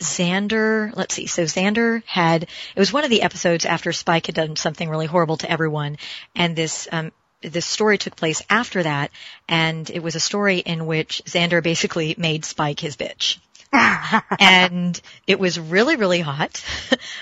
Xander, 0.00 0.96
let's 0.96 1.14
see, 1.14 1.26
so 1.26 1.42
Xander 1.42 2.02
had, 2.06 2.44
it 2.44 2.78
was 2.78 2.92
one 2.92 3.04
of 3.04 3.10
the 3.10 3.20
episodes 3.20 3.66
after 3.66 3.92
Spike 3.92 4.26
had 4.26 4.34
done 4.34 4.56
something 4.56 4.88
really 4.88 5.04
horrible 5.04 5.36
to 5.38 5.50
everyone, 5.50 5.98
and 6.34 6.56
this, 6.56 6.88
um, 6.90 7.12
this 7.42 7.66
story 7.66 7.98
took 7.98 8.16
place 8.16 8.42
after 8.48 8.82
that, 8.82 9.10
and 9.46 9.90
it 9.90 10.02
was 10.02 10.14
a 10.14 10.20
story 10.20 10.58
in 10.58 10.86
which 10.86 11.22
Xander 11.26 11.62
basically 11.62 12.14
made 12.16 12.46
Spike 12.46 12.80
his 12.80 12.96
bitch. 12.96 13.38
And 13.72 15.00
it 15.26 15.38
was 15.38 15.58
really, 15.58 15.96
really 15.96 16.20
hot, 16.20 16.64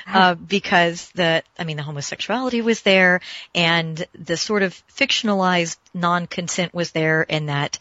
uh, 0.06 0.34
because 0.34 1.11
the, 1.11 1.42
I 1.58 1.64
mean, 1.64 1.76
the 1.76 1.82
homosexuality 1.82 2.62
was 2.62 2.82
there, 2.82 3.20
and 3.54 4.06
the 4.14 4.37
sort 4.37 4.62
of 4.62 4.80
fictionalized 4.96 5.76
non-consent 5.92 6.72
was 6.72 6.92
there 6.92 7.22
in 7.22 7.46
that, 7.46 7.78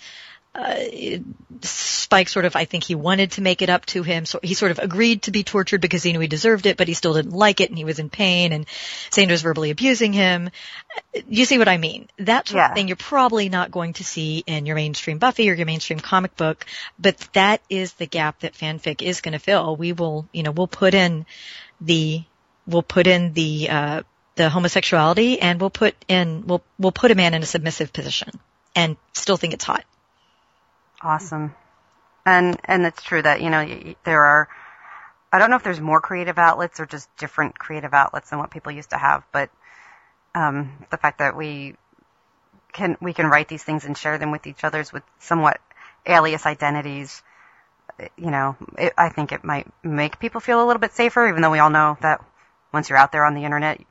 uh, 0.58 1.20
Spike 1.62 2.30
sort 2.30 2.46
of, 2.46 2.56
I 2.56 2.66
think 2.66 2.84
he 2.84 2.96
wanted 2.96 3.32
to 3.34 3.42
make 3.42 3.62
it 3.62 3.70
up 3.70 3.86
to 3.88 4.02
him. 4.04 4.26
So 4.26 4.40
he 4.42 4.54
sort 4.54 4.72
of 4.72 4.80
agreed 4.80 5.24
to 5.24 5.32
be 5.32 5.44
tortured 5.44 5.82
because 5.82 6.04
he 6.04 6.12
knew 6.14 6.20
he 6.20 6.28
deserved 6.28 6.66
it, 6.66 6.78
but 6.78 6.88
he 6.88 6.94
still 6.94 7.14
didn't 7.14 7.34
like 7.34 7.62
it 7.62 7.70
and 7.70 7.78
he 7.78 7.86
was 7.86 8.00
in 8.00 8.10
pain 8.10 8.54
and 8.54 8.66
Xander's 9.12 9.42
verbally 9.44 9.70
abusing 9.72 10.14
him. 10.14 10.50
You 11.28 11.46
see 11.46 11.58
what 11.58 11.68
I 11.68 11.78
mean? 11.78 12.08
That 12.18 12.48
sort 12.48 12.58
Yeah. 12.58 12.70
of 12.70 12.76
thing 12.76 12.88
you're 12.88 12.98
probably 12.98 13.50
not 13.50 13.72
going 13.72 13.94
to 13.94 14.04
see 14.04 14.44
in 14.48 14.66
your 14.66 14.76
mainstream 14.76 15.20
Buffy 15.20 15.50
or 15.50 15.54
your 15.54 15.66
mainstream 15.66 16.00
comic 16.00 16.36
book, 16.36 16.66
but 16.98 17.18
that 17.34 17.62
is 17.70 17.94
the 17.94 18.08
gap 18.08 18.40
that 18.40 18.54
fanfic 18.54 19.02
is 19.02 19.22
going 19.22 19.34
to 19.34 19.40
fill. 19.40 19.76
We 19.76 19.94
will, 19.94 20.28
you 20.32 20.44
know, 20.44 20.52
we'll 20.52 20.68
put 20.68 20.94
in 20.94 21.26
the, 21.82 22.24
we'll 22.66 22.84
put 22.84 23.06
in 23.08 23.34
the, 23.34 23.70
uh, 23.70 24.04
the 24.36 24.50
homosexuality 24.50 25.40
and 25.40 25.60
we'll 25.60 25.70
put 25.72 25.96
in, 26.08 26.46
we'll, 26.48 26.64
we'll 26.80 26.92
put 26.92 27.12
a 27.12 27.16
man 27.16 27.34
in 27.34 27.44
a 27.44 27.46
submissive 27.48 27.92
position 27.94 28.40
and 28.76 28.98
still 29.14 29.38
think 29.38 29.54
it's 29.54 29.66
hot. 29.66 29.84
Awesome. 31.02 31.56
And 32.26 32.60
and 32.66 32.86
it's 32.86 33.02
true 33.02 33.22
that 33.22 33.42
you 33.42 33.50
know 33.50 33.94
there 34.04 34.24
are. 34.24 34.50
I 35.32 35.40
don't 35.40 35.50
know 35.50 35.58
if 35.58 35.64
there's 35.64 35.80
more 35.82 36.02
creative 36.02 36.38
outlets 36.38 36.80
or 36.80 36.86
just 36.86 37.16
different 37.18 37.60
creative 37.60 37.94
outlets 37.94 38.30
than 38.30 38.40
what 38.40 38.50
people 38.50 38.72
used 38.72 38.92
to 38.92 38.98
have, 38.98 39.24
but 39.32 39.50
um, 40.34 40.86
the 40.90 40.98
fact 40.98 41.20
that 41.20 41.36
we 41.36 41.76
can 42.74 42.98
we 43.02 43.14
can 43.14 43.28
write 43.28 43.48
these 43.48 43.64
things 43.64 43.86
and 43.86 43.98
share 43.98 44.18
them 44.18 44.32
with 44.32 44.48
each 44.48 44.64
other's 44.64 44.94
with 44.94 45.04
somewhat 45.20 45.60
alias 46.06 46.46
identities. 46.46 47.22
You 48.16 48.32
know, 48.32 48.56
it, 48.78 48.94
I 48.98 49.10
think 49.10 49.32
it 49.32 49.44
might 49.44 49.68
make 49.84 50.20
people 50.20 50.42
feel 50.42 50.64
a 50.64 50.66
little 50.68 50.80
bit 50.80 50.94
safer, 50.94 51.28
even 51.28 51.42
though 51.42 51.52
we 51.52 51.60
all 51.60 51.70
know 51.70 51.98
that 52.02 52.24
once 52.72 52.90
you're 52.90 52.98
out 52.98 53.12
there 53.12 53.26
on 53.26 53.34
the 53.34 53.46
internet, 53.46 53.82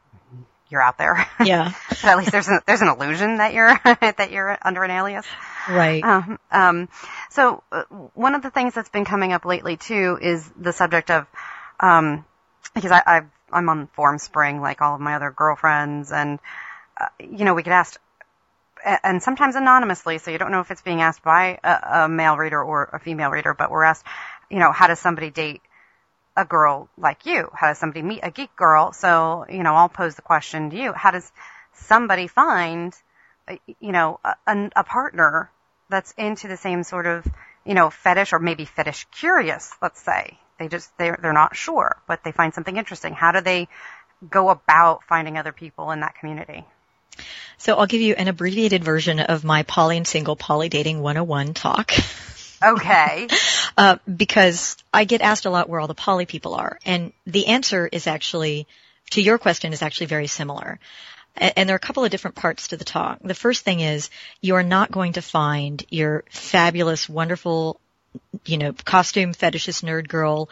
you're 0.71 0.83
out 0.83 0.99
there. 0.99 1.27
Yeah. 1.45 1.73
but 1.89 2.05
at 2.05 2.19
least 2.19 2.33
there's 2.33 2.49
an, 2.49 2.61
there's 2.67 2.83
an 2.83 2.89
illusion 2.89 3.37
that 3.37 3.55
you're 3.55 3.79
that 3.85 4.31
you're 4.33 4.59
under 4.63 4.83
an 4.83 4.91
alias. 4.91 5.27
Right. 5.69 6.03
Um, 6.03 6.39
um, 6.51 6.89
so 7.31 7.63
uh, 7.71 7.85
one 8.15 8.35
of 8.35 8.43
the 8.43 8.51
things 8.51 8.75
that's 8.75 8.89
been 8.89 9.05
coming 9.05 9.33
up 9.33 9.45
lately 9.45 9.77
too 9.77 10.19
is 10.21 10.49
the 10.59 10.73
subject 10.73 11.11
of, 11.11 11.27
um, 11.79 12.25
because 12.75 12.91
I, 12.91 13.03
I've, 13.07 13.27
I'm 13.53 13.69
on 13.69 13.89
Formspring 13.97 14.61
like 14.61 14.83
all 14.83 14.95
of 14.95 15.01
my 15.01 15.15
other 15.15 15.31
girlfriends, 15.31 16.11
and 16.11 16.41
uh, 17.01 17.07
you 17.21 17.45
know 17.45 17.55
we 17.55 17.63
get 17.63 17.73
asked, 17.73 17.99
and 19.05 19.23
sometimes 19.23 19.55
anonymously, 19.55 20.19
so 20.19 20.31
you 20.31 20.39
don't 20.39 20.51
know 20.51 20.61
if 20.61 20.71
it's 20.71 20.83
being 20.83 21.01
asked 21.01 21.23
by 21.23 21.59
a, 21.63 22.05
a 22.05 22.09
male 22.09 22.37
reader 22.37 22.61
or 22.63 22.91
a 22.93 22.99
female 22.99 23.31
reader, 23.31 23.55
but 23.55 23.71
we're 23.71 23.85
asked, 23.85 24.05
you 24.51 24.59
know, 24.59 24.73
how 24.73 24.89
does 24.89 24.99
somebody 24.99 25.31
date 25.31 25.63
a 26.37 26.45
girl 26.45 26.89
like 26.99 27.27
you? 27.27 27.49
How 27.55 27.69
does 27.69 27.79
somebody 27.79 28.03
meet 28.03 28.21
a 28.23 28.31
geek 28.31 28.55
girl? 28.57 28.93
So 28.93 29.47
you 29.49 29.63
know, 29.63 29.75
I'll 29.75 29.89
pose 29.89 30.15
the 30.15 30.23
question 30.23 30.71
to 30.71 30.77
you: 30.77 30.93
How 30.93 31.11
does 31.11 31.31
somebody 31.73 32.27
find, 32.27 32.95
you 33.81 33.93
know, 33.93 34.21
a, 34.25 34.35
a 34.47 34.71
a 34.77 34.85
partner 34.85 35.51
that's 35.89 36.13
into 36.13 36.49
the 36.49 36.57
same 36.57 36.83
sort 36.83 37.07
of, 37.07 37.27
you 37.65 37.75
know, 37.75 37.91
fetish 37.91 38.33
or 38.33 38.39
maybe 38.39 38.65
fetish 38.65 39.07
curious, 39.13 39.73
let's 39.81 40.03
say. 40.03 40.39
They 40.59 40.69
just, 40.69 40.91
they're, 40.99 41.19
they're 41.21 41.33
not 41.33 41.55
sure, 41.55 41.97
but 42.09 42.25
they 42.25 42.33
find 42.33 42.55
something 42.55 42.77
interesting. 42.77 43.13
How 43.13 43.33
do 43.33 43.41
they 43.41 43.69
go 44.29 44.49
about 44.49 45.05
finding 45.05 45.37
other 45.37 45.53
people 45.53 45.91
in 45.91 46.01
that 46.01 46.15
community? 46.19 46.65
So 47.59 47.77
I'll 47.77 47.87
give 47.87 48.01
you 48.01 48.15
an 48.15 48.29
abbreviated 48.29 48.85
version 48.85 49.21
of 49.21 49.45
my 49.45 49.63
poly 49.63 49.97
and 49.97 50.07
single 50.07 50.37
poly 50.37 50.69
dating 50.69 51.01
101 51.01 51.55
talk. 51.55 51.93
Okay. 52.63 53.29
Uh, 53.79 53.99
because 54.17 54.79
I 54.91 55.05
get 55.05 55.21
asked 55.21 55.45
a 55.45 55.51
lot 55.51 55.69
where 55.69 55.79
all 55.81 55.87
the 55.87 55.93
poly 55.93 56.25
people 56.25 56.55
are. 56.55 56.79
And 56.87 57.13
the 57.27 57.49
answer 57.49 57.87
is 57.87 58.07
actually, 58.07 58.67
to 59.11 59.21
your 59.21 59.37
question, 59.37 59.75
is 59.75 59.83
actually 59.83 60.07
very 60.07 60.29
similar. 60.29 60.79
And 61.37 61.69
there 61.69 61.75
are 61.75 61.77
a 61.77 61.87
couple 61.87 62.03
of 62.03 62.11
different 62.11 62.37
parts 62.37 62.69
to 62.69 62.79
the 62.79 62.87
talk. 62.87 63.19
The 63.23 63.35
first 63.35 63.67
thing 63.67 63.81
is 63.81 64.09
you 64.41 64.55
are 64.55 64.63
not 64.63 64.91
going 64.91 65.15
to 65.15 65.21
find 65.21 65.85
your 65.91 66.25
fabulous, 66.31 67.07
wonderful, 67.07 67.79
you 68.47 68.57
know, 68.57 68.73
costume 68.73 69.35
fetishist 69.35 69.85
nerd 69.85 70.09
girl 70.09 70.49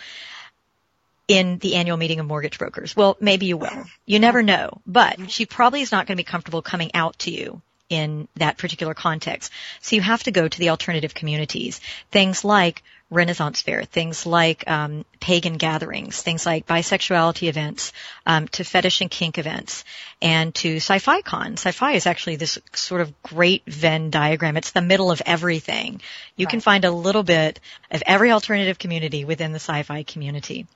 in 1.27 1.57
the 1.57 1.77
annual 1.77 1.97
meeting 1.97 2.21
of 2.21 2.27
mortgage 2.27 2.59
brokers. 2.59 2.95
Well, 2.95 3.17
maybe 3.21 3.47
you 3.47 3.57
will. 3.57 3.85
You 4.05 4.19
never 4.19 4.43
know. 4.43 4.83
But 4.87 5.31
she 5.31 5.47
probably 5.47 5.81
is 5.81 5.93
not 5.93 6.07
going 6.07 6.19
to 6.19 6.21
be 6.23 6.29
comfortable 6.29 6.61
coming 6.61 6.91
out 6.95 7.19
to 7.21 7.31
you 7.31 7.63
in 7.95 8.29
that 8.37 8.59
particular 8.59 8.95
context. 8.95 9.53
So 9.81 9.97
you 9.97 10.03
have 10.03 10.23
to 10.25 10.31
go 10.31 10.49
to 10.49 10.59
the 10.59 10.71
alternative 10.71 11.15
communities. 11.15 11.81
Things 12.11 12.45
like 12.45 12.83
Renaissance 13.11 13.63
Fair, 13.63 13.85
things 13.85 14.27
like 14.27 14.69
um, 14.69 15.05
pagan 15.21 15.55
gatherings, 15.55 16.21
things 16.21 16.45
like 16.45 16.67
bisexuality 16.67 17.49
events, 17.49 17.93
um, 18.27 18.49
to 18.49 18.65
fetish 18.65 19.01
and 19.03 19.11
kink 19.11 19.39
events, 19.39 19.85
and 20.21 20.55
to 20.57 20.77
sci-fi 20.77 21.21
con. 21.23 21.53
Sci-fi 21.53 21.93
is 21.93 22.07
actually 22.07 22.37
this 22.37 22.59
sort 22.73 23.01
of 23.01 23.23
great 23.23 23.63
Venn 23.67 24.11
diagram. 24.11 24.57
It's 24.57 24.73
the 24.73 24.83
middle 24.83 25.11
of 25.11 25.23
everything. 25.25 26.01
You 26.37 26.47
can 26.47 26.61
find 26.61 26.85
a 26.85 26.91
little 26.91 27.23
bit 27.23 27.61
of 27.91 28.03
every 28.07 28.33
alternative 28.33 28.79
community 28.79 29.25
within 29.25 29.53
the 29.53 29.61
sci-fi 29.61 30.03
community. 30.03 30.67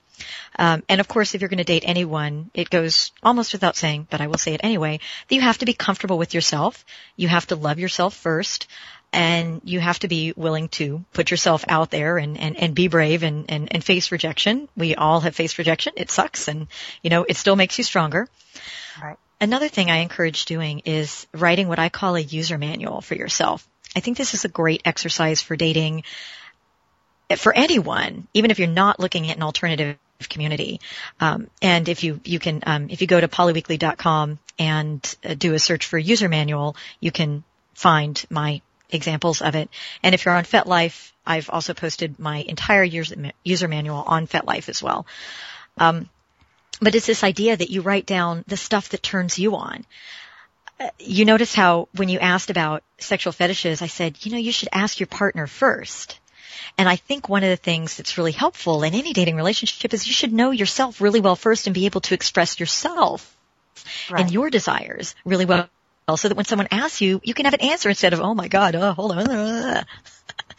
Um, 0.57 0.83
and 0.89 1.01
of 1.01 1.07
course, 1.07 1.35
if 1.35 1.41
you're 1.41 1.49
going 1.49 1.59
to 1.59 1.63
date 1.63 1.83
anyone, 1.85 2.51
it 2.53 2.69
goes 2.69 3.11
almost 3.23 3.53
without 3.53 3.75
saying, 3.75 4.07
but 4.09 4.21
I 4.21 4.27
will 4.27 4.37
say 4.37 4.53
it 4.53 4.61
anyway, 4.63 4.99
that 5.27 5.35
you 5.35 5.41
have 5.41 5.59
to 5.59 5.65
be 5.65 5.73
comfortable 5.73 6.17
with 6.17 6.33
yourself. 6.33 6.85
You 7.15 7.27
have 7.27 7.47
to 7.47 7.55
love 7.55 7.79
yourself 7.79 8.15
first. 8.15 8.67
And 9.11 9.61
you 9.63 9.79
have 9.79 9.97
to 9.99 10.07
be 10.07 10.33
willing 10.35 10.69
to 10.69 11.03
put 11.13 11.31
yourself 11.31 11.65
out 11.67 11.89
there 11.89 12.19
and, 12.19 12.37
and, 12.37 12.55
and 12.55 12.75
be 12.75 12.87
brave 12.87 13.23
and, 13.23 13.45
and, 13.49 13.67
and 13.73 13.83
face 13.83 14.11
rejection. 14.11 14.69
We 14.77 14.93
all 14.93 15.21
have 15.21 15.35
faced 15.35 15.57
rejection. 15.57 15.93
It 15.95 16.11
sucks 16.11 16.47
and, 16.47 16.67
you 17.01 17.09
know, 17.09 17.25
it 17.27 17.35
still 17.35 17.55
makes 17.55 17.79
you 17.79 17.83
stronger. 17.83 18.27
Right. 19.01 19.17
Another 19.41 19.67
thing 19.67 19.89
I 19.89 19.97
encourage 19.97 20.45
doing 20.45 20.79
is 20.85 21.25
writing 21.33 21.67
what 21.67 21.79
I 21.79 21.89
call 21.89 22.17
a 22.17 22.21
user 22.21 22.59
manual 22.59 23.01
for 23.01 23.15
yourself. 23.15 23.67
I 23.95 23.99
think 23.99 24.17
this 24.17 24.35
is 24.35 24.45
a 24.45 24.49
great 24.49 24.83
exercise 24.85 25.41
for 25.41 25.55
dating 25.55 26.03
for 27.37 27.55
anyone, 27.55 28.27
even 28.33 28.51
if 28.51 28.59
you're 28.59 28.67
not 28.67 28.99
looking 28.99 29.29
at 29.29 29.37
an 29.37 29.43
alternative 29.43 29.97
community. 30.27 30.81
Um, 31.19 31.49
and 31.61 31.87
if 31.87 32.03
you 32.03 32.19
you 32.23 32.39
can 32.39 32.61
um, 32.65 32.89
if 32.89 33.01
you 33.01 33.07
go 33.07 33.21
to 33.21 33.27
polyweekly.com 33.27 34.39
and 34.57 35.15
uh, 35.23 35.33
do 35.35 35.53
a 35.53 35.59
search 35.59 35.85
for 35.85 35.97
user 35.97 36.27
manual, 36.27 36.75
you 36.99 37.11
can 37.11 37.43
find 37.73 38.23
my 38.29 38.61
examples 38.89 39.41
of 39.41 39.55
it. 39.55 39.69
And 40.03 40.13
if 40.13 40.25
you're 40.25 40.35
on 40.35 40.43
FetLife, 40.43 41.11
I've 41.25 41.49
also 41.49 41.73
posted 41.73 42.19
my 42.19 42.37
entire 42.37 42.83
user, 42.83 43.67
manual 43.67 44.03
on 44.05 44.27
FetLife 44.27 44.67
as 44.67 44.81
well. 44.81 45.05
Um, 45.77 46.09
but 46.81 46.95
it's 46.95 47.05
this 47.05 47.23
idea 47.23 47.55
that 47.55 47.69
you 47.69 47.81
write 47.81 48.05
down 48.05 48.43
the 48.47 48.57
stuff 48.57 48.89
that 48.89 49.03
turns 49.03 49.37
you 49.37 49.55
on. 49.55 49.85
Uh, 50.79 50.89
you 50.97 51.25
notice 51.25 51.53
how 51.53 51.87
when 51.95 52.09
you 52.09 52.19
asked 52.19 52.49
about 52.49 52.83
sexual 52.97 53.33
fetishes, 53.33 53.81
I 53.81 53.87
said, 53.87 54.25
you 54.25 54.31
know, 54.31 54.37
you 54.37 54.51
should 54.51 54.69
ask 54.71 54.99
your 54.99 55.07
partner 55.07 55.45
first. 55.45 56.19
And 56.77 56.87
I 56.87 56.95
think 56.95 57.29
one 57.29 57.43
of 57.43 57.49
the 57.49 57.57
things 57.57 57.97
that's 57.97 58.17
really 58.17 58.31
helpful 58.31 58.83
in 58.83 58.93
any 58.93 59.13
dating 59.13 59.35
relationship 59.35 59.93
is 59.93 60.07
you 60.07 60.13
should 60.13 60.33
know 60.33 60.51
yourself 60.51 61.01
really 61.01 61.21
well 61.21 61.35
first 61.35 61.67
and 61.67 61.73
be 61.73 61.85
able 61.85 62.01
to 62.01 62.13
express 62.13 62.59
yourself 62.59 63.35
right. 64.09 64.21
and 64.21 64.31
your 64.31 64.49
desires 64.49 65.15
really 65.25 65.45
well 65.45 65.69
so 66.15 66.27
that 66.27 66.35
when 66.35 66.45
someone 66.45 66.67
asks 66.71 67.01
you, 67.01 67.21
you 67.23 67.33
can 67.33 67.45
have 67.45 67.53
an 67.53 67.61
answer 67.61 67.89
instead 67.89 68.13
of, 68.13 68.19
oh 68.19 68.33
my 68.33 68.47
God, 68.47 68.75
oh, 68.75 68.93
hold 68.93 69.11
on. 69.11 69.29
Uh, 69.29 69.83
uh, 69.83 69.83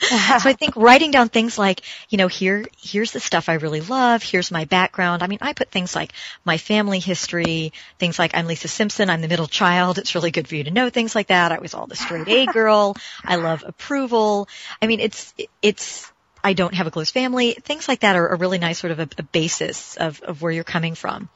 so 0.41 0.49
I 0.49 0.55
think 0.55 0.77
writing 0.77 1.11
down 1.11 1.29
things 1.29 1.59
like, 1.59 1.83
you 2.09 2.17
know, 2.17 2.27
here, 2.27 2.65
here's 2.81 3.13
the 3.13 3.21
stuff 3.21 3.49
I 3.49 3.55
really 3.55 3.83
love. 3.83 4.23
Here's 4.23 4.51
my 4.51 4.65
background. 4.65 5.23
I 5.23 5.27
mean, 5.27 5.41
I 5.43 5.53
put 5.53 5.71
things 5.71 5.95
like 5.95 6.13
my 6.45 6.57
family 6.57 7.01
history, 7.01 7.73
things 7.99 8.19
like 8.19 8.31
I'm 8.35 8.47
Lisa 8.47 8.69
Simpson. 8.69 9.11
I'm 9.11 9.21
the 9.21 9.29
middle 9.29 9.47
child. 9.47 9.99
It's 9.99 10.15
really 10.15 10.31
good 10.31 10.49
for 10.49 10.55
you 10.55 10.65
to 10.65 10.71
know 10.71 10.89
things 10.89 11.15
like 11.15 11.27
that. 11.27 11.53
I 11.53 11.59
was 11.59 11.75
all 11.75 11.87
the 11.87 11.97
straight 11.97 12.29
A 12.29 12.47
girl. 12.53 12.97
I 13.25 13.37
love 13.37 13.63
approval. 13.67 14.49
I 14.81 14.87
mean, 14.87 15.01
it's, 15.01 15.35
it's, 15.61 16.11
I 16.43 16.53
don't 16.53 16.75
have 16.75 16.87
a 16.87 16.91
close 16.91 17.11
family. 17.11 17.53
Things 17.53 17.89
like 17.89 18.01
that 18.01 18.17
are 18.17 18.29
a 18.29 18.37
really 18.37 18.59
nice 18.59 18.79
sort 18.79 18.93
of 18.93 19.01
a, 19.01 19.09
a, 19.19 19.23
basis 19.23 19.97
of, 19.97 20.21
of 20.23 20.43
where 20.43 20.53
you're 20.53 20.65
coming 20.65 20.95
from. 20.95 21.29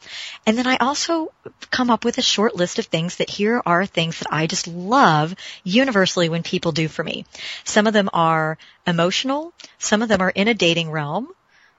And 0.47 0.57
then 0.57 0.67
I 0.67 0.77
also 0.77 1.33
come 1.71 1.91
up 1.91 2.05
with 2.05 2.19
a 2.19 2.23
short 2.23 2.57
list 2.57 2.79
of 2.79 2.87
things 2.87 3.17
that 3.17 3.31
here 3.31 3.63
are 3.67 3.87
things 3.87 4.19
that 4.19 4.29
I 4.33 4.47
just 4.47 4.67
love 4.67 5.35
universally 5.63 6.29
when 6.29 6.43
people 6.43 6.73
do 6.73 6.89
for 6.89 7.05
me. 7.05 7.27
Some 7.65 7.87
of 7.87 7.93
them 7.93 8.09
are 8.13 8.59
emotional. 8.87 9.53
Some 9.79 10.03
of 10.03 10.09
them 10.09 10.21
are 10.21 10.31
in 10.31 10.49
a 10.49 10.55
dating 10.55 10.91
realm. 10.91 11.29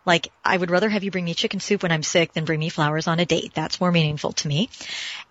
Like, 0.06 0.28
I 0.44 0.56
would 0.56 0.70
rather 0.70 0.88
have 0.90 1.04
you 1.04 1.10
bring 1.10 1.26
me 1.26 1.34
chicken 1.34 1.60
soup 1.60 1.82
when 1.82 1.92
I'm 1.92 2.04
sick 2.04 2.34
than 2.34 2.46
bring 2.46 2.60
me 2.60 2.70
flowers 2.70 3.08
on 3.08 3.20
a 3.20 3.26
date. 3.26 3.54
That's 3.56 3.82
more 3.82 3.92
meaningful 3.92 4.34
to 4.34 4.48
me. 4.48 4.70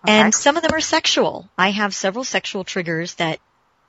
Okay. 0.03 0.13
And 0.13 0.35
some 0.35 0.57
of 0.57 0.63
them 0.63 0.73
are 0.73 0.81
sexual. 0.81 1.49
I 1.57 1.71
have 1.71 1.95
several 1.95 2.25
sexual 2.25 2.65
triggers 2.65 3.13
that 3.15 3.39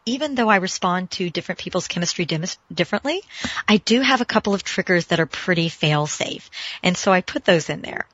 even 0.06 0.36
though 0.36 0.48
I 0.48 0.56
respond 0.56 1.10
to 1.12 1.28
different 1.28 1.58
people's 1.58 1.88
chemistry 1.88 2.24
dim- 2.24 2.44
differently, 2.72 3.22
I 3.68 3.76
do 3.78 4.00
have 4.00 4.20
a 4.20 4.24
couple 4.24 4.54
of 4.54 4.62
triggers 4.62 5.06
that 5.06 5.20
are 5.20 5.26
pretty 5.26 5.68
fail 5.68 6.06
safe. 6.06 6.48
And 6.82 6.96
so 6.96 7.12
I 7.12 7.20
put 7.20 7.44
those 7.44 7.68
in 7.68 7.82
there. 7.82 8.06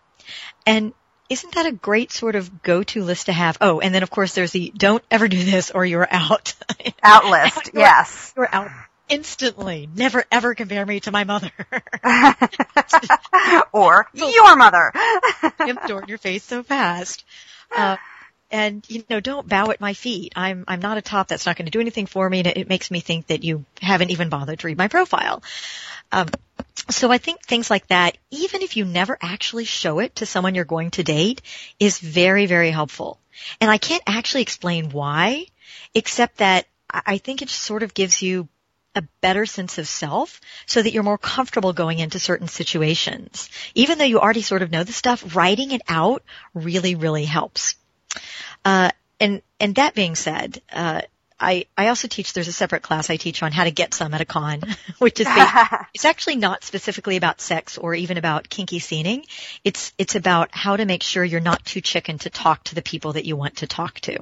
And 0.67 0.95
isn't 1.29 1.55
that 1.55 1.67
a 1.67 1.73
great 1.73 2.11
sort 2.11 2.35
of 2.35 2.63
go-to 2.63 3.05
list 3.05 3.27
to 3.27 3.33
have? 3.33 3.59
Oh, 3.61 3.81
and 3.81 3.95
then 3.95 4.03
of 4.03 4.11
course 4.11 4.35
there's 4.35 4.53
the 4.53 4.73
don't 4.77 5.05
ever 5.11 5.29
do 5.29 5.43
this 5.43 5.71
or 5.71 5.85
you're 5.85 6.09
out. 6.11 6.55
Out 7.03 7.27
list, 7.27 7.71
you're, 7.75 7.83
yes. 7.83 8.33
You're 8.37 8.49
out 8.53 8.71
instantly. 9.09 9.89
Never 9.95 10.25
ever 10.31 10.55
compare 10.55 10.87
me 10.87 11.01
to 11.01 11.11
my 11.11 11.25
mother. 11.25 11.51
or 13.73 14.09
your 14.15 14.57
mother. 14.57 14.93
In 15.61 15.79
your 16.07 16.19
face 16.19 16.45
so 16.45 16.63
fast. 16.63 17.25
Uh, 17.75 17.97
and 18.53 18.85
you 18.89 19.03
know 19.09 19.19
don't 19.19 19.49
bow 19.49 19.71
at 19.71 19.81
my 19.81 19.95
feet 19.95 20.33
i'm 20.37 20.65
i'm 20.69 20.81
not 20.81 20.99
a 20.99 21.03
top 21.03 21.27
that's 21.27 21.47
not 21.47 21.57
going 21.57 21.67
to 21.67 21.73
do 21.73 21.81
anything 21.81 22.07
for 22.07 22.29
me 22.29 22.39
and 22.39 22.47
it, 22.47 22.59
it, 22.59 22.69
makes 22.69 22.91
me 22.91 23.01
think 23.01 23.27
that 23.27 23.43
you 23.43 23.65
haven't 23.81 24.11
even 24.11 24.29
bothered 24.29 24.59
to 24.59 24.67
read 24.67 24.79
my 24.79 24.89
profile 24.89 25.43
um, 26.13 26.29
so 26.91 27.11
i 27.11 27.19
think 27.19 27.43
things 27.43 27.71
like 27.71 27.87
that 27.89 28.17
even 28.31 28.63
if 28.63 28.77
you 28.77 28.85
never 28.85 29.19
actually 29.21 29.65
show 29.65 29.99
it 29.99 30.15
to 30.17 30.27
someone 30.27 30.55
you're 30.55 30.65
going 30.65 30.91
to 30.91 31.03
date 31.03 31.41
is 31.81 31.99
very 31.99 32.47
very 32.47 32.71
helpful 32.71 33.19
and 33.61 33.71
i 33.71 33.79
can't 33.79 34.03
actually 34.07 34.43
explain 34.43 34.91
why 34.91 35.47
except 35.95 36.37
that 36.37 36.67
i 36.91 37.19
think 37.19 37.43
it 37.43 37.49
just 37.49 37.63
sort 37.63 37.83
of 37.83 37.95
gives 37.95 38.21
you 38.23 38.49
a 38.95 39.03
better 39.23 39.47
sense 39.47 39.79
of 39.79 39.89
self 39.89 40.39
so 40.67 40.83
that 40.83 40.93
you're 40.93 41.03
more 41.03 41.17
comfortable 41.17 41.73
going 41.73 41.99
into 41.99 42.19
certain 42.19 42.47
situations. 42.47 43.49
Even 43.75 43.97
though 43.97 44.05
you 44.05 44.21
already 44.21 44.43
sort 44.43 44.61
of 44.61 44.71
know 44.71 44.85
the 44.85 44.93
stuff, 44.93 45.35
writing 45.35 45.71
it 45.71 45.81
out 45.89 46.23
really, 46.53 46.95
really 46.95 47.25
helps. 47.25 47.77
Uh, 48.65 48.91
and 49.21 49.43
and 49.61 49.75
that 49.77 49.95
being 49.95 50.15
said, 50.15 50.61
uh, 50.73 51.03
I 51.39 51.67
I 51.77 51.89
also 51.89 52.09
teach. 52.09 52.33
There's 52.33 52.49
a 52.49 52.53
separate 52.53 52.83
class 52.83 53.11
I 53.11 53.17
teach 53.17 53.43
on 53.43 53.53
how 53.53 53.65
to 53.65 53.71
get 53.71 53.95
some 53.95 54.15
at 54.15 54.21
a 54.21 54.25
con, 54.25 54.63
which 54.99 55.21
is 55.21 55.27
it's 55.95 56.05
actually 56.05 56.37
not 56.37 56.65
specifically 56.65 57.17
about 57.17 57.41
sex 57.41 57.79
or 57.79 57.95
even 57.95 58.17
about 58.17 58.49
kinky 58.49 58.79
scening. 58.79 59.25
It's 59.65 59.93
it's 59.99 60.15
about 60.15 60.51
how 60.53 60.77
to 60.77 60.85
make 60.85 61.03
sure 61.03 61.25
you're 61.25 61.41
not 61.41 61.65
too 61.65 61.81
chicken 61.81 62.19
to 62.19 62.31
talk 62.31 62.65
to 62.65 62.75
the 62.75 62.83
people 62.83 63.15
that 63.15 63.25
you 63.25 63.37
want 63.37 63.57
to 63.59 63.67
talk 63.67 64.01
to. 64.01 64.21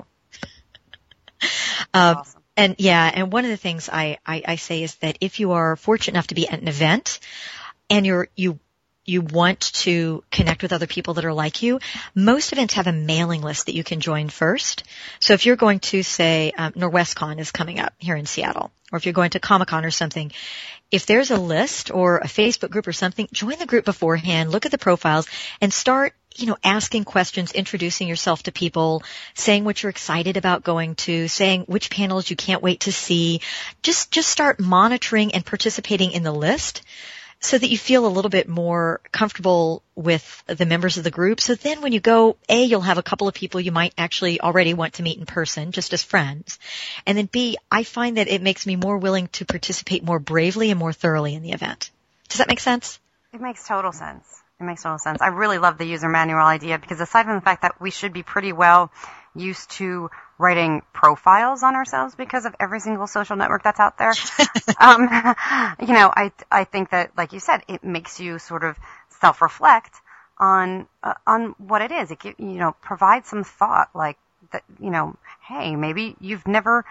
um, 1.95 2.16
awesome. 2.16 2.41
And 2.57 2.74
yeah, 2.78 3.11
and 3.14 3.32
one 3.32 3.45
of 3.45 3.51
the 3.51 3.57
things 3.57 3.88
I, 3.91 4.18
I, 4.26 4.43
I 4.47 4.57
say 4.57 4.82
is 4.82 4.97
that 4.97 5.16
if 5.22 5.41
you 5.41 5.53
are 5.53 5.76
fortunate 5.76 6.14
enough 6.14 6.26
to 6.26 6.34
be 6.34 6.47
at 6.49 6.61
an 6.61 6.68
event 6.68 7.20
and 7.88 8.05
you're 8.05 8.28
you 8.36 8.59
you 9.05 9.22
want 9.22 9.61
to 9.61 10.22
connect 10.30 10.62
with 10.62 10.72
other 10.72 10.86
people 10.86 11.14
that 11.14 11.24
are 11.24 11.32
like 11.32 11.62
you, 11.62 11.80
most 12.14 12.53
events 12.53 12.74
have 12.74 12.86
a 12.86 12.92
mailing 12.92 13.42
list 13.42 13.66
that 13.66 13.74
you 13.74 13.82
can 13.82 14.01
join 14.01 14.28
first. 14.28 14.84
So 15.18 15.32
if 15.32 15.46
you're 15.46 15.57
going 15.57 15.80
to 15.80 16.03
say, 16.03 16.53
um, 16.57 16.72
Norwescon 16.72 17.38
is 17.38 17.51
coming 17.51 17.80
up 17.80 17.94
here 17.98 18.16
in 18.16 18.26
Seattle, 18.26 18.70
or 18.92 18.96
if 18.96 19.07
you're 19.07 19.12
going 19.12 19.30
to 19.30 19.40
Comic 19.40 19.68
Con 19.68 19.84
or 19.84 19.90
something, 19.90 20.32
if 20.90 21.07
there's 21.07 21.30
a 21.30 21.40
list 21.40 21.90
or 21.90 22.18
a 22.18 22.26
Facebook 22.26 22.70
group 22.70 22.86
or 22.86 22.92
something, 22.92 23.28
join 23.32 23.59
the 23.59 23.66
group 23.66 23.84
beforehand, 23.84 24.51
look 24.51 24.66
at 24.66 24.72
the 24.72 24.78
profiles, 24.78 25.28
and 25.61 25.72
start, 25.72 26.14
you 26.36 26.46
know, 26.46 26.57
asking 26.64 27.05
questions, 27.05 27.53
introducing 27.53 28.09
yourself 28.09 28.42
to 28.42 28.53
people, 28.53 29.03
saying 29.34 29.64
what 29.64 29.82
you're 29.82 29.90
excited 29.90 30.36
about 30.36 30.64
going 30.64 30.96
to, 30.96 31.28
saying 31.28 31.62
which 31.62 31.90
panels 31.90 32.28
you 32.28 32.36
can't 32.36 32.62
wait 32.62 32.80
to 32.80 32.92
see. 32.92 33.40
Just, 33.82 34.11
just 34.11 34.28
start 34.28 34.59
monitoring 34.59 35.32
and 35.32 35.46
participating 35.46 36.11
in 36.11 36.24
the 36.24 36.32
list 36.32 36.82
so 37.41 37.57
that 37.57 37.70
you 37.70 37.78
feel 37.78 38.07
a 38.07 38.09
little 38.09 38.28
bit 38.28 38.49
more 38.49 39.01
comfortable 39.12 39.82
with 39.95 40.45
the 40.47 40.66
members 40.66 40.99
of 40.99 41.05
the 41.05 41.11
group. 41.11 41.41
So 41.41 41.55
then 41.55 41.80
when 41.80 41.93
you 41.93 42.01
go, 42.01 42.36
A, 42.49 42.64
you'll 42.64 42.82
have 42.82 42.99
a 42.99 43.03
couple 43.03 43.28
of 43.28 43.34
people 43.34 43.61
you 43.61 43.72
might 43.72 43.95
actually 43.97 44.41
already 44.41 44.74
want 44.74 44.95
to 44.95 45.03
meet 45.03 45.18
in 45.18 45.24
person, 45.24 45.72
just 45.72 45.95
as 45.95 46.03
friends. 46.03 46.59
And 47.07 47.16
then 47.16 47.26
B, 47.26 47.57
I 47.70 47.82
find 47.82 48.18
that 48.18 48.28
it 48.28 48.43
makes 48.43 48.66
me 48.66 48.76
more 48.76 48.99
willing 48.99 49.28
to 49.28 49.47
participate 49.47 50.05
more 50.05 50.18
bravely 50.18 50.70
and 50.70 50.78
more 50.78 50.93
thoroughly 50.93 51.34
in 51.34 51.43
the 51.43 51.53
event. 51.53 51.91
Does 52.28 52.38
that 52.38 52.49
make 52.49 52.61
sense? 52.61 53.01
It 53.32 53.41
makes 53.41 53.66
total 53.66 53.93
sense. 53.93 54.26
It 54.61 54.64
makes 54.64 54.82
total 54.82 54.99
sense. 54.99 55.22
I 55.22 55.28
really 55.28 55.57
love 55.57 55.78
the 55.78 55.86
user 55.86 56.11
manual 56.11 56.41
idea 56.41 56.78
because 56.78 57.01
aside 57.01 57.24
from 57.24 57.36
the 57.36 57.41
fact 57.41 57.62
that 57.62 57.80
we 57.80 57.91
should 57.91 58.12
be 58.12 58.22
pretty 58.22 58.53
well 58.53 58.93
used 59.35 59.70
to 59.70 60.11
writing 60.39 60.83
profiles 60.93 61.62
on 61.62 61.76
ourselves 61.76 62.14
because 62.14 62.47
of 62.47 62.55
every 62.59 62.81
single 62.81 63.07
social 63.07 63.37
network 63.37 63.62
that's 63.62 63.81
out 63.81 63.99
there. 63.99 64.12
um, 64.81 65.03
you 65.81 65.95
know, 65.95 66.12
I 66.14 66.33
I 66.51 66.64
think 66.64 66.91
that, 66.91 67.12
like 67.16 67.33
you 67.33 67.41
said, 67.41 67.62
it 67.68 67.85
makes 67.85 68.20
you 68.20 68.39
sort 68.39 68.64
of 68.64 68.76
self-reflect 69.20 69.95
on 70.39 70.87
uh, 71.03 71.14
on 71.26 71.55
what 71.59 71.83
it 71.83 71.93
is. 71.93 72.11
It 72.11 72.18
you 72.24 72.35
know 72.39 72.74
provides 72.81 73.28
some 73.28 73.45
thought, 73.45 73.91
like 73.95 74.18
that. 74.53 74.64
You 74.81 74.91
know, 74.91 75.16
hey, 75.47 75.76
maybe 75.76 76.16
you've 76.20 76.47
never 76.49 76.85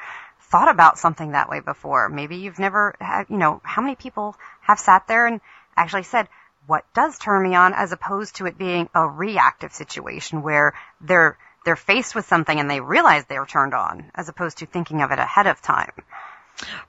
thought 0.51 0.69
about 0.69 0.97
something 0.97 1.31
that 1.31 1.49
way 1.49 1.59
before. 1.59 2.09
Maybe 2.09 2.37
you've 2.37 2.59
never 2.59 2.95
had. 2.99 3.25
You 3.29 3.37
know, 3.37 3.61
how 3.63 3.81
many 3.81 3.95
people 3.95 4.35
have 4.61 4.79
sat 4.79 5.07
there 5.07 5.27
and 5.27 5.41
actually 5.75 6.03
said, 6.03 6.27
what 6.67 6.85
does 6.93 7.17
turn 7.17 7.41
me 7.41 7.55
on 7.55 7.73
as 7.73 7.91
opposed 7.91 8.35
to 8.35 8.45
it 8.45 8.57
being 8.57 8.89
a 8.93 9.07
reactive 9.07 9.73
situation 9.73 10.43
where 10.43 10.73
they're 11.01 11.37
they're 11.69 11.75
faced 11.75 12.15
with 12.15 12.25
something 12.25 12.59
and 12.59 12.67
they 12.67 12.79
realize 12.79 13.25
they're 13.25 13.45
turned 13.45 13.75
on 13.75 14.09
as 14.15 14.27
opposed 14.27 14.57
to 14.57 14.65
thinking 14.65 15.03
of 15.03 15.11
it 15.11 15.19
ahead 15.19 15.45
of 15.45 15.61
time. 15.61 15.91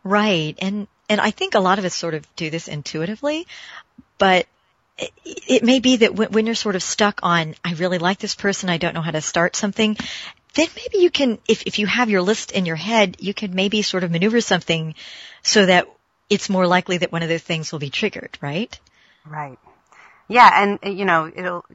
Right. 0.03 0.57
And, 0.59 0.89
and 1.07 1.21
I 1.21 1.33
think 1.33 1.55
a 1.55 1.61
lot 1.61 1.79
of 1.79 1.85
us 1.85 1.95
sort 1.95 2.15
of 2.15 2.25
do 2.35 2.49
this 2.49 2.67
intuitively, 2.67 3.47
but 4.17 4.47
it, 4.97 5.11
it 5.27 5.63
may 5.63 5.81
be 5.81 5.97
that 5.97 6.15
when, 6.15 6.33
when 6.33 6.47
you're 6.47 6.55
sort 6.55 6.77
of 6.77 6.83
stuck 6.83 7.21
on, 7.23 7.57
I 7.63 7.75
really 7.75 7.99
like 7.99 8.21
this 8.21 8.35
person, 8.35 8.71
I 8.71 8.79
don't 8.79 8.95
know 8.95 9.03
how 9.03 9.11
to 9.11 9.21
start 9.21 9.55
something, 9.55 9.99
then 10.55 10.69
maybe 10.75 11.05
you 11.05 11.11
can, 11.11 11.39
if, 11.47 11.65
if 11.67 11.79
you 11.79 11.87
have 11.87 12.09
your 12.09 12.23
list 12.23 12.51
in 12.51 12.65
your 12.65 12.77
head, 12.77 13.19
you 13.21 13.35
can 13.35 13.55
maybe 13.55 13.83
sort 13.83 14.03
of 14.03 14.11
maneuver 14.11 14.41
something 14.41 14.95
so 15.43 15.67
that 15.67 15.89
it's 16.31 16.49
more 16.49 16.67
likely 16.67 16.97
that 16.97 17.13
one 17.13 17.23
of 17.23 17.29
those 17.29 17.43
things 17.43 17.71
will 17.71 17.81
be 17.81 17.91
triggered, 17.91 18.39
right? 18.41 18.81
Right. 19.27 19.59
Yeah, 20.27 20.51
and 20.55 20.97
you 20.99 21.05
know, 21.05 21.31
it'll 21.37 21.67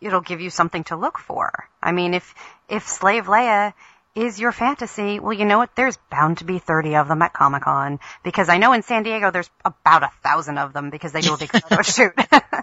it'll 0.00 0.20
give 0.20 0.40
you 0.40 0.50
something 0.50 0.84
to 0.84 0.96
look 0.96 1.18
for. 1.18 1.68
I 1.82 1.92
mean, 1.92 2.14
if 2.14 2.34
if 2.68 2.88
Slave 2.88 3.26
Leia 3.26 3.72
is 4.14 4.40
your 4.40 4.52
fantasy, 4.52 5.20
well, 5.20 5.32
you 5.32 5.44
know 5.44 5.58
what? 5.58 5.74
There's 5.76 5.96
bound 6.10 6.38
to 6.38 6.44
be 6.44 6.58
30 6.58 6.96
of 6.96 7.08
them 7.08 7.22
at 7.22 7.32
Comic 7.32 7.62
Con 7.62 8.00
because 8.24 8.48
I 8.48 8.58
know 8.58 8.72
in 8.72 8.82
San 8.82 9.04
Diego 9.04 9.30
there's 9.30 9.50
about 9.64 10.02
a 10.02 10.10
thousand 10.22 10.58
of 10.58 10.72
them 10.72 10.90
because 10.90 11.12
they 11.12 11.20
do 11.20 11.34
a 11.34 11.38
big 11.38 11.50
photo 11.50 11.82
shoot. 11.82 12.12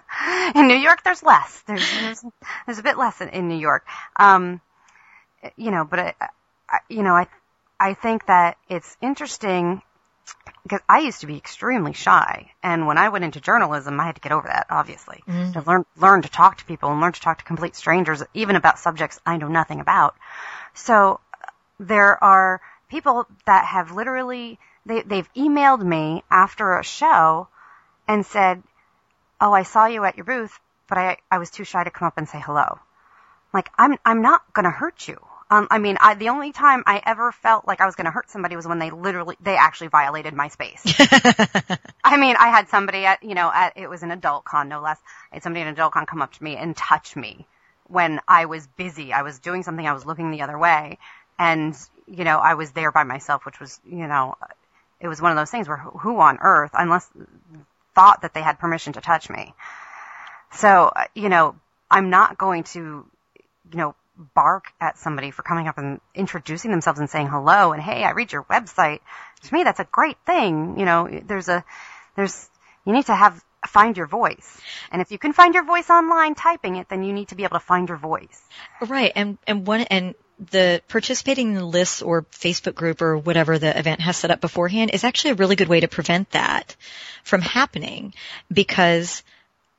in 0.54 0.68
New 0.68 0.76
York, 0.76 1.02
there's 1.04 1.22
less. 1.22 1.62
There's 1.66 1.90
there's, 2.00 2.24
there's 2.66 2.78
a 2.78 2.82
bit 2.82 2.98
less 2.98 3.20
in, 3.20 3.28
in 3.30 3.48
New 3.48 3.58
York. 3.58 3.86
Um, 4.16 4.60
you 5.56 5.70
know, 5.70 5.84
but 5.84 5.98
I, 5.98 6.14
I, 6.68 6.78
you 6.88 7.02
know, 7.02 7.14
I 7.14 7.26
I 7.80 7.94
think 7.94 8.26
that 8.26 8.58
it's 8.68 8.96
interesting 9.00 9.82
because 10.62 10.80
I 10.88 11.00
used 11.00 11.20
to 11.20 11.26
be 11.26 11.36
extremely 11.36 11.92
shy, 11.92 12.50
and 12.62 12.86
when 12.86 12.98
I 12.98 13.08
went 13.08 13.24
into 13.24 13.40
journalism, 13.40 13.98
I 14.00 14.04
had 14.06 14.16
to 14.16 14.20
get 14.20 14.32
over 14.32 14.48
that. 14.48 14.66
Obviously, 14.70 15.24
Mm. 15.26 15.52
to 15.54 15.60
learn 15.62 15.86
learn 15.96 16.22
to 16.22 16.28
talk 16.28 16.58
to 16.58 16.64
people 16.64 16.90
and 16.90 17.00
learn 17.00 17.12
to 17.12 17.20
talk 17.20 17.38
to 17.38 17.44
complete 17.44 17.76
strangers, 17.76 18.22
even 18.34 18.56
about 18.56 18.78
subjects 18.78 19.20
I 19.24 19.36
know 19.36 19.48
nothing 19.48 19.80
about. 19.80 20.16
So 20.74 21.20
there 21.80 22.22
are 22.22 22.60
people 22.88 23.26
that 23.46 23.64
have 23.66 23.92
literally 23.92 24.58
they 24.86 25.02
they've 25.02 25.32
emailed 25.34 25.82
me 25.82 26.24
after 26.30 26.76
a 26.78 26.84
show 26.84 27.48
and 28.06 28.24
said, 28.24 28.62
"Oh, 29.40 29.52
I 29.52 29.62
saw 29.62 29.86
you 29.86 30.04
at 30.04 30.16
your 30.16 30.24
booth, 30.24 30.58
but 30.88 30.98
I 30.98 31.16
I 31.30 31.38
was 31.38 31.50
too 31.50 31.64
shy 31.64 31.84
to 31.84 31.90
come 31.90 32.06
up 32.06 32.18
and 32.18 32.28
say 32.28 32.40
hello." 32.40 32.78
Like 33.52 33.70
I'm 33.78 33.96
I'm 34.04 34.22
not 34.22 34.42
gonna 34.52 34.70
hurt 34.70 35.08
you. 35.08 35.18
Um, 35.50 35.66
I 35.70 35.78
mean, 35.78 35.96
I, 36.00 36.14
the 36.14 36.28
only 36.28 36.52
time 36.52 36.82
I 36.86 37.02
ever 37.06 37.32
felt 37.32 37.66
like 37.66 37.80
I 37.80 37.86
was 37.86 37.94
going 37.94 38.04
to 38.04 38.10
hurt 38.10 38.30
somebody 38.30 38.54
was 38.54 38.66
when 38.66 38.78
they 38.78 38.90
literally, 38.90 39.36
they 39.40 39.56
actually 39.56 39.88
violated 39.88 40.34
my 40.34 40.48
space. 40.48 40.82
I 42.04 42.18
mean, 42.18 42.36
I 42.38 42.48
had 42.48 42.68
somebody 42.68 43.06
at, 43.06 43.22
you 43.22 43.34
know, 43.34 43.50
at, 43.52 43.72
it 43.76 43.88
was 43.88 44.02
an 44.02 44.10
adult 44.10 44.44
con, 44.44 44.68
no 44.68 44.80
less. 44.80 44.98
I 45.32 45.36
had 45.36 45.42
somebody 45.42 45.62
at 45.62 45.68
an 45.68 45.72
adult 45.72 45.94
con 45.94 46.04
come 46.04 46.20
up 46.20 46.34
to 46.34 46.44
me 46.44 46.56
and 46.56 46.76
touch 46.76 47.16
me 47.16 47.46
when 47.86 48.20
I 48.28 48.44
was 48.44 48.66
busy. 48.66 49.14
I 49.14 49.22
was 49.22 49.38
doing 49.38 49.62
something, 49.62 49.86
I 49.86 49.94
was 49.94 50.04
looking 50.04 50.30
the 50.30 50.42
other 50.42 50.58
way. 50.58 50.98
And, 51.38 51.74
you 52.06 52.24
know, 52.24 52.38
I 52.38 52.54
was 52.54 52.72
there 52.72 52.92
by 52.92 53.04
myself, 53.04 53.46
which 53.46 53.58
was, 53.58 53.80
you 53.88 54.06
know, 54.06 54.36
it 55.00 55.08
was 55.08 55.22
one 55.22 55.30
of 55.30 55.38
those 55.38 55.50
things 55.50 55.66
where 55.66 55.78
who 55.78 56.20
on 56.20 56.38
earth, 56.42 56.72
unless 56.74 57.08
thought 57.94 58.22
that 58.22 58.34
they 58.34 58.42
had 58.42 58.58
permission 58.58 58.92
to 58.94 59.00
touch 59.00 59.30
me. 59.30 59.54
So, 60.52 60.92
uh, 60.94 61.04
you 61.14 61.28
know, 61.28 61.56
I'm 61.90 62.10
not 62.10 62.36
going 62.36 62.64
to, 62.64 62.78
you 62.80 63.78
know, 63.78 63.94
bark 64.34 64.66
at 64.80 64.98
somebody 64.98 65.30
for 65.30 65.42
coming 65.42 65.68
up 65.68 65.78
and 65.78 66.00
introducing 66.14 66.70
themselves 66.70 66.98
and 66.98 67.08
saying 67.08 67.28
hello 67.28 67.72
and 67.72 67.82
hey, 67.82 68.02
I 68.04 68.10
read 68.10 68.32
your 68.32 68.44
website. 68.44 69.00
To 69.42 69.54
me, 69.54 69.62
that's 69.62 69.80
a 69.80 69.84
great 69.84 70.18
thing. 70.26 70.78
You 70.78 70.84
know, 70.84 71.08
there's 71.26 71.48
a, 71.48 71.64
there's, 72.16 72.48
you 72.84 72.92
need 72.92 73.06
to 73.06 73.14
have, 73.14 73.42
find 73.66 73.96
your 73.96 74.06
voice. 74.06 74.60
And 74.90 75.00
if 75.00 75.10
you 75.10 75.18
can 75.18 75.32
find 75.32 75.54
your 75.54 75.64
voice 75.64 75.88
online 75.90 76.34
typing 76.34 76.76
it, 76.76 76.88
then 76.88 77.02
you 77.02 77.12
need 77.12 77.28
to 77.28 77.34
be 77.34 77.44
able 77.44 77.58
to 77.58 77.64
find 77.64 77.88
your 77.88 77.98
voice. 77.98 78.42
Right. 78.80 79.12
And, 79.14 79.38
and 79.46 79.66
one, 79.66 79.80
and 79.82 80.14
the 80.50 80.82
participating 80.88 81.48
in 81.48 81.54
the 81.54 81.64
lists 81.64 82.00
or 82.00 82.22
Facebook 82.22 82.74
group 82.74 83.02
or 83.02 83.16
whatever 83.16 83.58
the 83.58 83.76
event 83.76 84.00
has 84.00 84.16
set 84.16 84.30
up 84.30 84.40
beforehand 84.40 84.90
is 84.92 85.04
actually 85.04 85.32
a 85.32 85.34
really 85.34 85.56
good 85.56 85.68
way 85.68 85.80
to 85.80 85.88
prevent 85.88 86.30
that 86.30 86.76
from 87.24 87.40
happening 87.40 88.14
because 88.52 89.22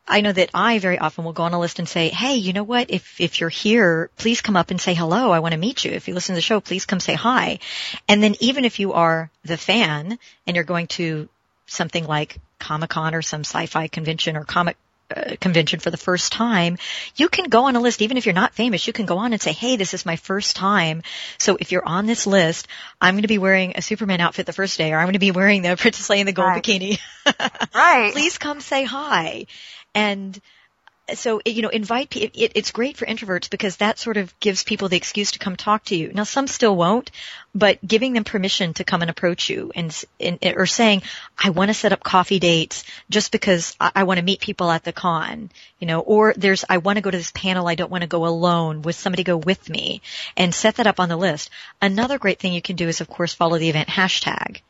I 0.09 0.21
know 0.21 0.31
that 0.31 0.49
I 0.53 0.79
very 0.79 0.97
often 0.97 1.23
will 1.23 1.33
go 1.33 1.43
on 1.43 1.53
a 1.53 1.59
list 1.59 1.79
and 1.79 1.87
say, 1.87 2.09
Hey, 2.09 2.35
you 2.35 2.51
know 2.53 2.63
what? 2.63 2.89
If, 2.89 3.21
if 3.21 3.39
you're 3.39 3.49
here, 3.49 4.09
please 4.17 4.41
come 4.41 4.55
up 4.57 4.71
and 4.71 4.81
say 4.81 4.93
hello. 4.93 5.31
I 5.31 5.39
want 5.39 5.53
to 5.53 5.57
meet 5.59 5.85
you. 5.85 5.91
If 5.91 6.07
you 6.07 6.13
listen 6.15 6.33
to 6.33 6.37
the 6.37 6.41
show, 6.41 6.59
please 6.59 6.85
come 6.85 6.99
say 6.99 7.13
hi. 7.13 7.59
And 8.07 8.21
then 8.23 8.35
even 8.39 8.65
if 8.65 8.79
you 8.79 8.93
are 8.93 9.29
the 9.45 9.57
fan 9.57 10.17
and 10.47 10.55
you're 10.55 10.65
going 10.65 10.87
to 10.87 11.29
something 11.67 12.05
like 12.05 12.37
Comic 12.59 12.89
Con 12.89 13.13
or 13.15 13.21
some 13.21 13.41
sci-fi 13.41 13.87
convention 13.87 14.35
or 14.35 14.43
comic 14.43 14.75
uh, 15.15 15.35
convention 15.39 15.79
for 15.79 15.89
the 15.89 15.97
first 15.97 16.31
time, 16.31 16.77
you 17.15 17.29
can 17.29 17.45
go 17.49 17.65
on 17.65 17.75
a 17.75 17.79
list, 17.79 18.01
even 18.01 18.17
if 18.17 18.25
you're 18.25 18.35
not 18.35 18.53
famous, 18.53 18.85
you 18.85 18.93
can 18.93 19.05
go 19.07 19.17
on 19.17 19.33
and 19.33 19.41
say, 19.41 19.51
hey, 19.51 19.75
this 19.75 19.93
is 19.93 20.05
my 20.05 20.15
first 20.17 20.55
time. 20.55 21.01
So 21.39 21.57
if 21.59 21.71
you're 21.71 21.85
on 21.85 22.05
this 22.05 22.27
list, 22.27 22.67
I'm 23.01 23.15
going 23.15 23.23
to 23.23 23.27
be 23.27 23.37
wearing 23.39 23.73
a 23.75 23.81
Superman 23.81 24.21
outfit 24.21 24.45
the 24.45 24.53
first 24.53 24.77
day, 24.77 24.91
or 24.93 24.97
I'm 24.97 25.05
going 25.05 25.13
to 25.13 25.19
be 25.19 25.31
wearing 25.31 25.61
the 25.63 25.75
Princess 25.79 26.07
Leia 26.09 26.19
in 26.19 26.25
the 26.27 26.31
gold 26.31 26.49
Right. 26.49 26.63
bikini. 26.63 26.99
Right. 27.75 28.11
Please 28.13 28.37
come 28.39 28.59
say 28.61 28.83
hi. 28.83 29.45
And 29.93 30.39
so, 31.15 31.41
you 31.45 31.61
know, 31.61 31.69
invite. 31.69 32.15
It, 32.15 32.31
it's 32.55 32.71
great 32.71 32.97
for 32.97 33.05
introverts 33.05 33.49
because 33.49 33.77
that 33.77 33.99
sort 33.99 34.17
of 34.17 34.37
gives 34.39 34.63
people 34.63 34.89
the 34.89 34.97
excuse 34.97 35.31
to 35.31 35.39
come 35.39 35.55
talk 35.55 35.85
to 35.85 35.95
you. 35.95 36.11
Now, 36.13 36.23
some 36.23 36.47
still 36.47 36.75
won't, 36.75 37.11
but 37.53 37.85
giving 37.85 38.13
them 38.13 38.23
permission 38.23 38.73
to 38.75 38.83
come 38.83 39.01
and 39.01 39.09
approach 39.09 39.49
you 39.49 39.71
and, 39.75 40.03
and 40.19 40.39
or 40.43 40.65
saying, 40.65 41.03
I 41.37 41.49
want 41.49 41.69
to 41.69 41.73
set 41.73 41.93
up 41.93 42.03
coffee 42.03 42.39
dates 42.39 42.83
just 43.09 43.31
because 43.31 43.75
I, 43.79 43.91
I 43.95 44.03
want 44.03 44.19
to 44.19 44.25
meet 44.25 44.39
people 44.39 44.69
at 44.69 44.83
the 44.83 44.93
con, 44.93 45.49
you 45.79 45.87
know, 45.87 45.99
or 45.99 46.33
there's, 46.35 46.65
I 46.69 46.77
want 46.77 46.97
to 46.97 47.01
go 47.01 47.11
to 47.11 47.17
this 47.17 47.31
panel. 47.31 47.67
I 47.67 47.75
don't 47.75 47.91
want 47.91 48.03
to 48.03 48.07
go 48.07 48.25
alone. 48.25 48.81
With 48.81 48.95
somebody 48.95 49.23
go 49.23 49.37
with 49.37 49.69
me 49.69 50.01
and 50.37 50.53
set 50.53 50.75
that 50.75 50.87
up 50.87 50.99
on 50.99 51.09
the 51.09 51.17
list. 51.17 51.49
Another 51.81 52.17
great 52.17 52.39
thing 52.39 52.53
you 52.53 52.61
can 52.61 52.75
do 52.75 52.87
is, 52.87 53.01
of 53.01 53.07
course, 53.07 53.33
follow 53.33 53.57
the 53.57 53.69
event 53.69 53.89
hashtag 53.89 54.61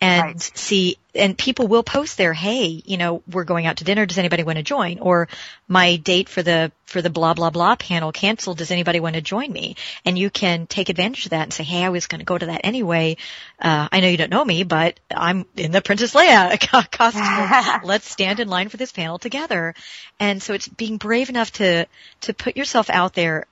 and 0.00 0.22
Right. 0.22 0.40
see, 0.42 0.98
and 1.14 1.38
people 1.38 1.68
will 1.68 1.82
post 1.82 2.18
there, 2.18 2.34
hey, 2.34 2.82
you 2.84 2.98
know, 2.98 3.22
we're 3.30 3.44
going 3.44 3.64
out 3.64 3.78
to 3.78 3.84
dinner. 3.84 4.04
Does 4.04 4.18
anybody 4.18 4.42
want 4.42 4.56
to 4.58 4.62
join? 4.62 4.98
Or 4.98 5.28
my 5.66 5.96
date 5.96 6.28
for 6.28 6.42
the, 6.42 6.70
for 6.84 7.00
the 7.00 7.08
blah, 7.08 7.32
blah, 7.32 7.48
blah 7.48 7.76
panel 7.76 8.12
canceled. 8.12 8.58
Does 8.58 8.70
anybody 8.70 9.00
want 9.00 9.14
to 9.14 9.22
join 9.22 9.50
me? 9.50 9.76
And 10.04 10.18
you 10.18 10.28
can 10.28 10.66
take 10.66 10.90
advantage 10.90 11.24
of 11.24 11.30
that 11.30 11.44
and 11.44 11.52
say, 11.52 11.64
hey, 11.64 11.82
I 11.82 11.88
was 11.88 12.06
going 12.08 12.18
to 12.18 12.26
go 12.26 12.36
to 12.36 12.46
that 12.46 12.60
anyway. 12.64 13.16
Uh, 13.58 13.88
I 13.90 14.00
know 14.00 14.08
you 14.08 14.18
don't 14.18 14.30
know 14.30 14.44
me, 14.44 14.64
but 14.64 15.00
I'm 15.10 15.46
in 15.56 15.72
the 15.72 15.80
Princess 15.80 16.12
Leia 16.12 16.60
costume. 16.90 17.80
Let's 17.88 18.10
stand 18.10 18.38
in 18.38 18.48
line 18.48 18.68
for 18.68 18.76
this 18.76 18.92
panel 18.92 19.18
together. 19.18 19.74
And 20.20 20.42
so 20.42 20.52
it's 20.52 20.68
being 20.68 20.98
brave 20.98 21.30
enough 21.30 21.52
to, 21.52 21.86
to 22.22 22.34
put 22.34 22.56
yourself 22.56 22.90
out 22.90 23.14
there 23.14 23.46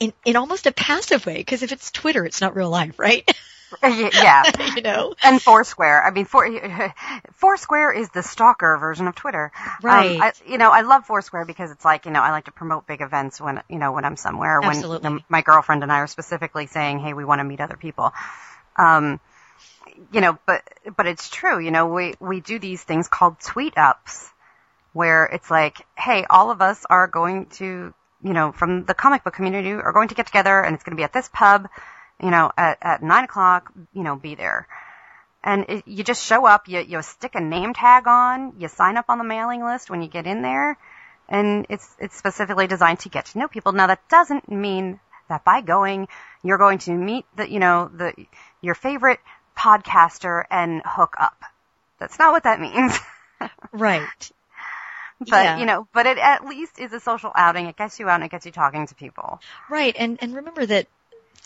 in, 0.00 0.12
in 0.24 0.34
almost 0.34 0.66
a 0.66 0.72
passive 0.72 1.24
way. 1.26 1.44
Cause 1.44 1.62
if 1.62 1.70
it's 1.70 1.92
Twitter, 1.92 2.24
it's 2.24 2.40
not 2.40 2.56
real 2.56 2.70
life, 2.70 2.98
right? 2.98 3.24
yeah. 3.82 4.42
you 4.76 4.82
know? 4.82 5.14
And 5.22 5.40
Foursquare. 5.40 6.04
I 6.04 6.10
mean, 6.10 6.24
Four, 6.24 6.48
Foursquare 7.34 7.92
is 7.92 8.08
the 8.10 8.22
stalker 8.22 8.76
version 8.78 9.06
of 9.06 9.14
Twitter. 9.14 9.52
Right. 9.82 10.16
Um, 10.16 10.22
I, 10.22 10.32
you 10.46 10.58
know, 10.58 10.70
I 10.70 10.82
love 10.82 11.06
Foursquare 11.06 11.44
because 11.44 11.70
it's 11.70 11.84
like, 11.84 12.06
you 12.06 12.12
know, 12.12 12.20
I 12.20 12.30
like 12.30 12.44
to 12.44 12.52
promote 12.52 12.86
big 12.86 13.00
events 13.00 13.40
when, 13.40 13.62
you 13.68 13.78
know, 13.78 13.92
when 13.92 14.04
I'm 14.04 14.16
somewhere. 14.16 14.60
When 14.60 14.70
Absolutely. 14.70 15.10
know, 15.10 15.20
my 15.28 15.42
girlfriend 15.42 15.82
and 15.82 15.92
I 15.92 15.98
are 15.98 16.06
specifically 16.06 16.66
saying, 16.66 17.00
hey, 17.00 17.12
we 17.12 17.24
want 17.24 17.40
to 17.40 17.44
meet 17.44 17.60
other 17.60 17.76
people. 17.76 18.12
Um, 18.76 19.20
you 20.12 20.20
know, 20.20 20.38
but, 20.46 20.62
but 20.96 21.06
it's 21.06 21.28
true. 21.28 21.58
You 21.58 21.70
know, 21.70 21.86
we, 21.88 22.14
we 22.20 22.40
do 22.40 22.58
these 22.58 22.82
things 22.82 23.08
called 23.08 23.40
tweet 23.40 23.76
ups 23.76 24.30
where 24.92 25.26
it's 25.26 25.50
like, 25.50 25.86
hey, 25.96 26.24
all 26.28 26.50
of 26.50 26.62
us 26.62 26.84
are 26.88 27.06
going 27.06 27.46
to, 27.46 27.92
you 28.22 28.32
know, 28.32 28.52
from 28.52 28.84
the 28.84 28.94
comic 28.94 29.24
book 29.24 29.34
community 29.34 29.72
are 29.72 29.92
going 29.92 30.08
to 30.08 30.14
get 30.14 30.26
together 30.26 30.60
and 30.60 30.74
it's 30.74 30.84
going 30.84 30.96
to 30.96 31.00
be 31.00 31.04
at 31.04 31.12
this 31.12 31.28
pub, 31.32 31.68
you 32.22 32.30
know, 32.30 32.50
at, 32.56 32.78
at 32.82 33.02
nine 33.02 33.24
o'clock, 33.24 33.72
you 33.92 34.02
know, 34.02 34.16
be 34.16 34.34
there. 34.34 34.66
And 35.44 35.64
it, 35.68 35.86
you 35.86 36.02
just 36.02 36.24
show 36.24 36.46
up, 36.46 36.66
you, 36.68 36.80
you 36.80 37.00
stick 37.02 37.34
a 37.34 37.40
name 37.40 37.72
tag 37.72 38.06
on, 38.08 38.54
you 38.58 38.68
sign 38.68 38.96
up 38.96 39.06
on 39.08 39.18
the 39.18 39.24
mailing 39.24 39.62
list 39.64 39.90
when 39.90 40.02
you 40.02 40.08
get 40.08 40.26
in 40.26 40.42
there, 40.42 40.76
and 41.28 41.66
it's, 41.68 41.88
it's 42.00 42.16
specifically 42.16 42.66
designed 42.66 43.00
to 43.00 43.08
get 43.08 43.26
to 43.26 43.38
know 43.38 43.46
people. 43.48 43.72
Now 43.72 43.86
that 43.86 44.08
doesn't 44.08 44.50
mean 44.50 44.98
that 45.28 45.44
by 45.44 45.60
going, 45.60 46.08
you're 46.42 46.58
going 46.58 46.78
to 46.78 46.92
meet 46.92 47.26
the, 47.36 47.48
you 47.50 47.58
know, 47.60 47.90
the, 47.94 48.12
your 48.60 48.74
favorite 48.74 49.20
podcaster 49.56 50.44
and 50.50 50.82
hook 50.84 51.14
up. 51.18 51.40
That's 51.98 52.18
not 52.18 52.32
what 52.32 52.44
that 52.44 52.60
means. 52.60 52.98
Right. 53.72 54.32
but, 55.20 55.28
Yeah. 55.28 55.58
you 55.58 55.66
know, 55.66 55.86
but 55.92 56.06
it 56.06 56.16
at 56.16 56.46
least 56.46 56.78
is 56.78 56.92
a 56.94 57.00
social 57.00 57.30
outing. 57.34 57.66
It 57.66 57.76
gets 57.76 58.00
you 58.00 58.08
out 58.08 58.14
and 58.16 58.24
it 58.24 58.30
gets 58.30 58.46
you 58.46 58.52
talking 58.52 58.86
to 58.86 58.94
people. 58.94 59.40
Right. 59.68 59.94
And 59.98 60.18
and 60.22 60.34
remember 60.34 60.64
that 60.64 60.86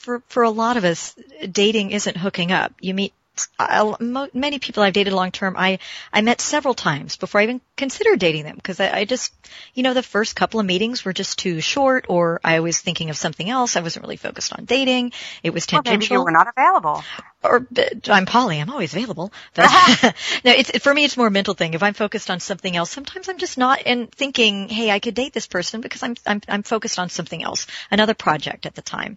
for 0.01 0.23
for 0.29 0.43
a 0.43 0.51
lot 0.51 0.77
of 0.77 0.85
us, 0.85 1.15
dating 1.51 1.93
isn't 1.93 2.17
hooking 2.17 2.53
up. 2.53 2.73
You 2.81 2.95
meet 2.95 3.13
I, 3.59 3.95
mo- 4.01 4.29
many 4.35 4.59
people 4.59 4.83
I've 4.83 4.93
dated 4.93 5.13
long 5.15 5.31
term. 5.31 5.55
I 5.57 5.79
I 6.13 6.21
met 6.21 6.41
several 6.41 6.75
times 6.75 7.17
before 7.17 7.41
I 7.41 7.45
even 7.45 7.61
considered 7.77 8.19
dating 8.19 8.45
them 8.45 8.57
because 8.57 8.81
I, 8.81 8.91
I 8.99 9.05
just, 9.05 9.33
you 9.73 9.83
know, 9.83 9.95
the 9.95 10.03
first 10.03 10.37
couple 10.37 10.61
of 10.61 10.67
meetings 10.67 11.05
were 11.05 11.13
just 11.15 11.39
too 11.39 11.61
short, 11.61 12.07
or 12.09 12.41
I 12.45 12.61
was 12.61 12.79
thinking 12.81 13.09
of 13.09 13.17
something 13.17 13.49
else. 13.49 13.77
I 13.77 13.81
wasn't 13.81 14.05
really 14.05 14.17
focused 14.19 14.53
on 14.53 14.65
dating. 14.67 15.13
It 15.43 15.55
was 15.55 15.65
Or 15.73 15.83
maybe 15.85 15.85
tangential. 15.85 16.17
you 16.17 16.25
were 16.25 16.33
not 16.33 16.49
available. 16.55 17.03
or 17.43 17.61
but 17.61 18.11
I'm 18.11 18.27
poly. 18.27 18.61
I'm 18.61 18.71
always 18.71 18.93
available. 18.95 19.33
But 19.55 19.71
no, 20.45 20.53
it's 20.53 20.77
for 20.79 20.93
me. 20.93 21.05
It's 21.05 21.17
more 21.17 21.29
a 21.29 21.31
mental 21.31 21.55
thing. 21.55 21.75
If 21.75 21.83
I'm 21.83 21.95
focused 21.95 22.31
on 22.31 22.41
something 22.41 22.77
else, 22.77 22.91
sometimes 22.91 23.29
I'm 23.29 23.39
just 23.39 23.57
not 23.57 23.83
and 23.87 24.11
thinking, 24.13 24.69
hey, 24.69 24.91
I 24.91 24.99
could 24.99 25.15
date 25.15 25.33
this 25.33 25.47
person 25.47 25.81
because 25.81 26.03
I'm 26.03 26.15
I'm 26.27 26.41
I'm 26.49 26.63
focused 26.63 26.99
on 26.99 27.09
something 27.09 27.43
else, 27.43 27.67
another 27.91 28.15
project 28.15 28.67
at 28.67 28.75
the 28.75 28.83
time. 28.83 29.17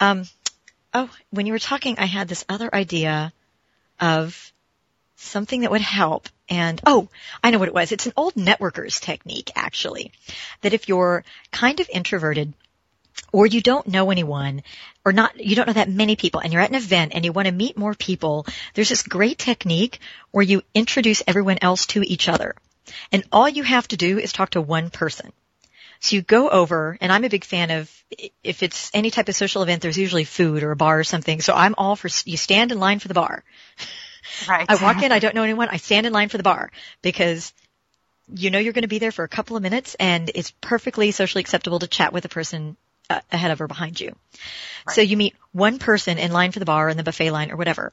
Um, 0.00 0.24
oh, 0.94 1.10
when 1.30 1.46
you 1.46 1.52
were 1.52 1.58
talking, 1.58 1.98
I 1.98 2.06
had 2.06 2.28
this 2.28 2.44
other 2.48 2.72
idea 2.74 3.32
of 4.00 4.52
something 5.16 5.62
that 5.62 5.70
would 5.70 5.80
help. 5.80 6.28
And 6.48 6.80
oh, 6.86 7.08
I 7.42 7.50
know 7.50 7.58
what 7.58 7.68
it 7.68 7.74
was. 7.74 7.92
It's 7.92 8.06
an 8.06 8.12
old 8.16 8.34
networkers 8.34 9.00
technique, 9.00 9.50
actually, 9.54 10.12
that 10.62 10.72
if 10.72 10.88
you're 10.88 11.24
kind 11.50 11.80
of 11.80 11.90
introverted 11.92 12.54
or 13.32 13.46
you 13.46 13.60
don't 13.60 13.88
know 13.88 14.10
anyone 14.10 14.62
or 15.04 15.12
not, 15.12 15.38
you 15.38 15.56
don't 15.56 15.66
know 15.66 15.74
that 15.74 15.90
many 15.90 16.16
people 16.16 16.40
and 16.40 16.52
you're 16.52 16.62
at 16.62 16.70
an 16.70 16.76
event 16.76 17.12
and 17.14 17.24
you 17.24 17.32
want 17.32 17.46
to 17.46 17.52
meet 17.52 17.76
more 17.76 17.94
people, 17.94 18.46
there's 18.74 18.88
this 18.88 19.02
great 19.02 19.38
technique 19.38 19.98
where 20.30 20.44
you 20.44 20.62
introduce 20.74 21.22
everyone 21.26 21.58
else 21.60 21.86
to 21.86 22.02
each 22.02 22.28
other. 22.28 22.54
And 23.12 23.24
all 23.32 23.48
you 23.48 23.64
have 23.64 23.88
to 23.88 23.96
do 23.96 24.18
is 24.18 24.32
talk 24.32 24.50
to 24.50 24.60
one 24.60 24.88
person. 24.88 25.32
So 26.00 26.16
you 26.16 26.22
go 26.22 26.48
over, 26.48 26.96
and 27.00 27.12
I'm 27.12 27.24
a 27.24 27.28
big 27.28 27.44
fan 27.44 27.70
of 27.70 27.92
if 28.42 28.62
it's 28.62 28.90
any 28.94 29.10
type 29.10 29.28
of 29.28 29.36
social 29.36 29.62
event, 29.62 29.82
there's 29.82 29.98
usually 29.98 30.24
food 30.24 30.62
or 30.62 30.70
a 30.70 30.76
bar 30.76 30.98
or 30.98 31.04
something. 31.04 31.40
So 31.40 31.54
I'm 31.54 31.74
all 31.76 31.96
for 31.96 32.08
you 32.24 32.36
stand 32.36 32.72
in 32.72 32.78
line 32.78 32.98
for 32.98 33.08
the 33.08 33.14
bar. 33.14 33.44
Right. 34.48 34.66
I 34.68 34.76
walk 34.76 35.02
in, 35.02 35.12
I 35.12 35.18
don't 35.18 35.34
know 35.34 35.42
anyone, 35.42 35.68
I 35.70 35.78
stand 35.78 36.06
in 36.06 36.12
line 36.12 36.28
for 36.28 36.36
the 36.36 36.42
bar 36.42 36.70
because 37.02 37.52
you 38.34 38.50
know 38.50 38.58
you're 38.58 38.74
going 38.74 38.82
to 38.82 38.88
be 38.88 38.98
there 38.98 39.12
for 39.12 39.24
a 39.24 39.28
couple 39.28 39.56
of 39.56 39.62
minutes 39.62 39.96
and 39.98 40.30
it's 40.34 40.50
perfectly 40.60 41.10
socially 41.12 41.40
acceptable 41.40 41.78
to 41.78 41.86
chat 41.86 42.12
with 42.12 42.24
a 42.26 42.28
person 42.28 42.76
uh, 43.08 43.20
ahead 43.32 43.50
of 43.50 43.60
or 43.60 43.66
behind 43.66 43.98
you. 43.98 44.14
Right. 44.86 44.94
So 44.94 45.00
you 45.00 45.16
meet 45.16 45.34
one 45.52 45.78
person 45.78 46.18
in 46.18 46.30
line 46.30 46.52
for 46.52 46.58
the 46.58 46.66
bar 46.66 46.88
in 46.88 46.96
the 46.96 47.02
buffet 47.02 47.30
line 47.30 47.50
or 47.50 47.56
whatever. 47.56 47.92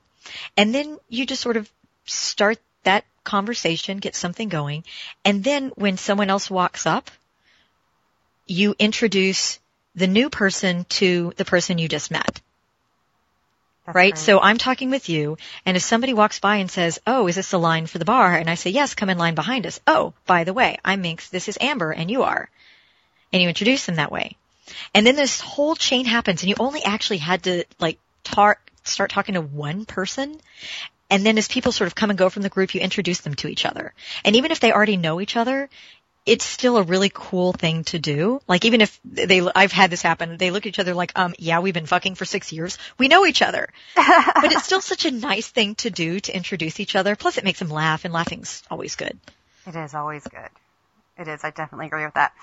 And 0.58 0.76
then 0.76 0.98
you 1.08 1.26
just 1.26 1.42
sort 1.42 1.58
of 1.58 1.72
start 2.06 2.58
that 2.84 3.06
conversation, 3.24 3.98
get 3.98 4.16
something 4.16 4.50
going. 4.50 4.84
And 5.24 5.44
then 5.44 5.72
when 5.76 5.98
someone 5.98 6.30
else 6.30 6.50
walks 6.50 6.86
up, 6.86 7.10
you 8.48 8.76
introduce 8.78 9.60
the 9.96 10.08
new 10.08 10.30
person 10.30 10.86
to 10.90 11.34
the 11.38 11.46
person 11.46 11.78
you 11.78 11.88
just 11.88 12.12
met. 12.12 12.42
That's 13.86 13.96
right? 13.96 14.18
So 14.18 14.40
I'm 14.40 14.58
talking 14.58 14.90
with 14.90 15.10
you, 15.10 15.38
and 15.66 15.78
if 15.78 15.84
somebody 15.84 16.14
walks 16.14 16.40
by 16.40 16.58
and 16.58 16.70
says, 16.70 17.00
oh, 17.06 17.28
is 17.28 17.36
this 17.36 17.52
the 17.52 17.60
line 17.60 17.86
for 17.86 18.00
the 18.00 18.06
bar? 18.06 18.36
And 18.36 18.50
I 18.50 18.56
say, 18.56 18.72
yes, 18.72 18.96
come 18.96 19.10
in 19.10 19.18
line 19.18 19.36
behind 19.36 19.68
us. 19.68 19.80
Oh, 19.86 20.14
by 20.26 20.44
the 20.44 20.54
way, 20.54 20.80
I'm 20.84 21.02
Minx, 21.02 21.30
this 21.30 21.48
is 21.48 21.58
Amber, 21.62 21.92
and 21.92 22.10
you 22.10 22.24
are. 22.24 22.50
And 23.32 23.42
you 23.42 23.48
introduce 23.48 23.86
them 23.86 23.96
that 23.96 24.12
way. 24.12 24.38
And 24.94 25.06
then 25.06 25.16
this 25.16 25.40
whole 25.40 25.76
chain 25.76 26.06
happens, 26.06 26.42
and 26.42 26.50
you 26.50 26.56
only 26.60 26.84
actually 26.84 27.20
had 27.20 27.44
to, 27.44 27.66
like, 27.80 28.00
tar- 28.24 28.60
start 28.84 29.12
talking 29.12 29.36
to 29.36 29.42
one 29.42 29.86
person. 29.86 30.42
And 31.10 31.24
then 31.24 31.38
as 31.38 31.48
people 31.48 31.72
sort 31.72 31.88
of 31.88 31.94
come 31.94 32.10
and 32.10 32.18
go 32.18 32.30
from 32.30 32.42
the 32.42 32.50
group, 32.50 32.74
you 32.74 32.82
introduce 32.82 33.22
them 33.22 33.36
to 33.36 33.48
each 33.48 33.66
other. 33.66 33.94
And 34.24 34.36
even 34.36 34.52
if 34.52 34.60
they 34.60 34.72
already 34.72 34.98
know 34.98 35.22
each 35.22 35.38
other, 35.38 35.70
it's 36.26 36.46
still 36.46 36.78
a 36.78 36.84
really 36.84 37.12
cool 37.14 37.54
thing 37.54 37.84
to 37.86 38.00
do. 38.00 38.42
Like 38.48 38.66
even 38.66 38.82
if 38.82 39.00
they, 39.06 39.42
I've 39.56 39.72
had 39.72 39.90
this 39.90 40.02
happen, 40.02 40.38
they 40.38 40.52
look 40.52 40.66
at 40.66 40.70
each 40.70 40.80
other 40.80 40.94
like, 40.94 41.12
um, 41.16 41.36
yeah, 41.38 41.60
we've 41.60 41.74
been 41.74 41.86
fucking 41.86 42.16
for 42.16 42.26
six 42.26 42.52
years. 42.52 42.78
We 42.98 43.08
know 43.08 43.26
each 43.26 43.42
other. 43.42 43.70
but 43.96 44.52
it's 44.52 44.64
still 44.64 44.82
such 44.82 45.06
a 45.06 45.12
nice 45.12 45.48
thing 45.48 45.76
to 45.76 45.90
do 45.90 46.20
to 46.20 46.36
introduce 46.36 46.80
each 46.80 46.96
other. 46.96 47.16
Plus 47.16 47.38
it 47.38 47.44
makes 47.44 47.60
them 47.60 47.70
laugh 47.70 48.06
and 48.06 48.14
laughing's 48.14 48.64
always 48.72 48.96
good. 48.96 49.18
It 49.68 49.76
is 49.76 49.94
always 49.94 50.24
good. 50.24 50.50
It 51.18 51.28
is. 51.28 51.44
I 51.44 51.52
definitely 51.52 51.88
agree 51.88 52.06
with 52.06 52.16
that. 52.16 52.34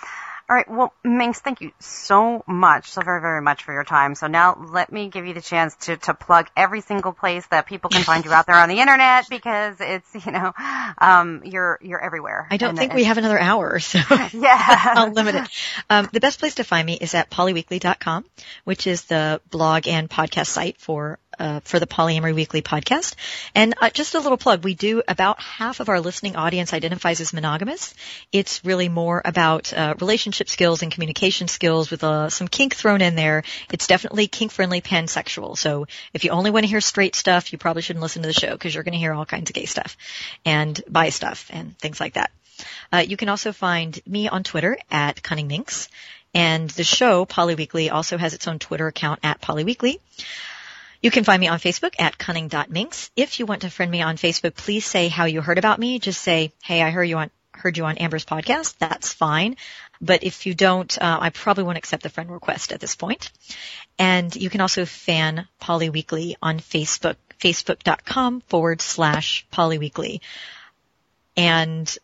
All 0.49 0.57
right. 0.57 0.68
Well, 0.68 0.93
Minx, 1.05 1.40
thank 1.40 1.61
you 1.61 1.72
so 1.80 2.43
much, 2.47 2.90
so 2.90 3.01
very, 3.03 3.20
very 3.20 3.40
much 3.40 3.64
for 3.64 3.72
your 3.72 3.84
time. 3.84 4.14
So 4.14 4.26
now 4.26 4.57
let 4.70 4.93
me 4.93 5.09
give 5.09 5.26
you 5.26 5.34
the 5.34 5.40
chance 5.40 5.74
to, 5.82 5.97
to 5.99 6.14
plug 6.14 6.49
every 6.57 6.80
single 6.80 7.12
place 7.12 7.47
that 7.47 7.66
people 7.66 7.90
can 7.90 8.03
find 8.03 8.24
you 8.24 8.32
out 8.32 8.47
there 8.47 8.57
on 8.57 8.68
the 8.68 8.80
internet 8.80 9.28
because 9.30 9.76
it's, 9.80 10.26
you 10.26 10.32
know, 10.32 10.53
um, 10.99 11.43
you're, 11.45 11.78
you're 11.80 12.03
everywhere. 12.03 12.49
I 12.51 12.57
don't 12.57 12.70
and, 12.70 12.78
think 12.78 12.95
we 12.95 13.05
have 13.05 13.18
another 13.18 13.38
hour, 13.38 13.78
so 13.80 13.99
yeah. 14.32 14.95
I'll 14.97 15.12
limit 15.12 15.36
it. 15.36 15.49
Um, 15.88 16.09
the 16.12 16.20
best 16.20 16.38
place 16.38 16.57
to 16.57 16.64
find 16.64 16.86
me 16.86 16.99
is 17.01 17.14
at 17.14 17.30
polyweekly.com, 17.30 18.24
which 18.64 18.86
is 18.86 19.05
the 19.05 19.40
blog 19.51 19.86
and 19.86 20.11
podcast 20.11 20.47
site 20.47 20.78
for 20.78 21.18
uh, 21.39 21.61
for 21.64 21.78
the 21.78 21.87
Polyamory 21.87 22.35
Weekly 22.35 22.62
podcast. 22.62 23.14
And 23.55 23.74
uh, 23.80 23.91
just 23.91 24.14
a 24.14 24.20
little 24.20 24.39
plug, 24.39 24.64
we 24.64 24.74
do 24.74 25.03
about 25.07 25.41
half 25.41 25.80
of 25.80 25.89
our 25.89 26.01
listening 26.01 26.37
audience 26.37 26.72
identifies 26.72 27.20
as 27.20 27.33
monogamous. 27.33 27.95
It's 28.33 28.64
really 28.64 28.89
more 28.89 29.22
about 29.24 29.72
uh, 29.72 29.95
relationship 30.01 30.49
skills 30.49 30.83
and 30.83 30.93
communication 30.93 31.49
skills 31.49 31.91
with 31.91 32.05
uh, 32.05 32.28
some 32.30 32.49
kink 32.49 32.74
thrown 32.74 33.01
in 33.01 33.14
there. 33.14 33.43
It's 33.72 33.87
definitely 33.87 34.26
kink-friendly 34.28 34.80
pansexual. 34.80 35.57
So 35.57 35.87
if 36.12 36.24
you 36.24 36.30
only 36.30 36.51
want 36.51 36.64
to 36.64 36.68
hear 36.68 36.80
straight 36.80 37.16
stuff, 37.16 37.53
you 37.53 37.59
probably 37.59 37.83
shouldn't 37.83 38.03
listen 38.03 38.22
to 38.22 38.28
the 38.28 38.35
show 38.35 38.53
because 38.53 38.74
you're 38.74 38.85
going 38.85 38.93
to 38.93 38.99
hear 38.99 39.12
all 39.12 39.26
kinds 39.26 39.51
of 39.51 39.55
gay 39.55 39.66
stuff 39.66 39.97
and 40.45 40.80
bi 40.89 41.11
stuff 41.11 41.49
and 41.51 41.78
things 41.78 42.01
like 42.01 42.14
that. 42.14 42.30
Uh, 42.93 42.99
you 42.99 43.16
can 43.16 43.28
also 43.28 43.53
find 43.53 43.99
me 44.07 44.28
on 44.28 44.43
Twitter 44.43 44.76
at 44.91 45.22
Cunning 45.22 45.49
Minx. 45.49 45.89
And 46.35 46.70
the 46.70 46.85
show, 46.85 47.26
Polyweekly, 47.26 47.93
also 47.93 48.16
has 48.16 48.33
its 48.33 48.49
own 48.49 48.59
Twitter 48.59 48.87
account 48.87 49.20
at 49.22 49.41
Polyweekly. 49.43 49.99
You 51.03 51.11
can 51.11 51.24
find 51.24 51.40
me 51.40 51.48
on 51.48 51.59
Facebook 51.59 51.94
at 51.98 52.16
cunning.minx. 52.16 53.11
If 53.16 53.40
you 53.40 53.46
want 53.46 53.62
to 53.62 53.70
friend 53.70 53.90
me 53.90 54.03
on 54.03 54.16
Facebook, 54.16 54.55
please 54.55 54.86
say 54.86 55.09
how 55.09 55.24
you 55.24 55.40
heard 55.40 55.59
about 55.59 55.80
me. 55.80 55.98
Just 55.98 56.20
say, 56.20 56.53
hey, 56.62 56.80
I 56.80 56.90
heard 56.90 57.09
you 57.09 57.18
on, 57.18 57.30
heard 57.53 57.76
you 57.76 57.84
on 57.84 57.98
Amber's 57.98 58.24
podcast. 58.24 58.78
That's 58.78 59.12
fine. 59.12 59.57
But 60.00 60.22
if 60.22 60.46
you 60.46 60.55
don't, 60.55 60.96
uh, 60.96 61.18
I 61.20 61.30
probably 61.30 61.64
won't 61.64 61.78
accept 61.78 62.05
the 62.05 62.09
friend 62.09 62.30
request 62.30 62.72
at 62.72 62.78
this 62.78 62.94
point. 62.94 63.32
And 63.98 64.34
you 64.34 64.48
can 64.48 64.61
also 64.61 64.84
fan 64.84 65.48
Polyweekly 65.61 66.36
on 66.40 66.61
Facebook, 66.61 67.16
facebook.com 67.40 68.40
forward 68.42 68.80
slash 68.80 69.44
Polyweekly. 69.53 70.20
And 71.36 71.98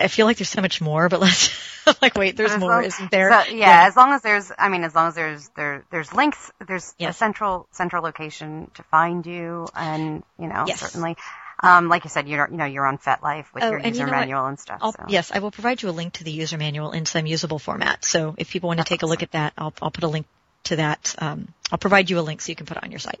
I 0.00 0.08
feel 0.08 0.26
like 0.26 0.38
there's 0.38 0.48
so 0.48 0.60
much 0.60 0.80
more, 0.80 1.08
but 1.08 1.20
let's 1.20 1.54
like, 2.02 2.16
wait, 2.16 2.36
there's 2.36 2.56
more, 2.58 2.70
long, 2.70 2.84
isn't 2.84 3.10
there? 3.10 3.30
So, 3.30 3.50
yeah, 3.50 3.56
yeah, 3.56 3.86
as 3.86 3.96
long 3.96 4.12
as 4.12 4.22
there's, 4.22 4.50
I 4.58 4.68
mean, 4.68 4.84
as 4.84 4.94
long 4.94 5.08
as 5.08 5.14
there's 5.14 5.48
there 5.56 5.84
there's 5.90 6.12
links, 6.12 6.50
there's 6.66 6.94
yes. 6.98 7.14
a 7.14 7.18
central 7.18 7.68
central 7.70 8.02
location 8.02 8.70
to 8.74 8.82
find 8.84 9.24
you, 9.24 9.68
and 9.74 10.22
you 10.38 10.48
know, 10.48 10.64
yes. 10.66 10.80
certainly. 10.80 11.16
Um, 11.62 11.88
like 11.88 12.04
you 12.04 12.10
said, 12.10 12.28
you're 12.28 12.48
you 12.50 12.56
know 12.56 12.64
you're 12.64 12.86
on 12.86 12.98
FetLife 12.98 13.46
with 13.54 13.62
oh, 13.62 13.70
your 13.70 13.78
user 13.78 14.00
you 14.00 14.06
know 14.06 14.10
manual 14.10 14.42
what? 14.42 14.48
and 14.48 14.58
stuff. 14.58 14.80
So. 14.82 15.04
Yes, 15.08 15.30
I 15.32 15.38
will 15.38 15.52
provide 15.52 15.80
you 15.80 15.88
a 15.88 15.92
link 15.92 16.14
to 16.14 16.24
the 16.24 16.32
user 16.32 16.58
manual 16.58 16.90
in 16.90 17.06
some 17.06 17.26
usable 17.26 17.60
format. 17.60 18.04
So 18.04 18.34
if 18.36 18.50
people 18.50 18.68
want 18.68 18.80
to 18.80 18.84
take 18.84 18.98
awesome. 18.98 19.08
a 19.08 19.10
look 19.10 19.22
at 19.22 19.30
that, 19.32 19.52
I'll 19.56 19.72
I'll 19.80 19.92
put 19.92 20.04
a 20.04 20.08
link 20.08 20.26
to 20.64 20.76
that. 20.76 21.14
Um, 21.18 21.48
I'll 21.70 21.78
provide 21.78 22.10
you 22.10 22.18
a 22.18 22.22
link 22.22 22.40
so 22.40 22.50
you 22.50 22.56
can 22.56 22.66
put 22.66 22.76
it 22.76 22.82
on 22.82 22.90
your 22.90 23.00
site. 23.00 23.20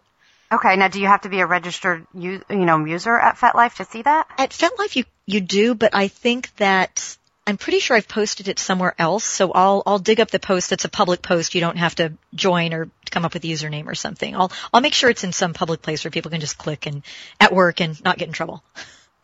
Okay. 0.52 0.76
Now, 0.76 0.88
do 0.88 1.00
you 1.00 1.06
have 1.06 1.22
to 1.22 1.28
be 1.28 1.40
a 1.40 1.46
registered, 1.46 2.06
you 2.14 2.42
know, 2.50 2.84
user 2.84 3.18
at 3.18 3.36
FetLife 3.36 3.76
to 3.76 3.84
see 3.84 4.02
that? 4.02 4.28
At 4.38 4.50
FetLife, 4.50 4.96
you 4.96 5.04
you 5.26 5.40
do, 5.40 5.74
but 5.74 5.94
I 5.94 6.08
think 6.08 6.54
that 6.56 7.16
I'm 7.46 7.58
pretty 7.58 7.78
sure 7.80 7.96
I've 7.96 8.08
posted 8.08 8.48
it 8.48 8.58
somewhere 8.58 8.94
else. 8.98 9.24
So 9.24 9.52
I'll 9.52 9.82
I'll 9.86 9.98
dig 9.98 10.20
up 10.20 10.30
the 10.30 10.38
post 10.38 10.70
that's 10.70 10.84
a 10.84 10.88
public 10.88 11.22
post. 11.22 11.54
You 11.54 11.60
don't 11.60 11.76
have 11.76 11.94
to 11.96 12.12
join 12.34 12.72
or 12.72 12.88
come 13.10 13.24
up 13.24 13.34
with 13.34 13.44
a 13.44 13.46
username 13.46 13.86
or 13.86 13.94
something. 13.94 14.34
I'll 14.34 14.52
I'll 14.72 14.80
make 14.80 14.94
sure 14.94 15.10
it's 15.10 15.24
in 15.24 15.32
some 15.32 15.52
public 15.52 15.82
place 15.82 16.04
where 16.04 16.10
people 16.10 16.30
can 16.30 16.40
just 16.40 16.58
click 16.58 16.86
and 16.86 17.02
at 17.40 17.52
work 17.52 17.80
and 17.80 18.02
not 18.02 18.18
get 18.18 18.28
in 18.28 18.34
trouble. 18.34 18.62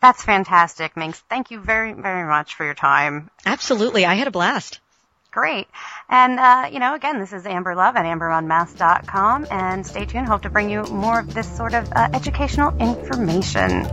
That's 0.01 0.23
fantastic, 0.23 0.97
Minx. 0.97 1.19
Thank 1.29 1.51
you 1.51 1.59
very 1.59 1.93
very 1.93 2.27
much 2.27 2.55
for 2.55 2.65
your 2.65 2.73
time. 2.73 3.29
Absolutely, 3.45 4.05
I 4.05 4.15
had 4.15 4.27
a 4.27 4.31
blast. 4.31 4.79
Great. 5.31 5.67
And, 6.09 6.39
uh, 6.39 6.69
you 6.71 6.79
know, 6.79 6.93
again, 6.93 7.19
this 7.19 7.31
is 7.31 7.45
Amber 7.45 7.73
Love 7.73 7.95
at 7.95 8.05
amberunmasked.com. 8.05 9.47
And 9.49 9.87
stay 9.87 10.05
tuned. 10.05 10.27
Hope 10.27 10.41
to 10.41 10.49
bring 10.49 10.69
you 10.69 10.83
more 10.83 11.19
of 11.21 11.33
this 11.33 11.49
sort 11.55 11.73
of 11.73 11.89
uh, 11.93 12.09
educational 12.13 12.77
information. 12.77 13.87